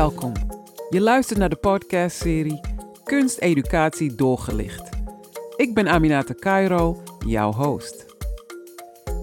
Welkom. 0.00 0.32
Je 0.90 1.00
luistert 1.00 1.38
naar 1.38 1.48
de 1.48 1.56
podcastserie 1.56 2.60
Kunsteducatie 3.04 4.14
doorgelicht. 4.14 4.88
Ik 5.56 5.74
ben 5.74 5.88
Aminata 5.88 6.34
Cairo, 6.34 7.02
jouw 7.26 7.52
host. 7.52 8.06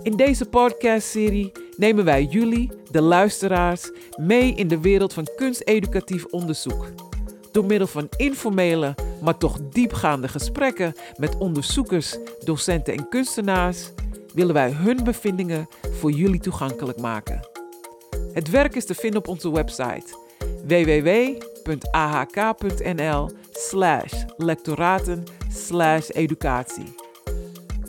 In 0.04 0.16
deze 0.16 0.46
podcastserie 0.46 1.52
nemen 1.78 2.05
wij 2.05 2.24
jullie, 2.24 2.71
de 2.92 3.02
luisteraars, 3.02 3.92
mee 4.18 4.54
in 4.54 4.68
de 4.68 4.79
wereld 4.79 5.14
van 5.14 5.28
kunsteducatief 5.36 6.25
onderzoek. 6.25 6.86
Door 7.52 7.66
middel 7.66 7.88
van 7.88 8.07
informele, 8.18 8.96
maar 9.21 9.38
toch 9.38 9.59
diepgaande 9.70 10.28
gesprekken 10.28 10.96
met 11.16 11.38
onderzoekers, 11.38 12.18
docenten 12.44 12.94
en 12.94 13.09
kunstenaars 13.09 13.92
willen 14.34 14.54
wij 14.54 14.71
hun 14.71 15.04
bevindingen 15.04 15.68
voor 15.92 16.12
jullie 16.12 16.39
toegankelijk 16.39 17.00
maken. 17.00 17.48
Het 18.34 18.50
werk 18.50 18.75
is 18.75 18.86
te 18.86 18.96
vinden 18.96 19.20
op 19.20 19.28
onze 19.28 19.51
website 19.51 20.25
www.ahk.nl 20.68 22.20
slash 23.52 24.14
lectoraten 24.38 25.24
slash 25.52 26.10
educatie. 26.10 26.96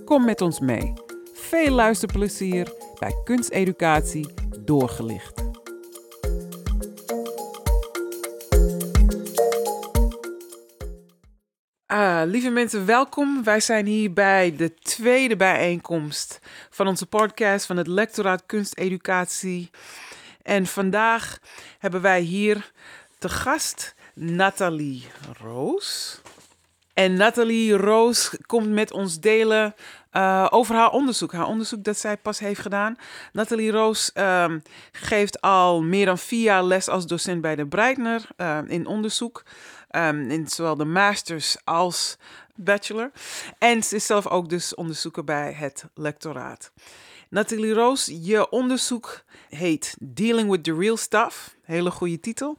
Kom 0.05 0.25
met 0.25 0.41
ons 0.41 0.61
mee. 0.61 0.93
Veel 1.33 1.71
luisterplezier 1.71 2.73
bij 2.99 3.15
Kunsteducatie 3.25 4.27
doorgelicht. 4.61 5.47
Ah, 11.87 12.23
lieve 12.27 12.51
mensen, 12.51 12.87
welkom. 12.87 13.45
Wij 13.45 13.61
zijn 13.61 13.87
hier 13.87 14.13
bij 14.13 14.57
de 14.57 14.75
tweede 14.75 15.37
bijeenkomst 15.37 16.39
van 16.71 16.87
onze 16.87 17.07
podcast 17.07 17.67
van 17.67 17.77
het 17.77 17.87
Lectoraat 17.87 18.43
Kunsteducatie. 18.47 19.71
En 20.43 20.67
vandaag 20.67 21.39
hebben 21.79 22.01
wij 22.01 22.21
hier 22.21 22.73
te 23.19 23.29
gast 23.29 23.95
Nathalie 24.15 25.07
Roos. 25.43 26.21
En 26.95 27.15
Nathalie 27.15 27.77
Roos 27.77 28.37
komt 28.47 28.69
met 28.69 28.93
ons 28.93 29.21
delen 29.21 29.75
uh, 30.13 30.47
over 30.51 30.75
haar 30.75 30.91
onderzoek. 30.91 31.33
Haar 31.33 31.47
onderzoek 31.47 31.85
dat 31.85 31.99
zij 31.99 32.17
pas 32.17 32.39
heeft 32.39 32.61
gedaan. 32.61 32.97
Nathalie 33.33 33.71
Roos 33.71 34.11
um, 34.15 34.63
geeft 34.93 35.41
al 35.41 35.83
meer 35.83 36.07
dan 36.07 36.19
vier 36.19 36.43
jaar 36.43 36.65
les 36.65 36.89
als 36.89 37.07
docent 37.07 37.41
bij 37.41 37.57
de 37.57 37.67
Breitner 37.67 38.27
uh, 38.37 38.59
in 38.67 38.87
onderzoek. 38.87 39.45
Um, 39.91 40.31
in 40.31 40.49
zowel 40.49 40.77
de 40.77 40.85
masters 40.85 41.57
als 41.65 42.17
bachelor. 42.55 43.11
En 43.59 43.83
ze 43.83 43.95
is 43.97 44.07
zelf 44.07 44.27
ook 44.27 44.49
dus 44.49 44.75
onderzoeker 44.75 45.25
bij 45.25 45.53
het 45.53 45.85
lectoraat. 45.95 46.73
Nathalie 47.31 47.73
Roos, 47.73 48.11
je 48.23 48.51
onderzoek 48.51 49.25
heet 49.49 49.97
Dealing 50.01 50.51
with 50.51 50.65
the 50.65 50.75
Real 50.75 50.97
Stuff. 50.97 51.57
Hele 51.63 51.91
goede 51.91 52.21
titel. 52.21 52.59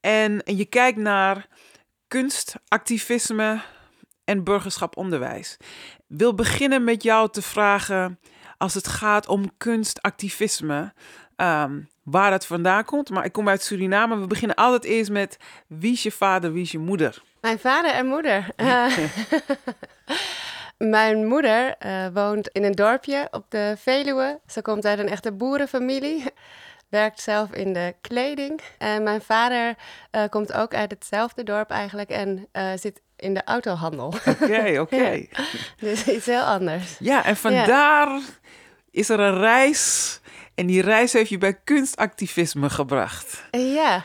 En 0.00 0.42
je 0.44 0.64
kijkt 0.64 0.98
naar 0.98 1.46
kunst, 2.08 2.54
activisme 2.68 3.60
en 4.24 4.44
burgerschap 4.44 4.96
onderwijs. 4.96 5.56
Ik 6.08 6.18
wil 6.18 6.34
beginnen 6.34 6.84
met 6.84 7.02
jou 7.02 7.30
te 7.30 7.42
vragen, 7.42 8.18
als 8.58 8.74
het 8.74 8.88
gaat 8.88 9.28
om 9.28 9.56
kunstactivisme, 9.56 10.92
um, 11.36 11.88
waar 12.02 12.32
het 12.32 12.46
vandaan 12.46 12.84
komt. 12.84 13.10
Maar 13.10 13.24
ik 13.24 13.32
kom 13.32 13.48
uit 13.48 13.62
Suriname. 13.62 14.18
We 14.18 14.26
beginnen 14.26 14.56
altijd 14.56 14.84
eerst 14.84 15.10
met 15.10 15.36
wie 15.66 15.92
is 15.92 16.02
je 16.02 16.12
vader, 16.12 16.52
wie 16.52 16.62
is 16.62 16.72
je 16.72 16.78
moeder? 16.78 17.22
Mijn 17.40 17.58
vader 17.58 17.90
en 17.90 18.06
moeder. 18.06 18.46
Uh, 18.56 18.96
Mijn 20.90 21.26
moeder 21.26 21.74
uh, 21.86 22.06
woont 22.12 22.48
in 22.48 22.64
een 22.64 22.72
dorpje 22.72 23.28
op 23.30 23.44
de 23.48 23.74
Veluwe. 23.78 24.40
Ze 24.46 24.62
komt 24.62 24.86
uit 24.86 24.98
een 24.98 25.08
echte 25.08 25.32
boerenfamilie. 25.32 26.24
Werkt 26.88 27.20
zelf 27.20 27.52
in 27.52 27.72
de 27.72 27.94
kleding. 28.00 28.60
En 28.78 29.02
mijn 29.02 29.20
vader 29.20 29.74
uh, 30.12 30.22
komt 30.30 30.52
ook 30.52 30.74
uit 30.74 30.90
hetzelfde 30.90 31.42
dorp 31.42 31.70
eigenlijk 31.70 32.10
en 32.10 32.48
uh, 32.52 32.70
zit 32.74 33.00
in 33.16 33.34
de 33.34 33.44
autohandel. 33.44 34.14
Oké, 34.26 34.70
oké. 34.80 34.80
Okay. 34.80 35.28
ja. 35.30 35.44
Dus 35.78 36.08
iets 36.08 36.26
heel 36.26 36.42
anders. 36.42 36.96
Ja, 36.98 37.24
en 37.24 37.36
vandaar 37.36 38.08
ja. 38.08 38.20
is 38.90 39.08
er 39.08 39.20
een 39.20 39.38
reis. 39.38 40.20
En 40.54 40.66
die 40.66 40.82
reis 40.82 41.12
heeft 41.12 41.30
je 41.30 41.38
bij 41.38 41.60
kunstactivisme 41.64 42.70
gebracht. 42.70 43.44
Ja, 43.50 44.04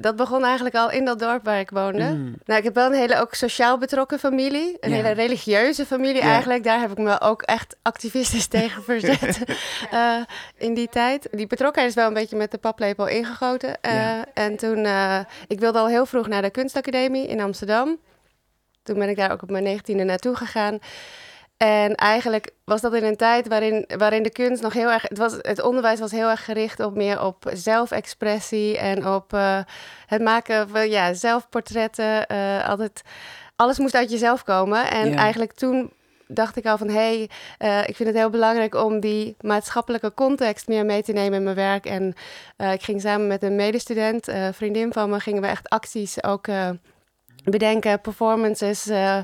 dat 0.00 0.16
begon 0.16 0.44
eigenlijk 0.44 0.74
al 0.74 0.90
in 0.90 1.04
dat 1.04 1.18
dorp 1.18 1.44
waar 1.44 1.60
ik 1.60 1.70
woonde. 1.70 2.04
Mm. 2.04 2.34
Nou, 2.44 2.58
ik 2.58 2.64
heb 2.64 2.74
wel 2.74 2.86
een 2.86 2.98
hele 2.98 3.20
ook 3.20 3.34
sociaal 3.34 3.78
betrokken 3.78 4.18
familie. 4.18 4.76
Een 4.80 4.90
ja. 4.90 4.96
hele 4.96 5.10
religieuze 5.10 5.86
familie 5.86 6.22
ja. 6.22 6.28
eigenlijk. 6.28 6.64
Daar 6.64 6.80
heb 6.80 6.90
ik 6.90 6.98
me 6.98 7.20
ook 7.20 7.42
echt 7.42 7.76
activistisch 7.82 8.46
tegen 8.56 8.82
verzet 8.82 9.38
uh, 9.92 10.16
in 10.56 10.74
die 10.74 10.88
tijd. 10.88 11.28
Die 11.30 11.46
betrokkenheid 11.46 11.88
is 11.90 12.00
wel 12.00 12.08
een 12.08 12.14
beetje 12.14 12.36
met 12.36 12.50
de 12.50 12.58
paplepel 12.58 13.06
ingegoten. 13.06 13.68
Uh, 13.68 13.92
ja. 13.92 14.24
En 14.34 14.56
toen, 14.56 14.84
uh, 14.84 15.20
ik 15.46 15.60
wilde 15.60 15.78
al 15.78 15.88
heel 15.88 16.06
vroeg 16.06 16.28
naar 16.28 16.42
de 16.42 16.50
kunstacademie 16.50 17.26
in 17.26 17.40
Amsterdam. 17.40 17.98
Toen 18.82 18.98
ben 18.98 19.08
ik 19.08 19.16
daar 19.16 19.32
ook 19.32 19.42
op 19.42 19.50
mijn 19.50 19.64
negentiende 19.64 20.04
naartoe 20.04 20.36
gegaan. 20.36 20.78
En 21.62 21.94
eigenlijk 21.94 22.50
was 22.64 22.80
dat 22.80 22.94
in 22.94 23.04
een 23.04 23.16
tijd 23.16 23.48
waarin, 23.48 23.84
waarin 23.96 24.22
de 24.22 24.30
kunst 24.30 24.62
nog 24.62 24.72
heel 24.72 24.90
erg. 24.90 25.02
Het, 25.02 25.18
was, 25.18 25.36
het 25.40 25.62
onderwijs 25.62 26.00
was 26.00 26.10
heel 26.10 26.28
erg 26.28 26.44
gericht 26.44 26.80
op 26.80 26.94
meer 26.94 27.22
op 27.22 27.50
zelfexpressie 27.52 28.78
en 28.78 29.06
op 29.06 29.32
uh, 29.32 29.60
het 30.06 30.22
maken 30.22 30.68
van 30.68 30.90
ja, 30.90 31.12
zelfportretten. 31.12 32.24
Uh, 32.32 32.68
altijd, 32.68 33.02
alles 33.56 33.78
moest 33.78 33.94
uit 33.94 34.10
jezelf 34.10 34.44
komen. 34.44 34.90
En 34.90 35.10
ja. 35.10 35.16
eigenlijk 35.16 35.52
toen 35.52 35.92
dacht 36.26 36.56
ik 36.56 36.66
al 36.66 36.78
van 36.78 36.88
hé, 36.88 36.94
hey, 36.94 37.30
uh, 37.58 37.88
ik 37.88 37.96
vind 37.96 38.08
het 38.08 38.18
heel 38.18 38.30
belangrijk 38.30 38.74
om 38.74 39.00
die 39.00 39.36
maatschappelijke 39.40 40.14
context 40.14 40.68
meer 40.68 40.84
mee 40.84 41.02
te 41.02 41.12
nemen 41.12 41.38
in 41.38 41.44
mijn 41.44 41.56
werk. 41.56 41.86
En 41.86 42.14
ik 42.56 42.82
ging 42.82 43.00
samen 43.00 43.26
met 43.26 43.42
een 43.42 43.56
medestudent, 43.56 44.28
vriendin 44.52 44.92
van 44.92 45.10
me, 45.10 45.20
gingen 45.20 45.42
we 45.42 45.48
echt 45.48 45.68
acties 45.68 46.22
ook 46.22 46.46
bedenken, 47.44 48.00
performances 48.00 48.86
uh, 48.86 49.18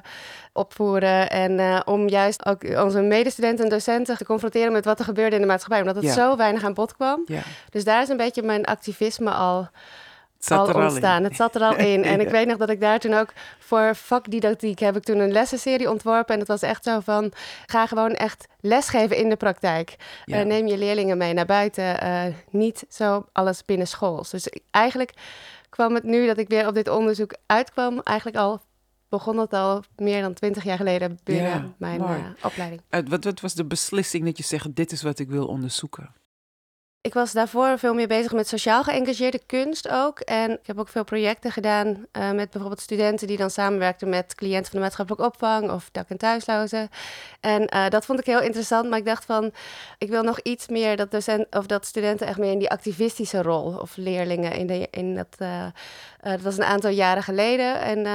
opvoeren. 0.57 1.31
En 1.31 1.59
uh, 1.59 1.81
om 1.85 2.09
juist 2.09 2.47
ook 2.47 2.63
onze 2.63 3.01
medestudenten 3.01 3.65
en 3.65 3.71
docenten 3.71 4.17
te 4.17 4.25
confronteren 4.25 4.73
met 4.73 4.85
wat 4.85 4.99
er 4.99 5.05
gebeurde 5.05 5.35
in 5.35 5.41
de 5.41 5.47
maatschappij. 5.47 5.81
Omdat 5.81 5.97
het 5.97 6.05
ja. 6.05 6.13
zo 6.13 6.37
weinig 6.37 6.65
aan 6.65 6.75
bod 6.75 6.95
kwam. 6.95 7.23
Ja. 7.27 7.43
Dus 7.71 7.85
daar 7.85 8.03
is 8.03 8.09
een 8.09 8.17
beetje 8.17 8.43
mijn 8.43 8.65
activisme 8.65 9.31
al, 9.31 9.69
al 10.49 10.75
ontstaan. 10.75 11.25
Het 11.25 11.37
zat 11.37 11.55
er 11.55 11.61
al 11.61 11.77
in. 11.77 12.05
En 12.13 12.21
ik 12.21 12.29
weet 12.29 12.47
nog 12.47 12.57
dat 12.57 12.71
ik 12.71 12.81
daar 12.81 12.99
toen 12.99 13.15
ook 13.15 13.33
voor 13.59 13.97
vakdidactiek 13.97 14.79
heb 14.79 14.97
ik 14.97 15.03
toen 15.03 15.19
een 15.19 15.33
lessenserie 15.33 15.91
ontworpen. 15.91 16.33
En 16.33 16.39
dat 16.39 16.49
was 16.49 16.63
echt 16.63 16.85
zo 16.85 17.01
van, 17.01 17.33
ga 17.67 17.87
gewoon 17.87 18.15
echt 18.15 18.47
lesgeven 18.61 19.17
in 19.17 19.29
de 19.29 19.37
praktijk. 19.37 19.97
Uh, 20.27 20.41
neem 20.41 20.67
je 20.67 20.79
leerlingen 20.79 21.19
mee 21.19 21.33
naar 21.33 21.47
buiten. 21.47 21.97
niet 22.51 22.85
zo 22.89 23.27
alles 23.33 23.65
binnen 23.65 23.87
school. 23.87 24.27
Dus 24.31 24.49
eigenlijk 24.71 25.13
kwam 25.77 25.95
het 25.95 26.05
nu 26.05 26.27
dat 26.27 26.39
ik 26.39 26.49
weer 26.49 26.67
op 26.67 26.75
dit 26.75 26.89
onderzoek 26.89 27.35
uitkwam, 27.47 28.01
eigenlijk 28.05 28.37
al 28.37 28.61
begon 29.09 29.39
het 29.39 29.53
al 29.53 29.83
meer 29.97 30.23
dan 30.23 30.35
twintig 30.35 30.65
jaar 30.65 30.77
geleden 30.77 31.19
binnen 31.25 31.51
ja, 31.51 31.75
mijn 31.79 32.01
uh, 32.01 32.29
opleiding. 32.43 32.83
Uh, 32.91 33.01
wat, 33.09 33.25
wat 33.25 33.41
was 33.41 33.55
de 33.55 33.65
beslissing 33.65 34.25
dat 34.25 34.37
je 34.37 34.45
zegt, 34.45 34.75
dit 34.75 34.93
is 34.93 35.03
wat 35.03 35.19
ik 35.19 35.29
wil 35.29 35.47
onderzoeken? 35.47 36.15
Ik 37.01 37.15
was 37.15 37.33
daarvoor 37.33 37.79
veel 37.79 37.95
meer 37.95 38.09
bezig 38.09 38.33
met 38.33 38.49
sociaal 38.49 38.83
geëngageerde 38.83 39.41
kunst 39.47 39.89
ook. 39.89 40.21
En 40.21 40.51
ik 40.51 40.67
heb 40.67 40.79
ook 40.79 40.89
veel 40.89 41.05
projecten 41.05 41.51
gedaan 41.53 41.87
uh, 41.87 42.31
met 42.33 42.51
bijvoorbeeld 42.51 42.81
studenten 42.81 43.27
die 43.27 43.37
dan 43.37 43.51
samenwerkten 43.51 44.09
met 44.09 44.35
cliënten 44.35 44.71
van 44.71 44.79
de 44.79 44.85
maatschappelijke 44.85 45.27
opvang 45.27 45.71
of 45.71 45.89
dak- 45.93 46.09
en 46.09 46.19
thuislozen. 46.19 46.89
En 47.41 47.75
uh, 47.75 47.89
dat 47.89 48.05
vond 48.05 48.19
ik 48.19 48.27
heel 48.27 48.41
interessant, 48.41 48.89
maar 48.89 48.99
ik 48.99 49.05
dacht 49.05 49.25
van, 49.25 49.53
ik 49.99 50.09
wil 50.09 50.23
nog 50.23 50.41
iets 50.41 50.69
meer 50.69 50.97
dat, 50.97 51.11
docent, 51.11 51.47
of 51.51 51.67
dat 51.67 51.87
studenten 51.87 52.27
echt 52.27 52.39
meer 52.39 52.53
in 52.53 52.59
die 52.59 52.71
activistische 52.71 53.43
rol 53.43 53.79
of 53.79 53.97
leerlingen 53.97 54.53
in, 54.53 54.67
de, 54.67 54.89
in 54.91 55.15
dat, 55.15 55.37
uh, 55.39 55.67
dat 56.21 56.41
was 56.41 56.57
een 56.57 56.65
aantal 56.65 56.91
jaren 56.91 57.23
geleden. 57.23 57.81
En 57.81 58.07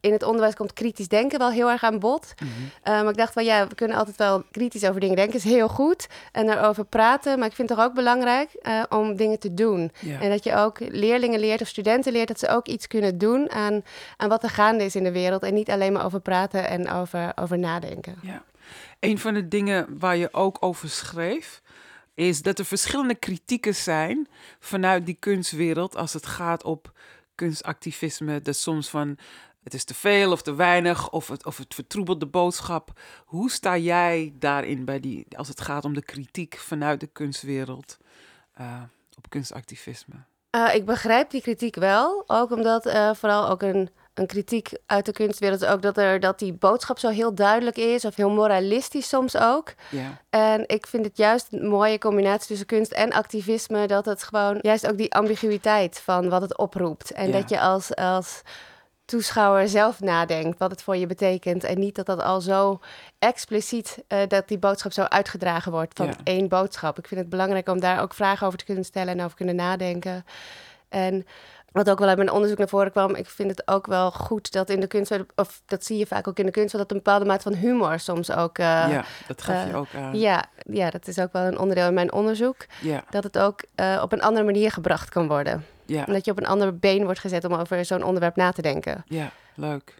in 0.00 0.12
het 0.12 0.22
onderwijs 0.22 0.54
komt 0.54 0.72
kritisch 0.72 1.08
denken 1.08 1.38
wel 1.38 1.50
heel 1.50 1.70
erg 1.70 1.82
aan 1.82 1.98
bod. 1.98 2.34
Mm 2.42 2.48
-hmm. 2.48 2.64
uh, 2.64 3.02
maar 3.02 3.10
ik 3.10 3.16
dacht 3.16 3.32
van 3.32 3.44
ja, 3.44 3.66
we 3.66 3.74
kunnen 3.74 3.96
altijd 3.96 4.16
wel 4.16 4.42
kritisch 4.50 4.84
over 4.84 5.00
dingen 5.00 5.16
denken. 5.16 5.34
is 5.34 5.44
heel 5.44 5.68
goed. 5.68 6.06
En 6.32 6.46
daarover 6.46 6.84
praten. 6.84 7.38
Maar 7.38 7.48
ik 7.48 7.54
vind 7.54 7.68
het 7.68 7.78
toch 7.78 7.86
ook 7.86 7.94
belangrijk 7.94 8.50
uh, 8.62 8.82
om 8.88 9.16
dingen 9.16 9.38
te 9.38 9.54
doen. 9.54 9.92
En 10.20 10.30
dat 10.30 10.44
je 10.44 10.54
ook 10.54 10.78
leerlingen 10.80 11.40
leert 11.40 11.60
of 11.60 11.68
studenten 11.68 12.12
leert 12.12 12.28
dat 12.28 12.38
ze 12.38 12.48
ook 12.48 12.66
iets 12.66 12.86
kunnen 12.86 13.18
doen 13.18 13.50
aan, 13.50 13.82
aan 14.16 14.28
wat 14.28 14.42
er 14.42 14.50
gaande 14.50 14.84
is 14.84 14.96
in 14.96 15.04
de 15.04 15.12
wereld. 15.12 15.42
En 15.42 15.54
niet 15.54 15.70
alleen 15.70 15.92
maar 15.92 16.04
over 16.04 16.20
praten 16.20 16.68
en 16.68 16.90
over, 16.90 17.32
over 17.34 17.58
nadenken. 17.58 18.18
Ja. 18.22 18.42
Een 19.00 19.18
van 19.18 19.34
de 19.34 19.48
dingen 19.48 19.98
waar 19.98 20.16
je 20.16 20.28
ook 20.32 20.56
over 20.60 20.88
schreef. 20.88 21.62
Is 22.14 22.42
dat 22.42 22.58
er 22.58 22.64
verschillende 22.64 23.14
kritieken 23.14 23.74
zijn 23.74 24.28
vanuit 24.60 25.06
die 25.06 25.16
kunstwereld 25.20 25.96
als 25.96 26.12
het 26.12 26.26
gaat 26.26 26.64
op 26.64 26.92
kunstactivisme. 27.34 28.42
Dat 28.42 28.56
soms 28.56 28.88
van 28.88 29.16
het 29.66 29.74
is 29.74 29.84
te 29.84 29.94
veel 29.94 30.32
of 30.32 30.42
te 30.42 30.54
weinig 30.54 31.10
of 31.10 31.28
het, 31.28 31.46
of 31.46 31.56
het 31.56 31.74
vertroebelt 31.74 32.20
de 32.20 32.26
boodschap. 32.26 33.00
Hoe 33.24 33.50
sta 33.50 33.76
jij 33.76 34.32
daarin 34.38 34.84
bij 34.84 35.00
die, 35.00 35.26
als 35.36 35.48
het 35.48 35.60
gaat 35.60 35.84
om 35.84 35.94
de 35.94 36.02
kritiek 36.02 36.56
vanuit 36.56 37.00
de 37.00 37.06
kunstwereld 37.06 37.98
uh, 38.60 38.82
op 39.16 39.30
kunstactivisme? 39.30 40.14
Uh, 40.56 40.74
ik 40.74 40.84
begrijp 40.84 41.30
die 41.30 41.42
kritiek 41.42 41.74
wel, 41.74 42.24
ook 42.26 42.50
omdat 42.50 42.86
uh, 42.86 43.14
vooral 43.14 43.48
ook 43.48 43.62
een 43.62 43.90
een 44.18 44.26
kritiek 44.26 44.70
uit 44.86 45.06
de 45.06 45.12
kunstwereld 45.12 45.62
is 45.62 45.68
ook 45.68 45.82
dat, 45.82 45.98
er, 45.98 46.20
dat 46.20 46.38
die 46.38 46.52
boodschap 46.52 46.98
zo 46.98 47.08
heel 47.08 47.34
duidelijk 47.34 47.76
is, 47.76 48.04
of 48.04 48.16
heel 48.16 48.30
moralistisch 48.30 49.08
soms 49.08 49.36
ook. 49.36 49.74
Ja. 49.90 50.20
En 50.30 50.64
ik 50.66 50.86
vind 50.86 51.04
het 51.04 51.16
juist 51.16 51.46
een 51.50 51.68
mooie 51.68 51.98
combinatie 51.98 52.46
tussen 52.46 52.66
kunst 52.66 52.92
en 52.92 53.12
activisme, 53.12 53.86
dat 53.86 54.04
het 54.04 54.22
gewoon 54.22 54.58
juist 54.60 54.86
ook 54.86 54.96
die 54.96 55.14
ambiguïteit 55.14 56.00
van 56.00 56.28
wat 56.28 56.42
het 56.42 56.58
oproept. 56.58 57.10
En 57.10 57.26
Ja. 57.26 57.32
dat 57.32 57.48
je 57.48 57.60
als, 57.60 57.94
als 57.94 58.42
toeschouwer 59.06 59.68
zelf 59.68 60.00
nadenkt 60.00 60.58
wat 60.58 60.70
het 60.70 60.82
voor 60.82 60.96
je 60.96 61.06
betekent. 61.06 61.64
En 61.64 61.78
niet 61.78 61.94
dat 61.94 62.06
dat 62.06 62.22
al 62.22 62.40
zo 62.40 62.80
expliciet, 63.18 64.04
eh, 64.08 64.18
dat 64.28 64.48
die 64.48 64.58
boodschap 64.58 64.92
zo 64.92 65.02
uitgedragen 65.02 65.72
wordt 65.72 65.96
van 65.96 66.06
Ja. 66.06 66.12
één 66.24 66.48
boodschap. 66.48 66.98
Ik 66.98 67.06
vind 67.06 67.20
het 67.20 67.28
belangrijk 67.28 67.68
om 67.68 67.80
daar 67.80 68.00
ook 68.02 68.14
vragen 68.14 68.46
over 68.46 68.58
te 68.58 68.64
kunnen 68.64 68.84
stellen 68.84 69.18
en 69.18 69.24
over 69.24 69.36
kunnen 69.36 69.56
nadenken. 69.56 70.24
En 70.88 71.26
wat 71.72 71.90
ook 71.90 71.98
wel 71.98 72.08
uit 72.08 72.16
mijn 72.16 72.30
onderzoek 72.30 72.58
naar 72.58 72.68
voren 72.68 72.90
kwam, 72.90 73.14
ik 73.14 73.26
vind 73.26 73.50
het 73.50 73.68
ook 73.68 73.86
wel 73.86 74.10
goed 74.10 74.52
dat 74.52 74.70
in 74.70 74.80
de 74.80 74.86
kunst, 74.86 75.12
of 75.34 75.62
dat 75.66 75.84
zie 75.84 75.98
je 75.98 76.06
vaak 76.06 76.28
ook 76.28 76.38
in 76.38 76.46
de 76.46 76.52
kunst, 76.52 76.76
dat 76.76 76.90
een 76.90 76.96
bepaalde 76.96 77.24
mate 77.24 77.42
van 77.42 77.54
humor 77.54 77.98
soms 77.98 78.30
ook. 78.32 78.58
eh, 78.58 78.64
ja, 78.66 79.04
dat 79.26 79.42
gaf 79.42 79.64
je 79.64 79.70
eh, 79.70 79.76
ook 79.78 79.86
aan. 79.96 80.18
ja, 80.18 80.44
ja, 80.70 80.90
dat 80.90 81.06
is 81.06 81.18
ook 81.18 81.32
wel 81.32 81.42
een 81.42 81.58
onderdeel 81.58 81.86
in 81.86 81.94
mijn 81.94 82.12
onderzoek. 82.12 82.66
Ja, 82.80 83.04
Dat 83.10 83.24
het 83.24 83.38
ook 83.38 83.60
op 84.02 84.12
een 84.12 84.22
andere 84.22 84.44
manier 84.44 84.70
gebracht 84.70 85.08
kan 85.08 85.28
worden. 85.28 85.66
Ja, 85.86 86.06
En 86.06 86.12
dat 86.12 86.24
je 86.24 86.30
op 86.30 86.38
een 86.38 86.46
ander 86.46 86.78
been 86.78 87.04
wordt 87.04 87.20
gezet 87.20 87.44
om 87.44 87.54
over 87.54 87.84
zo'n 87.84 88.02
onderwerp 88.02 88.36
na 88.36 88.52
te 88.52 88.62
denken. 88.62 89.04
ja, 89.06 89.30
leuk. 89.54 89.94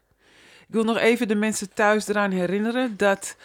Ik 0.68 0.74
wil 0.74 0.84
nog 0.84 0.98
even 0.98 1.28
de 1.28 1.34
mensen 1.34 1.72
thuis 1.74 2.08
eraan 2.08 2.30
herinneren 2.30 2.96
dat 2.96 3.36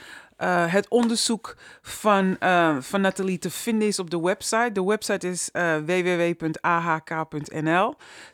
eh, 0.41 0.71
het 0.71 0.87
onderzoek 0.87 1.55
van, 1.81 2.37
eh, 2.39 2.77
van 2.79 3.01
Nathalie 3.01 3.39
te 3.39 3.49
vinden 3.49 3.87
is 3.87 3.99
op 3.99 4.09
de 4.09 4.19
website. 4.19 4.69
De 4.73 4.83
website 4.83 5.29
is 5.29 5.51
eh, 5.51 5.77
www.ahk.nl 5.77 7.15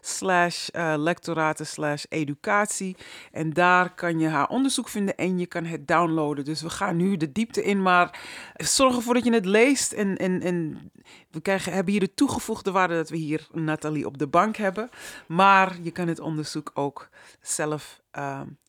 slash 0.01 0.68
lectoraten 0.95 1.65
slash 1.65 2.04
educatie. 2.09 2.98
En 3.31 3.54
daar 3.54 3.94
kan 3.95 4.19
je 4.19 4.27
haar 4.27 4.48
onderzoek 4.48 4.88
vinden 4.88 5.15
en 5.15 5.39
je 5.39 5.45
kan 5.45 5.65
het 5.65 5.88
downloaden. 5.88 6.45
Dus 6.45 6.62
we 6.62 6.69
gaan 6.69 6.98
nu 6.98 7.18
de 7.18 7.31
diepte 7.31 7.63
in, 7.63 7.81
maar 7.81 8.19
zorg 8.56 8.95
ervoor 8.95 9.13
dat 9.13 9.24
je 9.24 9.33
het 9.33 9.45
leest. 9.45 9.92
En, 9.92 10.18
en, 10.18 10.42
en 10.42 10.92
we 11.31 11.42
krijgen, 11.42 11.74
hebben 11.74 11.92
hier 11.92 12.01
de 12.01 12.13
toegevoegde 12.13 12.71
waarde 12.71 12.95
dat 12.95 13.10
we 13.10 13.18
hier 13.18 13.48
Nathalie 13.51 14.06
op 14.06 14.18
de 14.18 14.27
bank 14.27 14.56
hebben. 14.56 14.89
Maar 15.27 15.77
je 15.81 15.92
kan 15.92 16.07
het 16.07 16.19
onderzoek 16.19 16.71
ook 16.74 17.10
zelf 17.42 18.01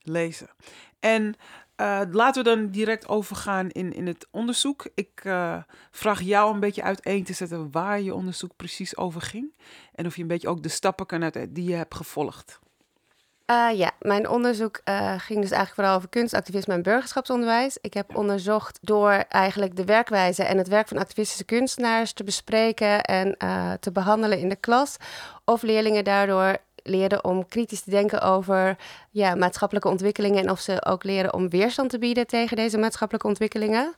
lezen. 0.03 0.49
En 1.01 1.35
eh, 1.79 2.01
laten 2.11 2.45
we 2.45 2.51
dan 2.51 2.71
direct 2.71 3.09
overgaan 3.09 3.69
in, 3.69 3.93
in 3.93 4.07
het 4.07 4.27
onderzoek. 4.31 4.89
Ik 4.95 5.21
eh, 5.23 5.57
vraag 5.91 6.21
jou 6.21 6.55
een 6.55 6.61
beetje 6.61 6.83
uiteen 6.83 7.25
te 7.25 7.33
zetten 7.33 7.71
waar 7.71 8.01
je 8.01 8.15
onderzoek 8.15 8.57
precies 8.57 8.97
over 8.97 9.21
ging. 9.21 9.55
En 9.95 10.07
of 10.07 10.17
je 10.17 10.23
een 10.23 10.29
beetje 10.29 10.49
ook 10.49 10.63
de 10.63 10.69
stappen 10.69 11.07
kan 11.07 11.23
uit 11.23 11.47
die 11.55 11.69
je 11.69 11.75
hebt 11.75 11.95
gevolgd. 11.95 12.61
Eh, 13.49 13.69
ja, 13.79 13.91
mijn 14.01 14.29
onderzoek 14.29 14.81
eh, 14.85 15.15
ging 15.19 15.41
dus 15.41 15.51
eigenlijk 15.51 15.75
vooral 15.75 15.95
over 15.95 16.09
kunstactivisme 16.09 16.75
en 16.75 16.83
burgerschapsonderwijs. 16.83 17.79
Ik 17.81 17.95
heb 17.95 18.17
onderzocht 18.17 18.79
door 18.83 19.11
eigenlijk 19.11 19.77
de 19.77 19.85
werkwijze 19.85 20.45
en 20.45 20.59
het 20.59 20.69
werk 20.69 20.89
van 20.89 20.99
activistische 20.99 21.45
kunstenaars 21.45 22.13
te 22.13 22.25
bespreken 22.25 23.03
en 23.03 23.37
eh, 23.37 23.73
te 23.73 23.93
behandelen 23.93 24.39
in 24.39 24.49
de 24.49 24.57
klas. 24.57 24.97
Of 25.45 25.63
leerlingen 25.63 26.05
daardoor 26.05 26.57
leren 26.83 27.25
om 27.25 27.49
kritisch 27.49 27.81
te 27.81 27.91
denken 27.91 28.21
over 28.21 28.77
ja, 29.11 29.35
maatschappelijke 29.35 29.89
ontwikkelingen 29.89 30.43
en 30.43 30.51
of 30.51 30.61
ze 30.61 30.85
ook 30.85 31.05
leren 31.05 31.35
om 31.35 31.49
weerstand 31.49 31.91
te 31.91 31.99
bieden 31.99 32.27
tegen 32.27 32.57
deze 32.57 32.79
maatschappelijke 32.79 33.29
ontwikkelingen. 33.29 33.95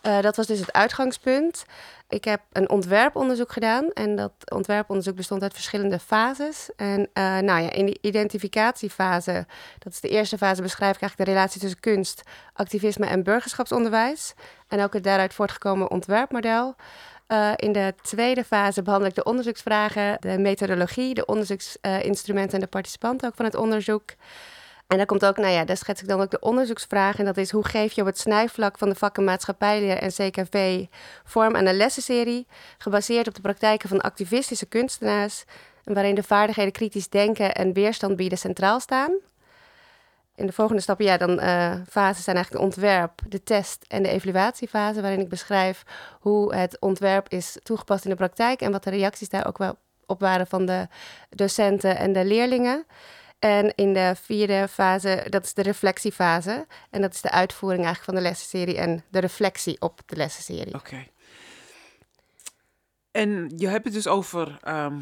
Eh, 0.00 0.20
dat 0.20 0.36
was 0.36 0.46
dus 0.46 0.60
het 0.60 0.72
uitgangspunt. 0.72 1.64
Ik 2.08 2.24
heb 2.24 2.40
een 2.52 2.70
ontwerponderzoek 2.70 3.52
gedaan 3.52 3.92
en 3.92 4.16
dat 4.16 4.32
ontwerponderzoek 4.52 5.16
bestond 5.16 5.42
uit 5.42 5.54
verschillende 5.54 5.98
fases. 5.98 6.70
En 6.76 7.08
eh, 7.12 7.22
nou 7.22 7.62
ja, 7.62 7.70
in 7.70 7.86
die 7.86 7.98
identificatiefase, 8.00 9.46
dat 9.78 9.92
is 9.92 10.00
de 10.00 10.08
eerste 10.08 10.38
fase, 10.38 10.62
beschrijf 10.62 10.94
ik 10.94 11.00
eigenlijk 11.00 11.30
de 11.30 11.36
relatie 11.36 11.60
tussen 11.60 11.80
kunst, 11.80 12.22
activisme 12.52 13.06
en 13.06 13.22
burgerschapsonderwijs. 13.22 14.34
En 14.68 14.82
ook 14.82 14.92
het 14.92 15.04
daaruit 15.04 15.34
voortgekomen 15.34 15.90
ontwerpmodel. 15.90 16.74
Eh, 17.28 17.52
in 17.56 17.72
de 17.72 17.94
tweede 18.02 18.44
fase 18.44 18.82
behandel 18.82 19.08
ik 19.08 19.14
de 19.14 19.24
onderzoeksvragen, 19.24 20.16
de 20.20 20.38
methodologie, 20.38 21.14
de 21.14 21.26
onderzoeksinstrumenten 21.26 22.54
en 22.54 22.60
de 22.60 22.66
participanten 22.66 23.28
ook 23.28 23.34
van 23.34 23.44
het 23.44 23.54
onderzoek. 23.54 24.10
En 24.86 24.96
daar 24.96 25.06
komt 25.06 25.24
ook, 25.24 25.36
nou 25.36 25.52
ja, 25.52 25.64
daar 25.64 25.76
schets 25.76 26.02
ik 26.02 26.08
dan 26.08 26.20
ook 26.20 26.30
de 26.30 26.40
onderzoeksvraag. 26.40 27.18
En 27.18 27.24
dat 27.24 27.36
is 27.36 27.50
hoe 27.50 27.64
geef 27.64 27.92
je 27.92 28.00
op 28.00 28.06
het 28.06 28.18
snijvlak 28.18 28.78
van 28.78 28.88
de 28.88 28.94
vakken 28.94 29.24
maatschappijleer 29.24 29.96
en 29.96 30.10
CKV 30.10 30.84
vorm 31.24 31.56
aan 31.56 31.66
een 31.66 31.76
lessenserie, 31.76 32.46
gebaseerd 32.78 33.28
op 33.28 33.34
de 33.34 33.40
praktijken 33.40 33.88
van 33.88 34.00
activistische 34.00 34.66
kunstenaars, 34.66 35.44
en 35.84 35.94
waarin 35.94 36.14
de 36.14 36.22
vaardigheden 36.22 36.72
kritisch 36.72 37.08
denken 37.08 37.54
en 37.54 37.72
weerstand 37.72 38.16
bieden 38.16 38.38
centraal 38.38 38.80
staan. 38.80 39.10
In 40.38 40.46
de 40.46 40.52
volgende 40.52 40.82
stappen, 40.82 41.04
ja, 41.04 41.16
dan 41.16 41.40
eh 41.40 41.74
fases 41.88 42.24
zijn 42.24 42.36
eigenlijk 42.36 42.64
de 42.64 42.70
ontwerp, 42.70 43.20
de 43.28 43.42
test 43.42 43.84
en 43.88 44.02
de 44.02 44.08
evaluatiefase, 44.08 45.00
waarin 45.00 45.20
ik 45.20 45.28
beschrijf 45.28 45.82
hoe 46.20 46.54
het 46.54 46.80
ontwerp 46.80 47.28
is 47.28 47.58
toegepast 47.62 48.04
in 48.04 48.10
de 48.10 48.16
praktijk 48.16 48.60
en 48.60 48.72
wat 48.72 48.84
de 48.84 48.90
reacties 48.90 49.28
daar 49.28 49.46
ook 49.46 49.58
wel 49.58 49.76
op 50.06 50.20
waren 50.20 50.46
van 50.46 50.66
de 50.66 50.88
docenten 51.30 51.96
en 51.96 52.12
de 52.12 52.24
leerlingen. 52.24 52.86
En 53.38 53.74
in 53.74 53.92
de 53.92 54.14
vierde 54.22 54.68
fase, 54.68 55.26
dat 55.28 55.44
is 55.44 55.54
de 55.54 55.62
reflectiefase. 55.62 56.66
En 56.90 57.00
dat 57.00 57.14
is 57.14 57.20
de 57.20 57.30
uitvoering 57.30 57.84
eigenlijk 57.84 58.14
van 58.14 58.22
de 58.24 58.28
lessenserie 58.28 58.76
en 58.76 59.04
de 59.10 59.18
reflectie 59.18 59.80
op 59.80 60.00
de 60.06 60.16
lessenserie. 60.16 60.74
Oké. 60.74 61.06
En 63.10 63.52
je 63.56 63.68
hebt 63.68 63.84
het 63.84 63.94
dus 63.94 64.06
over 64.06 64.58
ehm, 64.62 64.98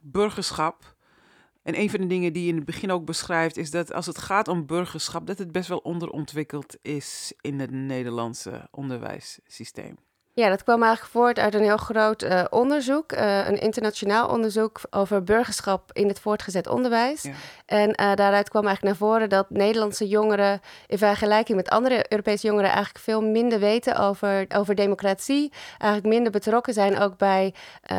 burgerschap. 0.00 0.95
En 1.66 1.80
een 1.80 1.90
van 1.90 2.00
de 2.00 2.06
dingen 2.06 2.32
die 2.32 2.42
je 2.42 2.48
in 2.48 2.56
het 2.56 2.64
begin 2.64 2.90
ook 2.90 3.04
beschrijft, 3.04 3.56
is 3.56 3.70
dat 3.70 3.92
als 3.92 4.06
het 4.06 4.18
gaat 4.18 4.48
om 4.48 4.66
burgerschap, 4.66 5.26
dat 5.26 5.38
het 5.38 5.52
best 5.52 5.68
wel 5.68 5.78
onderontwikkeld 5.78 6.76
is 6.82 7.32
in 7.40 7.60
het 7.60 7.70
Nederlandse 7.70 8.68
onderwijssysteem. 8.70 9.96
Ja, 10.36 10.48
dat 10.48 10.62
kwam 10.62 10.82
eigenlijk 10.82 11.12
voort 11.12 11.38
uit 11.38 11.54
een 11.54 11.62
heel 11.62 11.76
groot 11.76 12.22
eh, 12.22 12.44
onderzoek, 12.50 13.12
eh, 13.12 13.48
een 13.48 13.60
internationaal 13.60 14.28
onderzoek 14.28 14.80
over 14.90 15.24
burgerschap 15.24 15.90
in 15.92 16.08
het 16.08 16.20
voortgezet 16.20 16.66
onderwijs. 16.66 17.22
Ja. 17.22 17.32
En 17.66 17.92
eh, 17.92 18.14
daaruit 18.14 18.48
kwam 18.48 18.66
eigenlijk 18.66 18.98
naar 18.98 19.08
voren 19.08 19.28
dat 19.28 19.50
Nederlandse 19.50 20.08
jongeren 20.08 20.60
in 20.86 20.98
vergelijking 20.98 21.56
met 21.56 21.68
andere 21.68 22.04
Europese 22.08 22.46
jongeren 22.46 22.70
eigenlijk 22.70 22.98
veel 22.98 23.22
minder 23.22 23.58
weten 23.58 23.96
over, 23.96 24.46
over 24.48 24.74
democratie. 24.74 25.52
Eigenlijk 25.78 26.14
minder 26.14 26.32
betrokken 26.32 26.72
zijn 26.72 26.98
ook 26.98 27.16
bij 27.16 27.54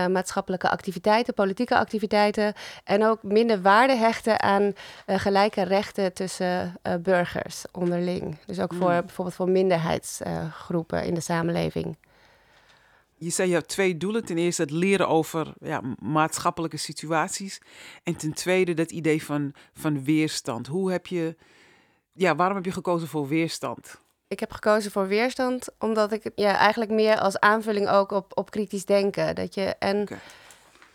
maatschappelijke 0.10 0.70
activiteiten, 0.70 1.34
politieke 1.34 1.78
activiteiten. 1.78 2.54
En 2.84 3.06
ook 3.06 3.24
minder 3.24 3.62
waarde 3.62 3.96
hechten 3.96 4.42
aan 4.42 4.74
gelijke 5.08 5.62
rechten 5.62 6.14
tussen 6.14 6.76
burgers 7.00 7.64
onderling. 7.72 8.38
Dus 8.46 8.60
ook 8.60 8.74
voor 8.74 8.92
Mm. 8.92 9.02
bijvoorbeeld 9.02 9.36
voor 9.36 9.50
minderheidsgroepen 9.50 11.04
in 11.04 11.14
de 11.14 11.22
samenleving. 11.22 11.98
Je 13.20 13.30
zei 13.30 13.48
je 13.48 13.54
hebt 13.54 13.68
twee 13.68 13.98
doelen. 13.98 14.26
Ten 14.26 14.38
eerste 14.38 14.62
het 14.62 14.72
leren 14.72 15.08
over 15.08 15.54
ja, 15.60 15.82
maatschappelijke 16.00 16.78
situaties. 16.78 17.62
En 18.04 18.16
ten 18.16 18.34
tweede 18.34 18.74
dat 18.74 18.92
idee 18.92 19.24
van, 19.24 19.54
van 19.74 20.04
weerstand. 20.04 20.68
Hoe 20.68 20.92
heb 20.92 21.08
je, 21.08 21.36
ja, 22.14 22.36
waarom 22.36 22.56
heb 22.56 22.66
je 22.66 22.72
gekozen 22.72 23.08
voor 23.08 23.28
weerstand? 23.28 24.00
Ik 24.28 24.40
heb 24.40 24.52
gekozen 24.52 24.92
voor 24.92 25.08
weerstand, 25.08 25.68
omdat 25.80 26.12
ik 26.12 26.32
ja, 26.36 26.58
eigenlijk 26.58 26.92
meer 26.92 27.20
als 27.20 27.40
aanvulling 27.40 27.90
ook 27.90 28.12
op, 28.12 28.38
op 28.38 28.52
kritisch 28.52 28.86
denken. 28.86 29.36
Dat 29.36 29.54
je 29.54 29.76
en, 29.80 30.08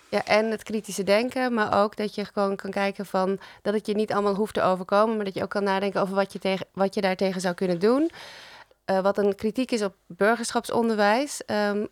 ja, 0.08 0.24
en 0.24 0.50
het 0.50 0.62
kritische 0.62 1.02
denken, 1.02 1.54
maar 1.54 1.82
ook 1.82 1.96
dat 1.96 2.14
je 2.14 2.24
gewoon 2.24 2.56
kan 2.56 2.70
kijken 2.70 3.06
van 3.06 3.38
dat 3.62 3.74
het 3.74 3.86
je 3.86 3.94
niet 3.94 4.12
allemaal 4.12 4.34
hoeft 4.34 4.54
te 4.54 4.62
overkomen, 4.62 5.16
maar 5.16 5.24
dat 5.24 5.34
je 5.34 5.42
ook 5.42 5.50
kan 5.50 5.64
nadenken 5.64 6.00
over 6.00 6.14
wat 6.14 6.32
je, 6.32 6.38
tegen, 6.38 6.66
wat 6.72 6.94
je 6.94 7.00
daartegen 7.00 7.40
zou 7.40 7.54
kunnen 7.54 7.78
doen. 7.78 8.10
Eh, 8.84 9.00
wat 9.00 9.18
een 9.18 9.34
kritiek 9.34 9.70
is 9.70 9.82
op 9.82 9.94
burgerschapsonderwijs, 10.06 11.44
ehm, 11.44 11.86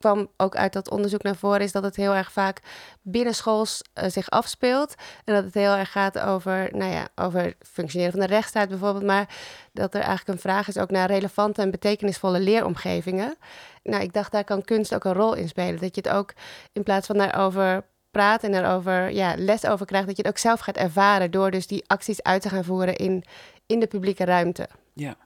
kwam 0.00 0.28
ook 0.36 0.56
uit 0.56 0.72
dat 0.72 0.90
onderzoek 0.90 1.22
naar 1.22 1.36
voren, 1.36 1.60
is 1.60 1.72
dat 1.72 1.82
het 1.82 1.96
heel 1.96 2.14
erg 2.14 2.32
vaak 2.32 2.60
binnenschools 3.02 3.82
eh, 3.92 4.10
zich 4.10 4.30
afspeelt. 4.30 4.94
En 5.24 5.34
dat 5.34 5.44
het 5.44 5.54
heel 5.54 5.74
erg 5.74 5.92
gaat 5.92 6.18
over, 6.18 6.68
nou 6.72 6.92
ja, 6.92 7.08
over 7.14 7.54
functioneren 7.60 8.12
van 8.12 8.20
de 8.20 8.26
rechtsstaat 8.26 8.68
bijvoorbeeld, 8.68 9.04
maar 9.04 9.28
dat 9.72 9.94
er 9.94 10.00
eigenlijk 10.00 10.28
een 10.28 10.50
vraag 10.50 10.68
is 10.68 10.78
ook 10.78 10.90
naar 10.90 11.08
relevante 11.08 11.62
en 11.62 11.70
betekenisvolle 11.70 12.40
leeromgevingen. 12.40 13.34
Nou, 13.82 14.02
ik 14.02 14.12
dacht, 14.12 14.32
daar 14.32 14.44
kan 14.44 14.64
kunst 14.64 14.94
ook 14.94 15.04
een 15.04 15.12
rol 15.12 15.34
in 15.34 15.48
spelen. 15.48 15.80
Dat 15.80 15.94
je 15.94 16.00
het 16.04 16.10
ook 16.10 16.32
in 16.72 16.82
plaats 16.82 17.06
van 17.06 17.16
daarover 17.16 17.84
praat 18.10 18.42
en 18.42 18.52
daarover 18.52 19.10
ja, 19.10 19.34
les 19.36 19.66
over 19.66 19.86
krijgt, 19.86 20.06
dat 20.06 20.16
je 20.16 20.22
het 20.22 20.30
ook 20.30 20.38
zelf 20.38 20.60
gaat 20.60 20.76
ervaren 20.76 21.30
door 21.30 21.50
dus 21.50 21.66
die 21.66 21.84
acties 21.86 22.22
uit 22.22 22.42
te 22.42 22.48
gaan 22.48 22.64
voeren 22.64 22.96
in, 22.96 23.24
in 23.66 23.80
de 23.80 23.86
publieke 23.86 24.24
ruimte. 24.24 24.68
Ja. 24.94 25.16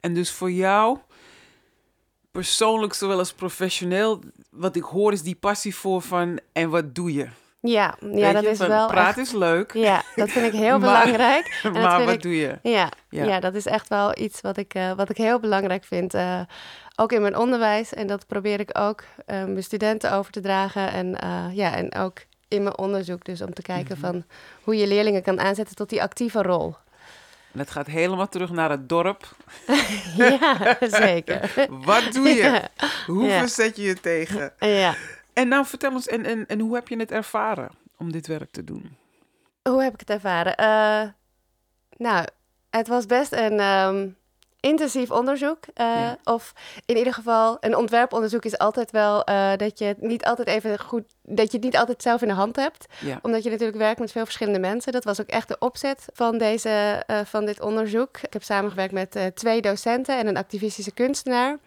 En 0.00 0.14
dus 0.14 0.30
voor 0.30 0.50
jou, 0.50 0.98
persoonlijk 2.30 2.94
zowel 2.94 3.18
als 3.18 3.32
professioneel, 3.32 4.20
wat 4.50 4.76
ik 4.76 4.82
hoor 4.82 5.12
is 5.12 5.22
die 5.22 5.36
passie 5.36 5.74
voor 5.74 6.02
van 6.02 6.38
en 6.52 6.70
wat 6.70 6.94
doe 6.94 7.12
je? 7.12 7.28
Ja, 7.60 7.94
ja 8.12 8.32
dat 8.32 8.44
is 8.44 8.58
wel 8.58 8.92
echt- 8.92 9.16
is 9.16 9.32
leuk, 9.32 9.72
Ja, 9.74 10.02
dat 10.16 10.28
vind 10.30 10.46
ik 10.46 10.52
heel 10.60 10.78
Maar- 10.78 11.02
belangrijk. 11.04 11.58
En 11.62 11.72
maar 11.72 12.04
wat 12.04 12.14
ik- 12.14 12.22
doe 12.22 12.36
je? 12.36 12.58
Ja, 12.62 12.88
Ja. 13.10 13.24
ja. 13.24 13.40
dat 13.40 13.54
is 13.54 13.66
echt 13.66 13.88
wel 13.88 14.18
iets 14.18 14.40
wat 14.40 14.56
ik, 14.56 14.74
eh, 14.74 14.92
wat 14.92 15.10
ik 15.10 15.16
heel 15.16 15.40
belangrijk 15.40 15.84
vind. 15.84 16.14
eh, 16.14 16.40
ook 17.00 17.12
in 17.12 17.20
mijn 17.20 17.36
onderwijs. 17.36 17.94
En 17.94 18.06
dat 18.06 18.26
probeer 18.26 18.60
ik 18.60 18.78
ook 18.78 19.02
eh, 19.26 19.36
mijn 19.44 19.62
studenten 19.62 20.12
over 20.12 20.32
te 20.32 20.40
dragen. 20.40 20.90
En, 20.92 21.16
ja, 21.54 21.74
en 21.74 21.94
ook 21.94 22.18
in 22.48 22.62
mijn 22.62 22.78
onderzoek. 22.78 23.24
Dus 23.24 23.40
om 23.42 23.54
te 23.54 23.62
kijken 23.62 23.96
van 23.98 24.24
hoe 24.62 24.76
je 24.76 24.86
leerlingen 24.86 25.22
kan 25.22 25.40
aanzetten 25.40 25.76
tot 25.76 25.88
die 25.88 26.02
actieve 26.02 26.42
rol. 26.42 26.74
En 27.58 27.64
het 27.64 27.72
gaat 27.72 27.86
helemaal 27.86 28.28
terug 28.28 28.50
naar 28.50 28.70
het 28.70 28.88
dorp. 28.88 29.36
ja, 30.16 30.76
zeker. 30.80 31.50
Wat 31.84 32.12
doe 32.12 32.28
je? 32.28 32.62
Hoe 33.06 33.24
Ja. 33.24 33.38
verzet 33.38 33.76
je 33.76 33.82
je 33.82 34.00
tegen? 34.00 34.52
ja. 34.58 34.94
En 35.32 35.48
nou, 35.48 35.66
vertel 35.66 35.92
ons, 35.92 36.06
en, 36.06 36.24
en, 36.24 36.46
en 36.46 36.60
hoe 36.60 36.74
heb 36.74 36.88
je 36.88 36.96
het 36.98 37.10
ervaren 37.12 37.70
om 37.96 38.12
dit 38.12 38.26
werk 38.26 38.50
te 38.50 38.64
doen? 38.64 38.96
Hoe 39.62 39.82
heb 39.82 39.92
ik 39.94 40.00
het 40.00 40.10
ervaren? 40.10 40.54
Eh, 40.56 41.08
nou, 41.96 42.26
het 42.70 42.88
was 42.88 43.06
best 43.06 43.32
een 43.32 43.58
ehm, 43.60 44.08
intensief 44.60 45.10
onderzoek. 45.10 45.58
eh, 45.74 45.86
Ja. 45.86 46.18
Of 46.24 46.52
in 46.86 46.96
ieder 46.96 47.12
geval, 47.14 47.56
een 47.60 47.76
ontwerponderzoek 47.76 48.44
is 48.44 48.58
altijd 48.58 48.90
wel 48.90 49.24
eh, 49.24 49.52
dat 49.56 49.78
je 49.78 49.84
het 49.84 50.00
niet 50.00 50.24
altijd 50.24 50.48
even 50.48 50.78
goed, 50.80 51.04
dat 51.22 51.46
je 51.50 51.56
het 51.56 51.64
niet 51.66 51.76
altijd 51.76 52.02
zelf 52.02 52.22
in 52.22 52.28
de 52.28 52.34
hand 52.34 52.56
hebt. 52.56 52.86
Ja. 52.98 53.18
Omdat 53.22 53.42
je 53.42 53.50
natuurlijk 53.50 53.78
werkt 53.78 54.00
met 54.00 54.12
veel 54.12 54.24
verschillende 54.24 54.58
mensen. 54.58 54.92
Dat 54.92 55.04
was 55.04 55.20
ook 55.20 55.26
echt 55.28 55.48
de 55.48 55.56
opzet 55.58 56.04
van, 56.12 56.38
deze, 56.38 57.02
eh, 57.06 57.20
van 57.24 57.44
dit 57.44 57.60
onderzoek. 57.60 58.18
Ik 58.22 58.32
heb 58.32 58.42
samengewerkt 58.42 58.92
met 58.92 59.30
twee 59.34 59.60
docenten 59.60 60.18
en 60.18 60.26
een 60.26 60.36
activistische 60.36 60.92
kunstenaar. 60.92 61.58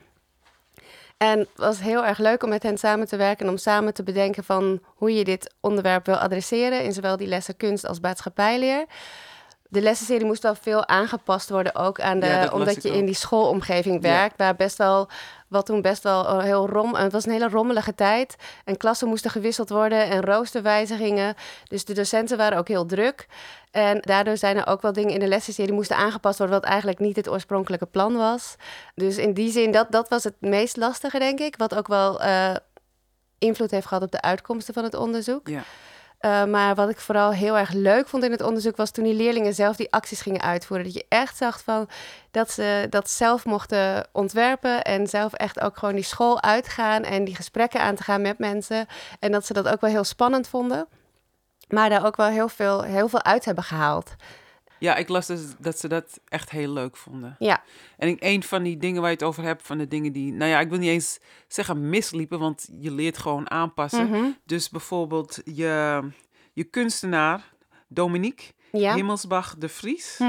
En 1.17 1.39
het 1.39 1.50
was 1.55 1.79
heel 1.79 2.05
erg 2.05 2.17
leuk 2.17 2.43
om 2.43 2.50
met 2.50 2.63
hen 2.63 2.77
samen 2.77 3.07
te 3.07 3.15
werken 3.17 3.45
en 3.45 3.51
om 3.51 3.57
samen 3.57 3.93
te 3.93 4.03
bedenken 4.03 4.43
van 4.43 4.79
hoe 4.86 5.13
je 5.13 5.24
dit 5.24 5.53
onderwerp 5.60 6.05
wil 6.05 6.15
adresseren 6.15 6.83
in 6.83 6.93
zowel 6.93 7.17
die 7.17 7.27
lessen 7.27 7.57
kunst 7.57 7.86
als 7.88 8.00
maatschappijleer. 8.00 8.86
De 9.72 9.82
lessenserie 9.82 10.25
moest 10.25 10.44
wel 10.44 10.56
veel 10.56 10.88
aangepast 10.88 11.50
worden 11.50 11.75
ook 11.75 12.00
aan 12.01 12.20
de, 12.20 12.25
Ja, 12.25 12.50
omdat 12.54 12.84
je 12.84 12.90
ook. 12.90 12.96
in 12.96 13.06
die 13.06 13.16
schoolomgeving 13.16 13.96
Ja. 13.96 14.10
werkt, 14.10 14.38
waar 14.38 14.56
best 14.56 14.78
wel 14.78 15.10
wat 15.48 15.66
toen 15.66 15.82
best 15.82 16.04
wel 16.04 16.28
eh, 16.28 16.40
heel 16.44 16.70
rom. 16.70 16.96
Het 16.96 17.12
was 17.12 17.25
een 17.25 17.32
hele 17.32 17.50
rommelige 17.50 17.96
tijd. 17.96 18.36
En 18.66 18.78
klassen 18.78 19.08
moesten 19.08 19.32
gewisseld 19.32 19.70
worden 19.70 20.10
en 20.10 20.22
roosterwijzigingen. 20.22 21.36
Dus 21.68 21.86
de 21.86 21.94
docenten 21.94 22.38
waren 22.38 22.58
ook 22.58 22.68
heel 22.68 22.86
druk. 22.86 23.28
En 23.72 24.00
daardoor 24.01 24.38
zijn 24.38 24.58
er 24.58 24.68
ook 24.68 24.82
wel 24.82 24.94
dingen 24.94 25.13
in 25.13 25.20
de 25.20 25.28
lessenserie 25.28 25.70
die 25.70 25.75
moesten 25.80 25.98
aangepast 25.98 26.38
worden, 26.38 26.60
wat 26.60 26.70
eigenlijk 26.70 27.00
niet 27.00 27.16
het 27.16 27.30
oorspronkelijke 27.30 27.86
plan 27.86 28.16
was. 28.16 28.56
Dus 28.96 29.18
in 29.18 29.34
die 29.34 29.51
zin, 29.51 29.72
dat, 29.72 29.92
dat 29.92 30.10
was 30.10 30.24
het 30.24 30.36
meest 30.40 30.78
lastige, 30.78 31.20
denk 31.20 31.40
ik. 31.40 31.56
Wat 31.58 31.75
ook 31.75 31.88
wel 31.88 32.22
eh, 32.22 32.56
invloed 33.38 33.72
heeft 33.72 33.88
gehad 33.88 34.04
op 34.04 34.12
de 34.12 34.22
uitkomsten 34.22 34.74
van 34.74 34.84
het 34.84 34.96
onderzoek. 34.96 35.48
Ja. 35.48 35.63
Uh, 36.22 36.46
maar 36.46 36.75
wat 36.75 36.90
ik 36.90 37.00
vooral 37.00 37.32
heel 37.32 37.58
erg 37.58 37.72
leuk 37.72 38.08
vond 38.08 38.24
in 38.24 38.32
het 38.32 38.42
onderzoek 38.42 38.75
was 38.75 38.92
toen 38.92 39.04
die 39.04 39.13
leerlingen 39.13 39.54
zelf 39.54 39.75
die 39.75 39.92
acties 39.92 40.22
gingen 40.22 40.42
uitvoeren. 40.42 40.86
Dat 40.86 40.96
je 40.96 41.06
echt 41.10 41.38
zag 41.38 41.62
van 41.63 41.90
dat 42.32 42.51
ze 42.51 42.88
dat 42.90 43.10
zelf 43.10 43.46
mochten 43.46 44.08
ontwerpen 44.12 44.82
en 44.84 45.08
zelf 45.08 45.34
echt 45.34 45.60
ook 45.60 45.78
gewoon 45.78 45.96
die 45.96 46.04
school 46.04 46.42
uitgaan 46.42 47.04
en 47.04 47.24
die 47.24 47.36
gesprekken 47.36 47.82
aan 47.82 47.96
te 47.96 48.04
gaan 48.04 48.22
met 48.22 48.38
mensen. 48.38 48.86
En 49.20 49.32
dat 49.32 49.46
ze 49.46 49.54
dat 49.54 49.68
ook 49.68 49.82
wel 49.82 49.90
heel 49.90 50.04
spannend 50.04 50.48
vonden. 50.48 50.88
Maar 51.68 51.90
daar 51.90 52.06
ook 52.06 52.16
wel 52.16 52.28
heel 52.28 52.50
veel, 52.50 52.82
heel 52.82 53.08
veel 53.08 53.24
uit 53.24 53.46
hebben 53.46 53.63
gehaald. 53.63 54.16
Ja, 54.81 54.95
ik 54.95 55.09
las 55.09 55.27
dus 55.27 55.41
dat 55.59 55.79
ze 55.79 55.88
dat 55.88 56.19
echt 56.27 56.50
heel 56.50 56.71
leuk 56.73 56.97
vonden. 56.97 57.35
Ja. 57.39 57.63
En 57.97 58.07
ik, 58.07 58.17
een 58.23 58.43
van 58.43 58.63
die 58.63 58.77
dingen 58.77 59.01
waar 59.01 59.09
je 59.09 59.15
het 59.15 59.25
over 59.25 59.43
hebt, 59.43 59.65
van 59.67 59.77
de 59.77 59.88
dingen 59.88 60.11
die, 60.11 60.33
nou 60.33 60.50
ja, 60.51 60.59
ik 60.59 60.69
wil 60.69 60.77
niet 60.77 60.89
eens 60.89 61.19
zeggen 61.47 61.89
misliepen, 61.89 62.39
want 62.39 62.69
je 62.79 62.91
leert 62.91 63.17
gewoon 63.17 63.50
aanpassen. 63.51 64.09
Mhm. 64.09 64.23
Dus 64.45 64.69
bijvoorbeeld 64.69 65.39
je, 65.45 66.01
je 66.53 66.63
kunstenaar, 66.63 67.53
Dominique 67.88 68.45
Ja. 68.71 68.95
Himmelsbach 68.95 69.55
de 69.57 69.69
Vries. 69.69 70.19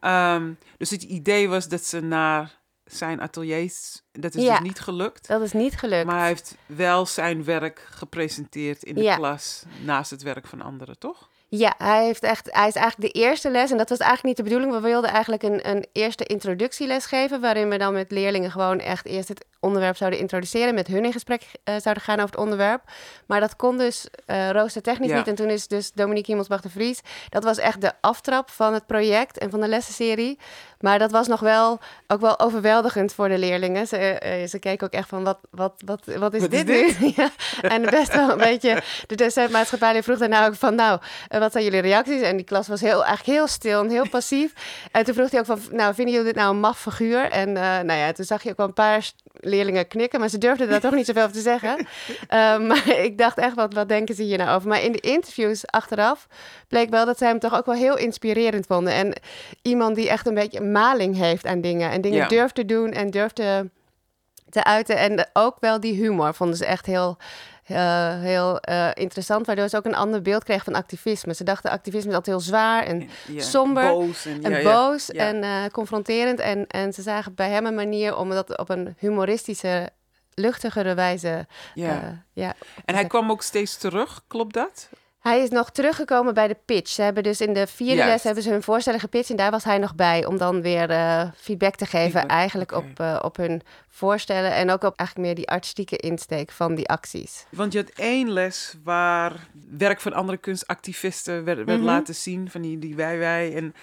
Ehm, 0.00 0.52
dus 0.76 0.90
het 0.90 1.02
idee 1.02 1.48
was 1.48 1.68
dat 1.68 1.84
ze 1.84 2.00
naar 2.00 2.58
zijn 2.84 3.20
ateliers, 3.20 4.02
dat 4.12 4.34
is 4.34 4.42
Ja. 4.42 4.58
dus 4.58 4.68
niet 4.68 4.80
gelukt. 4.80 5.26
Dat 5.28 5.40
is 5.42 5.52
niet 5.52 5.76
gelukt. 5.76 6.06
Maar 6.06 6.18
hij 6.18 6.26
heeft 6.28 6.56
wel 6.66 7.06
zijn 7.06 7.44
werk 7.44 7.86
gepresenteerd 7.90 8.82
in 8.82 8.94
de 8.94 9.02
Ja. 9.02 9.16
klas 9.16 9.64
naast 9.84 10.10
het 10.10 10.22
werk 10.22 10.46
van 10.46 10.62
anderen, 10.62 10.98
toch? 10.98 11.28
Ja, 11.50 11.74
hij, 11.78 12.04
heeft 12.04 12.22
echt, 12.22 12.48
hij 12.52 12.68
is 12.68 12.74
eigenlijk 12.74 13.14
de 13.14 13.20
eerste 13.20 13.50
les. 13.50 13.70
En 13.70 13.76
dat 13.76 13.88
was 13.88 13.98
eigenlijk 13.98 14.26
niet 14.28 14.36
de 14.36 14.42
bedoeling. 14.52 14.72
We 14.82 14.88
wilden 14.88 15.10
eigenlijk 15.10 15.42
een, 15.42 15.68
een 15.68 15.86
eerste 15.92 16.24
introductieles 16.24 17.06
geven. 17.06 17.40
Waarin 17.40 17.68
we 17.68 17.78
dan 17.78 17.92
met 17.92 18.10
leerlingen 18.10 18.50
gewoon 18.50 18.80
echt 18.80 19.06
eerst 19.06 19.28
het 19.28 19.44
onderwerp 19.60 19.96
zouden 19.96 20.18
introduceren. 20.20 20.74
Met 20.74 20.86
hun 20.86 21.04
in 21.04 21.12
gesprek 21.12 21.42
eh, 21.64 21.74
zouden 21.82 22.02
gaan 22.02 22.14
over 22.16 22.30
het 22.30 22.40
onderwerp. 22.40 22.82
Maar 23.26 23.40
dat 23.40 23.56
kon 23.56 23.78
dus 23.78 24.06
eh 24.26 24.50
roostertechnisch 24.50 25.10
Ja. 25.10 25.16
niet. 25.16 25.26
En 25.26 25.34
toen 25.34 25.48
is 25.48 25.66
dus 25.68 25.92
Dominique 25.92 26.26
Himmelsbach 26.26 26.60
de 26.60 26.68
Vries. 26.70 27.00
Dat 27.28 27.44
was 27.44 27.58
echt 27.58 27.80
de 27.80 27.92
aftrap 28.00 28.50
van 28.50 28.74
het 28.74 28.86
project 28.86 29.38
en 29.38 29.50
van 29.50 29.60
de 29.60 29.68
lessenserie. 29.68 30.38
Maar 30.80 30.98
dat 30.98 31.10
was 31.10 31.26
nog 31.26 31.40
wel, 31.40 31.78
ook 32.06 32.20
wel 32.20 32.38
overweldigend 32.40 33.12
voor 33.12 33.28
de 33.28 33.38
leerlingen. 33.38 33.86
Ze, 33.86 33.96
eh, 33.96 34.48
ze 34.48 34.58
keken 34.58 34.86
ook 34.86 34.92
echt 34.92 35.08
van, 35.08 35.24
wat, 35.24 35.38
wat, 35.50 35.72
wat, 35.84 36.00
wat 36.04 36.34
is 36.34 36.40
Wat 36.40 36.52
is 36.52 36.64
dit 36.64 36.66
nu? 36.66 37.12
ja. 37.16 37.30
En 37.62 37.82
best 37.82 38.14
wel 38.14 38.30
een 38.30 38.38
beetje, 38.38 38.82
de 39.06 39.14
docent 39.14 39.50
maatschappij 39.50 40.02
vroeg 40.02 40.18
daarna 40.18 40.46
ook 40.46 40.54
van, 40.54 40.74
nou, 40.74 41.00
wat 41.40 41.52
zijn 41.52 41.64
jullie 41.64 41.80
reacties? 41.80 42.20
En 42.20 42.36
die 42.36 42.44
klas 42.44 42.68
was 42.68 42.80
heel, 42.80 43.04
eigenlijk 43.04 43.38
heel 43.38 43.46
stil 43.46 43.80
en 43.80 43.90
heel 43.90 44.08
passief. 44.08 44.52
En 44.92 45.04
toen 45.04 45.14
vroeg 45.14 45.30
hij 45.30 45.40
ook 45.40 45.46
van, 45.46 45.60
nou, 45.70 45.94
vinden 45.94 46.14
jullie 46.14 46.28
dit 46.32 46.36
nou 46.36 46.54
een 46.54 46.60
maf 46.60 46.80
figuur? 46.80 47.30
En 47.30 47.48
eh, 47.48 47.62
nou 47.62 47.92
ja, 47.92 48.12
toen 48.12 48.24
zag 48.24 48.42
je 48.42 48.50
ook 48.50 48.56
wel 48.56 48.66
een 48.66 48.72
paar 48.72 49.10
leerlingen 49.40 49.88
knikken, 49.88 50.20
maar 50.20 50.28
ze 50.28 50.38
durfden 50.38 50.68
daar 50.68 50.80
toch 50.80 50.94
niet 50.94 51.06
zoveel 51.06 51.22
over 51.22 51.34
te 51.34 51.40
zeggen. 51.40 51.76
Eh, 52.28 52.58
maar 52.58 52.88
ik 52.88 53.18
dacht 53.18 53.38
echt, 53.38 53.54
wat, 53.54 53.74
wat 53.74 53.88
denken 53.88 54.14
ze 54.14 54.22
hier 54.22 54.38
nou 54.38 54.56
over? 54.56 54.68
Maar 54.68 54.82
in 54.82 54.92
de 54.92 55.00
interviews 55.00 55.66
achteraf 55.66 56.26
bleek 56.68 56.90
wel 56.90 57.06
dat 57.06 57.18
zij 57.18 57.28
hem 57.28 57.38
toch 57.38 57.56
ook 57.56 57.66
wel 57.66 57.74
heel 57.74 57.96
inspirerend 57.96 58.66
vonden. 58.66 58.92
En 58.92 59.12
iemand 59.62 59.96
die 59.96 60.08
echt 60.08 60.26
een 60.26 60.34
beetje 60.34 60.60
maling 60.60 61.16
heeft 61.16 61.46
aan 61.46 61.60
dingen. 61.60 61.90
En 61.90 62.00
dingen 62.00 62.18
Ja. 62.18 62.28
durft 62.28 62.54
te 62.54 62.64
doen 62.64 62.92
en 62.92 63.10
durft 63.10 63.34
te, 63.34 63.70
te 64.50 64.64
uiten. 64.64 64.96
En 64.96 65.28
ook 65.32 65.56
wel 65.60 65.80
die 65.80 65.94
humor 65.94 66.34
vonden 66.34 66.56
ze 66.56 66.66
echt 66.66 66.86
heel, 66.86 67.16
eh, 67.68 68.20
heel 68.20 68.60
eh, 68.60 68.90
interessant. 68.94 69.46
Waardoor 69.46 69.68
ze 69.68 69.76
ook 69.76 69.84
een 69.84 69.94
ander 69.94 70.22
beeld 70.22 70.44
kregen 70.44 70.64
van 70.64 70.74
activisme. 70.74 71.34
Ze 71.34 71.44
dachten 71.44 71.70
activisme 71.70 72.10
is 72.10 72.16
altijd 72.16 72.36
heel 72.36 72.44
zwaar 72.46 72.84
en 72.84 73.08
Ja, 73.26 73.42
Somber 73.42 73.90
Boos 73.92 74.26
en, 74.26 74.42
en 74.42 74.50
ja, 74.50 74.56
ja. 74.56 74.62
boos 74.62 75.06
Ja. 75.06 75.26
en 75.26 75.42
eh, 75.42 75.70
confronterend. 75.72 76.40
En, 76.40 76.66
en 76.66 76.92
ze 76.92 77.02
zagen 77.02 77.34
bij 77.34 77.50
hem 77.50 77.66
een 77.66 77.74
manier 77.74 78.16
om 78.16 78.30
dat 78.30 78.58
op 78.58 78.68
een 78.68 78.94
humoristische, 78.98 79.90
luchtigere 80.34 80.94
wijze. 80.94 81.46
Ja. 81.74 82.24
ja. 82.32 82.54
en 82.84 82.94
hij 82.94 83.06
kwam 83.06 83.30
ook 83.30 83.42
steeds 83.42 83.76
terug, 83.76 84.22
klopt 84.26 84.54
dat? 84.54 84.88
Hij 85.28 85.42
is 85.42 85.50
nog 85.50 85.70
teruggekomen 85.70 86.34
bij 86.34 86.48
de 86.48 86.56
pitch. 86.64 86.90
Ze 86.90 87.02
hebben 87.02 87.22
dus 87.22 87.40
in 87.40 87.52
de 87.52 87.66
vierde 87.66 87.94
Juist. 87.94 88.10
les 88.12 88.22
hebben 88.22 88.42
ze 88.42 88.50
hun 88.50 88.62
voorstellen 88.62 89.00
gepitcht 89.00 89.30
en 89.30 89.36
daar 89.36 89.50
was 89.50 89.64
hij 89.64 89.78
nog 89.78 89.94
bij 89.94 90.26
om 90.26 90.38
dan 90.38 90.62
weer 90.62 90.90
eh, 90.90 91.28
feedback 91.36 91.74
te 91.74 91.86
geven 91.86 92.26
eigenlijk 92.26 92.72
op, 92.72 92.86
eh, 93.00 93.18
op 93.22 93.36
hun 93.36 93.62
voorstellen 93.88 94.54
en 94.54 94.70
ook 94.70 94.82
op 94.82 94.96
eigenlijk 94.96 95.28
meer 95.28 95.36
die 95.36 95.48
artistieke 95.48 95.96
insteek 95.96 96.50
van 96.50 96.74
die 96.74 96.88
acties. 96.88 97.46
Want 97.50 97.72
je 97.72 97.78
had 97.78 97.88
één 97.94 98.30
les 98.32 98.74
waar 98.84 99.48
werk 99.70 100.00
van 100.00 100.12
andere 100.12 100.38
kunstactivisten 100.38 101.44
werd, 101.44 101.64
werd 101.64 101.78
Mhm. 101.78 101.86
laten 101.86 102.14
zien, 102.14 102.50
van 102.50 102.60
die, 102.60 102.78
die 102.78 102.96
wij 102.96 103.18
wij. 103.18 103.54
En 103.54 103.74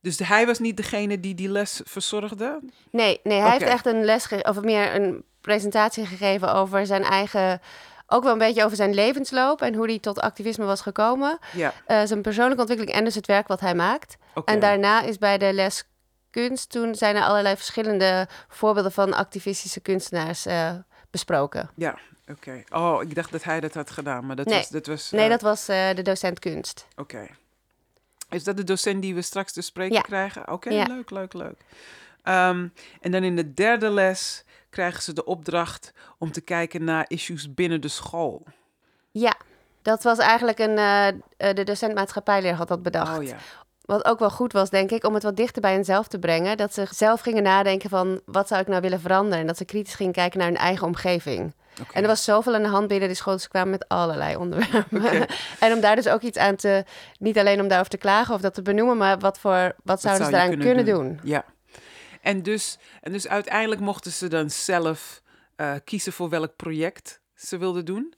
dus 0.00 0.18
hij 0.18 0.46
was 0.46 0.58
niet 0.58 0.76
degene 0.76 1.20
die 1.20 1.34
die 1.34 1.48
les 1.48 1.80
verzorgde. 1.84 2.60
Nee, 2.90 3.20
nee 3.22 3.40
hij 3.40 3.50
heeft 3.50 3.62
echt 3.62 3.86
een 3.86 4.04
les 4.04 4.28
of 4.42 4.60
meer 4.60 4.94
een 4.94 5.24
presentatie 5.40 6.06
gegeven 6.06 6.54
over 6.54 6.86
zijn 6.86 7.02
eigen 7.02 7.60
ook 8.08 8.22
wel 8.22 8.32
een 8.32 8.38
beetje 8.38 8.64
over 8.64 8.76
zijn 8.76 8.94
levensloop 8.94 9.62
en 9.62 9.74
hoe 9.74 9.86
hij 9.86 9.98
tot 9.98 10.20
activisme 10.20 10.64
was 10.64 10.80
gekomen. 10.80 11.38
Ja, 11.52 11.72
Eh, 11.86 12.00
zijn 12.04 12.22
persoonlijke 12.22 12.60
ontwikkeling 12.60 12.96
en 12.96 13.04
dus 13.04 13.14
het 13.14 13.26
werk 13.26 13.48
wat 13.48 13.60
hij 13.60 13.74
maakt. 13.74 14.16
En 14.44 14.60
daarna 14.60 15.02
is 15.02 15.18
bij 15.18 15.38
de 15.38 15.52
les 15.52 15.84
kunst, 16.30 16.70
toen 16.70 16.94
zijn 16.94 17.16
er 17.16 17.22
allerlei 17.22 17.56
verschillende 17.56 18.28
voorbeelden 18.48 18.92
van 18.92 19.14
activistische 19.14 19.80
kunstenaars 19.80 20.46
eh, 20.46 20.70
besproken. 21.10 21.70
Ja, 21.74 21.98
oké. 22.28 22.62
Oh, 22.70 23.02
ik 23.02 23.14
dacht 23.14 23.32
dat 23.32 23.44
hij 23.44 23.60
dat 23.60 23.74
had 23.74 23.90
gedaan, 23.90 24.26
maar 24.26 24.36
dat 24.36 24.46
Nee. 24.46 24.58
was... 24.58 24.68
Dat 24.68 24.86
was 24.86 25.10
Nee, 25.10 25.24
eh, 25.24 25.30
dat 25.30 25.40
was 25.40 25.64
de 25.66 26.00
docent 26.02 26.38
kunst. 26.38 26.86
Oké. 26.96 27.26
Is 28.30 28.44
dat 28.44 28.56
de 28.56 28.64
docent 28.64 29.02
die 29.02 29.14
we 29.14 29.22
straks 29.22 29.52
te 29.52 29.62
spreken 29.62 29.94
Ja. 29.94 30.00
krijgen? 30.00 30.52
Oké, 30.52 30.70
Ja. 30.70 30.84
leuk, 30.86 31.10
leuk, 31.10 31.32
leuk. 31.32 31.60
Ehm, 32.22 32.66
en 33.00 33.10
dan 33.10 33.22
in 33.22 33.36
de 33.36 33.54
derde 33.54 33.90
les 33.90 34.44
krijgen 34.70 35.02
ze 35.02 35.12
de 35.12 35.24
opdracht 35.24 35.92
om 36.18 36.32
te 36.32 36.40
kijken 36.40 36.84
naar 36.84 37.04
issues 37.08 37.54
binnen 37.54 37.80
de 37.80 37.88
school. 37.88 38.42
Ja, 39.10 39.34
dat 39.82 40.02
was 40.02 40.18
eigenlijk 40.18 40.58
een. 40.58 40.78
eh, 40.78 41.08
eh, 41.08 41.14
de 41.36 41.64
docent 41.64 41.94
maatschappijleer 41.94 42.54
had 42.54 42.68
dat 42.68 42.82
bedacht. 42.82 43.18
Oh 43.18 43.24
ja. 43.24 43.36
Wat 43.84 44.04
ook 44.04 44.18
wel 44.18 44.30
goed 44.30 44.52
was, 44.52 44.70
denk 44.70 44.90
ik, 44.90 45.04
om 45.04 45.14
het 45.14 45.22
wat 45.22 45.36
dichter 45.36 45.62
bij 45.62 45.72
henzelf 45.72 46.08
te 46.08 46.18
brengen. 46.18 46.56
Dat 46.56 46.74
ze 46.74 46.86
zelf 46.90 47.20
gingen 47.20 47.42
nadenken 47.42 47.90
van 47.90 48.20
wat 48.24 48.48
zou 48.48 48.60
ik 48.60 48.66
nou 48.66 48.80
willen 48.80 49.00
veranderen. 49.00 49.38
En 49.38 49.46
dat 49.46 49.56
ze 49.56 49.64
kritisch 49.64 49.94
gingen 49.94 50.12
kijken 50.12 50.38
naar 50.38 50.48
hun 50.48 50.56
eigen 50.56 50.86
omgeving. 50.86 51.54
En 51.92 52.02
er 52.02 52.08
was 52.08 52.24
zoveel 52.24 52.54
aan 52.54 52.62
de 52.62 52.68
hand 52.68 52.88
binnen 52.88 53.08
die 53.08 53.16
school, 53.16 53.32
dus 53.32 53.42
ze 53.42 53.48
kwamen 53.48 53.70
met 53.70 53.88
allerlei 53.88 54.36
onderwerpen. 54.36 55.02
En 55.60 55.72
om 55.72 55.80
daar 55.80 55.96
dus 55.96 56.08
ook 56.08 56.20
iets 56.22 56.38
aan 56.38 56.56
te, 56.56 56.84
niet 57.18 57.38
alleen 57.38 57.60
om 57.60 57.68
daarover 57.68 57.90
te 57.90 57.98
klagen 57.98 58.34
of 58.34 58.40
dat 58.40 58.54
te 58.54 58.62
benoemen, 58.62 58.96
maar 58.96 59.18
wat, 59.18 59.38
voor, 59.38 59.74
wat 59.84 60.00
zouden 60.00 60.02
zou 60.02 60.16
ze 60.16 60.24
je 60.24 60.30
daaraan 60.30 60.48
kunnen 60.48 60.66
kunnen, 60.66 60.94
doen? 60.94 61.06
doen? 61.16 61.20
Ja. 61.30 61.44
En 62.28 62.42
dus, 62.42 62.78
en 63.00 63.12
dus 63.12 63.28
uiteindelijk 63.28 63.80
mochten 63.80 64.12
ze 64.12 64.28
dan 64.28 64.50
zelf 64.50 65.22
eh, 65.56 65.74
kiezen 65.84 66.12
voor 66.12 66.28
welk 66.28 66.56
project 66.56 67.20
ze 67.34 67.58
wilden 67.58 67.84
doen. 67.84 68.14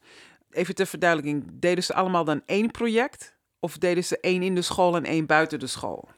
Even 0.51 0.75
ter 0.75 0.87
verduidelijking, 0.87 1.51
deden 1.53 1.85
ze 1.85 1.95
allemaal 1.95 2.25
dan 2.25 2.43
één 2.47 2.71
project? 2.71 3.37
Of 3.61 3.79
deden 3.79 4.05
ze 4.05 4.21
één 4.21 4.43
in 4.43 4.55
de 4.55 4.63
school 4.63 4.97
en 4.97 5.05
één 5.05 5.27
buiten 5.27 5.59
de 5.59 5.67
school? 5.67 6.09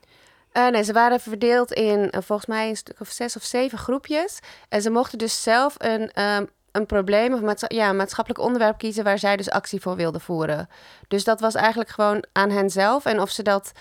Eh, 0.53 0.69
nee, 0.69 0.83
ze 0.83 0.93
waren 0.93 1.21
verdeeld 1.21 1.73
in 1.73 2.11
eh, 2.11 2.21
volgens 2.23 2.49
mij 2.49 2.69
een 2.69 2.77
stuk 2.77 3.01
of 3.01 3.09
zes 3.09 3.37
of 3.37 3.43
zeven 3.43 3.79
groepjes. 3.79 4.39
En 4.69 4.83
ze 4.83 4.91
mochten 4.91 5.19
dus 5.19 5.43
zelf 5.43 5.75
een, 5.79 6.11
ehm, 6.11 6.47
een 6.71 6.87
probleem 6.87 7.35
of 7.35 7.41
maats 7.41 7.65
ja, 7.67 7.93
maatschappelijk 7.93 8.45
onderwerp 8.45 8.79
kiezen 8.79 9.05
waar 9.05 9.19
zij 9.19 9.37
dus 9.37 9.51
actie 9.51 9.81
voor 9.81 9.97
wilden 9.97 10.21
voeren. 10.21 10.69
Dus 11.09 11.25
dat 11.25 11.41
was 11.41 11.55
eigenlijk 11.55 11.91
gewoon 11.91 12.25
aan 12.33 12.51
hen 12.51 12.71
zelf. 12.71 13.05
En 13.05 13.21
of 13.21 13.31
ze 13.31 13.43
dat, 13.43 13.73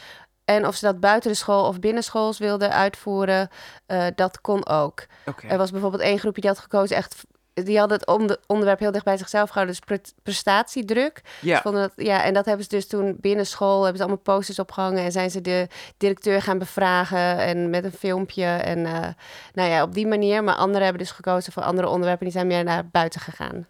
en 0.56 0.68
of 0.68 0.76
ze 0.76 0.86
dat 0.86 1.00
buiten 1.00 1.32
de 1.32 1.38
school 1.38 1.68
of 1.68 1.80
binnenschools 1.80 2.38
wilden 2.38 2.72
uitvoeren, 2.72 3.50
uh, 3.88 4.06
dat 4.16 4.42
kon 4.42 4.68
ook. 4.68 5.06
Er 5.48 5.58
was 5.58 5.72
bijvoorbeeld 5.72 6.02
één 6.02 6.20
groepje 6.20 6.42
die 6.42 6.50
had 6.50 6.60
gekozen 6.60 6.96
echt 6.96 7.26
die 7.54 7.80
hadden 7.80 7.98
het 7.98 8.08
onder- 8.08 8.40
onderwerp 8.48 8.80
heel 8.80 8.92
dicht 8.92 9.06
bij 9.06 9.18
zichzelf 9.18 9.50
gehouden. 9.50 9.76
Dus 9.76 9.86
pre- 9.86 10.14
prestatiedruk. 10.24 11.22
Ja. 11.42 11.62
Dat, 11.62 11.92
ja, 11.96 12.24
en 12.24 12.34
dat 12.34 12.46
hebben 12.46 12.64
ze 12.64 12.70
dus 12.70 12.88
toen 12.88 13.18
binnen 13.20 13.46
school... 13.46 13.80
hebben 13.82 13.98
ze 13.98 14.04
allemaal 14.04 14.24
posters 14.24 14.60
opgehangen... 14.60 15.04
en 15.04 15.12
zijn 15.12 15.32
ze 15.32 15.42
de 15.42 15.68
directeur 15.98 16.42
gaan 16.42 16.58
bevragen... 16.58 17.38
en 17.38 17.70
met 17.70 17.84
een 17.84 17.92
filmpje. 17.92 18.46
En 18.46 18.86
eh, 18.86 19.08
nou 19.54 19.70
ja, 19.70 19.84
op 19.84 19.94
die 19.94 20.08
manier. 20.08 20.44
Maar 20.44 20.56
anderen 20.56 20.84
hebben 20.84 21.02
dus 21.04 21.12
gekozen 21.12 21.54
voor 21.54 21.64
andere 21.64 21.88
onderwerpen... 21.88 22.26
die 22.26 22.34
zijn 22.34 22.48
meer 22.48 22.64
naar 22.64 22.88
buiten 22.88 23.22
gegaan. 23.22 23.68